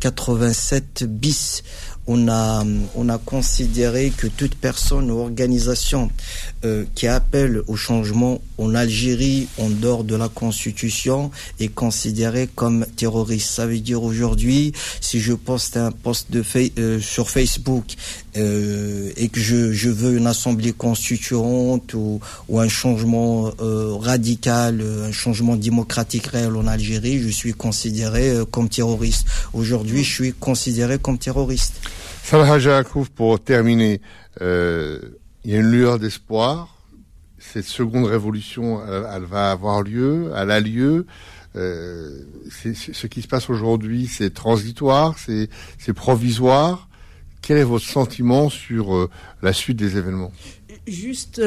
87 0.00 1.04
bis 1.08 1.62
on 2.06 2.28
a, 2.28 2.64
on 2.94 3.08
a 3.08 3.18
considéré 3.18 4.12
que 4.16 4.26
toute 4.26 4.54
personne 4.54 5.10
ou 5.10 5.18
organisation 5.18 6.10
euh, 6.64 6.84
qui 6.94 7.06
appelle 7.06 7.62
au 7.66 7.76
changement 7.76 8.40
en 8.58 8.74
Algérie 8.74 9.48
en 9.58 9.68
dehors 9.68 10.04
de 10.04 10.14
la 10.14 10.28
Constitution 10.28 11.30
est 11.58 11.68
considérée 11.68 12.48
comme 12.54 12.86
terroriste. 12.96 13.50
Ça 13.50 13.66
veut 13.66 13.80
dire 13.80 14.02
aujourd'hui, 14.02 14.72
si 15.00 15.20
je 15.20 15.32
poste 15.32 15.76
un 15.76 15.90
post 15.90 16.30
de 16.30 16.44
euh, 16.78 17.00
sur 17.00 17.28
Facebook 17.28 17.84
euh, 18.36 19.10
et 19.16 19.28
que 19.28 19.40
je, 19.40 19.72
je, 19.72 19.90
veux 19.90 20.16
une 20.16 20.26
assemblée 20.26 20.72
constituante 20.72 21.94
ou, 21.94 22.20
ou 22.48 22.60
un 22.60 22.68
changement 22.68 23.50
radical, 24.00 24.82
un 25.08 25.12
changement 25.12 25.56
démocratique 25.56 26.26
réel 26.26 26.54
en 26.56 26.66
Algérie, 26.66 27.20
je 27.20 27.28
suis 27.28 27.52
considéré 27.52 28.34
comme 28.50 28.68
terroriste. 28.68 29.26
Aujourd'hui, 29.52 30.04
je 30.04 30.12
suis 30.12 30.32
considéré 30.32 30.98
comme 30.98 31.18
terroriste. 31.18 31.74
Salah 32.26 32.58
Jakouf, 32.58 33.08
pour 33.10 33.38
terminer, 33.38 34.00
euh, 34.42 34.98
il 35.44 35.52
y 35.52 35.54
a 35.54 35.60
une 35.60 35.70
lueur 35.70 36.00
d'espoir. 36.00 36.76
Cette 37.38 37.66
seconde 37.66 38.06
révolution, 38.06 38.80
elle, 38.84 39.22
va 39.22 39.52
avoir 39.52 39.82
lieu, 39.82 40.32
elle 40.34 40.50
a 40.50 40.58
lieu. 40.58 41.06
Euh, 41.54 42.22
ce 42.50 43.06
qui 43.06 43.22
se 43.22 43.28
passe 43.28 43.48
aujourd'hui, 43.48 44.08
c'est 44.08 44.34
transitoire, 44.34 45.14
c'est 45.20 45.92
provisoire. 45.94 46.88
Quel 47.42 47.58
est 47.58 47.62
votre 47.62 47.86
sentiment 47.86 48.50
sur 48.50 48.96
euh, 48.96 49.08
la 49.40 49.52
suite 49.52 49.76
des 49.76 49.96
événements? 49.96 50.32
Juste 50.88 51.40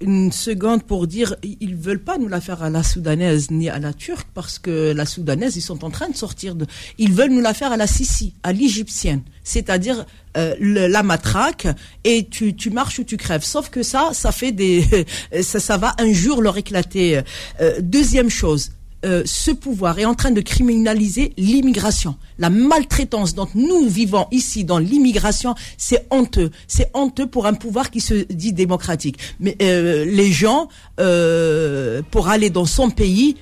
une 0.00 0.32
seconde 0.32 0.82
pour 0.84 1.06
dire 1.06 1.36
ils 1.42 1.74
veulent 1.74 2.02
pas 2.02 2.18
nous 2.18 2.28
la 2.28 2.40
faire 2.40 2.62
à 2.62 2.70
la 2.70 2.82
soudanaise 2.82 3.50
ni 3.50 3.68
à 3.68 3.78
la 3.78 3.92
turque 3.92 4.28
parce 4.34 4.58
que 4.58 4.92
la 4.92 5.06
soudanaise 5.06 5.56
ils 5.56 5.62
sont 5.62 5.84
en 5.84 5.90
train 5.90 6.08
de 6.08 6.16
sortir 6.16 6.54
de 6.54 6.66
ils 6.98 7.12
veulent 7.12 7.32
nous 7.32 7.40
la 7.40 7.54
faire 7.54 7.72
à 7.72 7.76
la 7.76 7.86
Sissi 7.86 8.34
à 8.42 8.52
l'égyptienne. 8.52 9.22
C'est-à-dire 9.42 10.04
euh, 10.36 10.54
la 10.60 11.02
matraque 11.02 11.66
et 12.04 12.28
tu, 12.28 12.54
tu 12.54 12.70
marches 12.70 12.98
ou 13.00 13.04
tu 13.04 13.16
crèves. 13.16 13.44
Sauf 13.44 13.70
que 13.70 13.82
ça 13.82 14.10
ça 14.12 14.32
fait 14.32 14.52
des 14.52 14.84
ça, 15.42 15.60
ça 15.60 15.76
va 15.76 15.94
un 15.98 16.12
jour 16.12 16.42
leur 16.42 16.56
éclater. 16.56 17.22
Euh, 17.60 17.80
deuxième 17.80 18.30
chose 18.30 18.70
euh, 19.04 19.22
ce 19.24 19.52
pouvoir 19.52 19.98
est 19.98 20.04
en 20.04 20.14
train 20.14 20.30
de 20.32 20.40
criminaliser 20.40 21.32
l'immigration. 21.36 22.16
La 22.38 22.50
maltraitance 22.50 23.34
dont 23.34 23.48
nous 23.54 23.88
vivons 23.88 24.26
ici 24.32 24.64
dans 24.64 24.78
l'immigration, 24.78 25.54
c'est 25.76 26.06
honteux. 26.10 26.50
C'est 26.66 26.90
honteux 26.94 27.26
pour 27.26 27.46
un 27.46 27.54
pouvoir 27.54 27.90
qui 27.90 28.00
se 28.00 28.14
dit 28.14 28.52
démocratique. 28.52 29.18
Mais 29.38 29.56
euh, 29.62 30.04
les 30.04 30.32
gens, 30.32 30.68
euh, 30.98 32.02
pour 32.10 32.28
aller 32.28 32.50
dans 32.50 32.66
son 32.66 32.90
pays, 32.90 33.36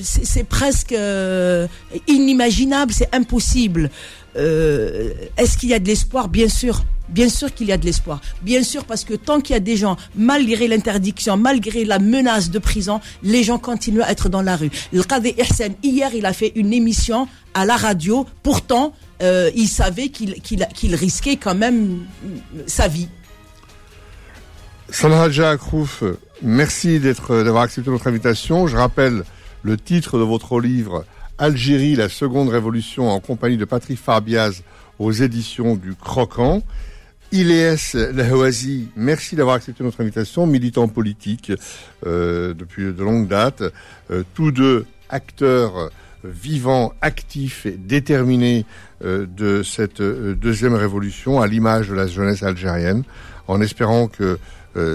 c'est 0.00 0.44
presque 0.44 0.94
inimaginable, 2.06 2.92
c'est 2.92 3.12
impossible. 3.12 3.90
Est-ce 4.34 5.58
qu'il 5.58 5.68
y 5.70 5.74
a 5.74 5.78
de 5.78 5.86
l'espoir? 5.86 6.28
Bien 6.28 6.48
sûr. 6.48 6.84
Bien 7.08 7.28
sûr 7.28 7.52
qu'il 7.52 7.66
y 7.66 7.72
a 7.72 7.76
de 7.76 7.84
l'espoir. 7.84 8.20
Bien 8.42 8.62
sûr 8.62 8.84
parce 8.84 9.04
que 9.04 9.14
tant 9.14 9.40
qu'il 9.40 9.54
y 9.54 9.56
a 9.56 9.60
des 9.60 9.76
gens, 9.76 9.96
malgré 10.14 10.68
l'interdiction, 10.68 11.36
malgré 11.36 11.84
la 11.84 11.98
menace 11.98 12.50
de 12.50 12.58
prison, 12.58 13.00
les 13.22 13.42
gens 13.42 13.58
continuent 13.58 14.02
à 14.02 14.12
être 14.12 14.28
dans 14.28 14.42
la 14.42 14.56
rue. 14.56 14.70
Le 14.92 15.02
Qadi 15.02 15.34
Ihsan, 15.36 15.74
hier, 15.82 16.14
il 16.14 16.24
a 16.24 16.32
fait 16.32 16.52
une 16.54 16.72
émission 16.72 17.26
à 17.54 17.66
la 17.66 17.76
radio. 17.76 18.26
Pourtant, 18.44 18.94
euh, 19.22 19.50
il 19.56 19.66
savait 19.66 20.08
qu'il 20.08 20.94
risquait 20.94 21.36
quand 21.36 21.56
même 21.56 22.04
sa 22.66 22.86
vie. 22.86 23.08
Salah 24.88 25.50
Akrouf, 25.50 26.02
merci 26.42 27.00
d'avoir 27.00 27.62
accepté 27.62 27.90
notre 27.90 28.08
invitation. 28.08 28.66
Je 28.66 28.76
rappelle 28.76 29.24
le 29.62 29.76
titre 29.76 30.18
de 30.18 30.24
votre 30.24 30.60
livre 30.60 31.04
Algérie, 31.40 31.96
la 31.96 32.10
seconde 32.10 32.50
révolution 32.50 33.08
en 33.08 33.18
compagnie 33.18 33.56
de 33.56 33.64
Patrick 33.64 33.98
Farbiaz 33.98 34.62
aux 34.98 35.10
éditions 35.10 35.74
du 35.74 35.94
Croquant. 35.94 36.62
Iléas 37.32 37.96
Lahoazi, 38.12 38.88
merci 38.94 39.36
d'avoir 39.36 39.56
accepté 39.56 39.82
notre 39.82 40.02
invitation, 40.02 40.46
militant 40.46 40.86
politique 40.86 41.50
euh, 42.04 42.52
depuis 42.52 42.92
de 42.92 43.02
longues 43.02 43.26
dates, 43.26 43.62
euh, 44.10 44.22
tous 44.34 44.52
deux 44.52 44.84
acteurs 45.08 45.90
vivants, 46.24 46.92
actifs 47.00 47.64
et 47.64 47.78
déterminés 47.78 48.66
euh, 49.02 49.24
de 49.26 49.62
cette 49.62 50.02
deuxième 50.02 50.74
révolution, 50.74 51.40
à 51.40 51.46
l'image 51.46 51.88
de 51.88 51.94
la 51.94 52.06
jeunesse 52.06 52.42
algérienne, 52.42 53.04
en 53.48 53.60
espérant 53.60 54.08
que 54.08 54.22
euh, 54.24 54.36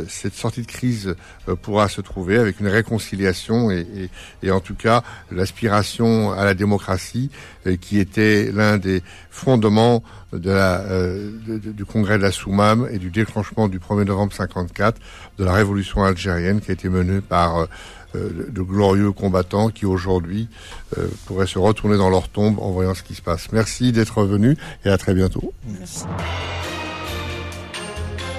cette 0.07 0.33
sortie 0.33 0.61
de 0.61 0.67
crise 0.67 1.15
euh, 1.49 1.55
pourra 1.55 1.89
se 1.89 2.01
trouver 2.01 2.37
avec 2.37 2.59
une 2.59 2.67
réconciliation 2.67 3.71
et, 3.71 4.09
et, 4.43 4.51
en 4.51 4.59
tout 4.59 4.75
cas 4.75 5.03
l'aspiration 5.31 6.31
à 6.31 6.45
la 6.45 6.53
démocratie 6.53 7.29
euh, 7.67 7.75
qui 7.75 7.99
était 7.99 8.51
l'un 8.53 8.77
des 8.77 9.03
fondements 9.29 10.03
du 10.33 11.85
congrès 11.85 12.17
de 12.17 12.23
la 12.23 12.31
Soumam 12.31 12.89
et 12.91 12.99
du 12.99 13.09
déclenchement 13.09 13.69
du 13.69 13.79
1er 13.79 14.03
novembre 14.03 14.33
54 14.33 14.99
de 15.37 15.45
la 15.45 15.53
révolution 15.53 16.03
algérienne 16.03 16.59
qui 16.59 16.71
a 16.71 16.73
été 16.73 16.89
menée 16.89 17.21
par 17.21 17.67
euh, 18.15 18.29
de 18.49 18.61
glorieux 18.61 19.11
combattants 19.11 19.69
qui 19.69 19.85
aujourd'hui 19.85 20.47
euh, 20.97 21.07
pourraient 21.25 21.47
se 21.47 21.59
retourner 21.59 21.97
dans 21.97 22.09
leur 22.09 22.29
tombe 22.29 22.59
en 22.59 22.71
voyant 22.71 22.93
ce 22.93 23.03
qui 23.03 23.15
se 23.15 23.21
passe. 23.21 23.51
Merci 23.51 23.91
d'être 23.91 24.23
venu 24.23 24.57
et 24.85 24.89
à 24.89 24.97
très 24.97 25.13
bientôt. 25.13 25.53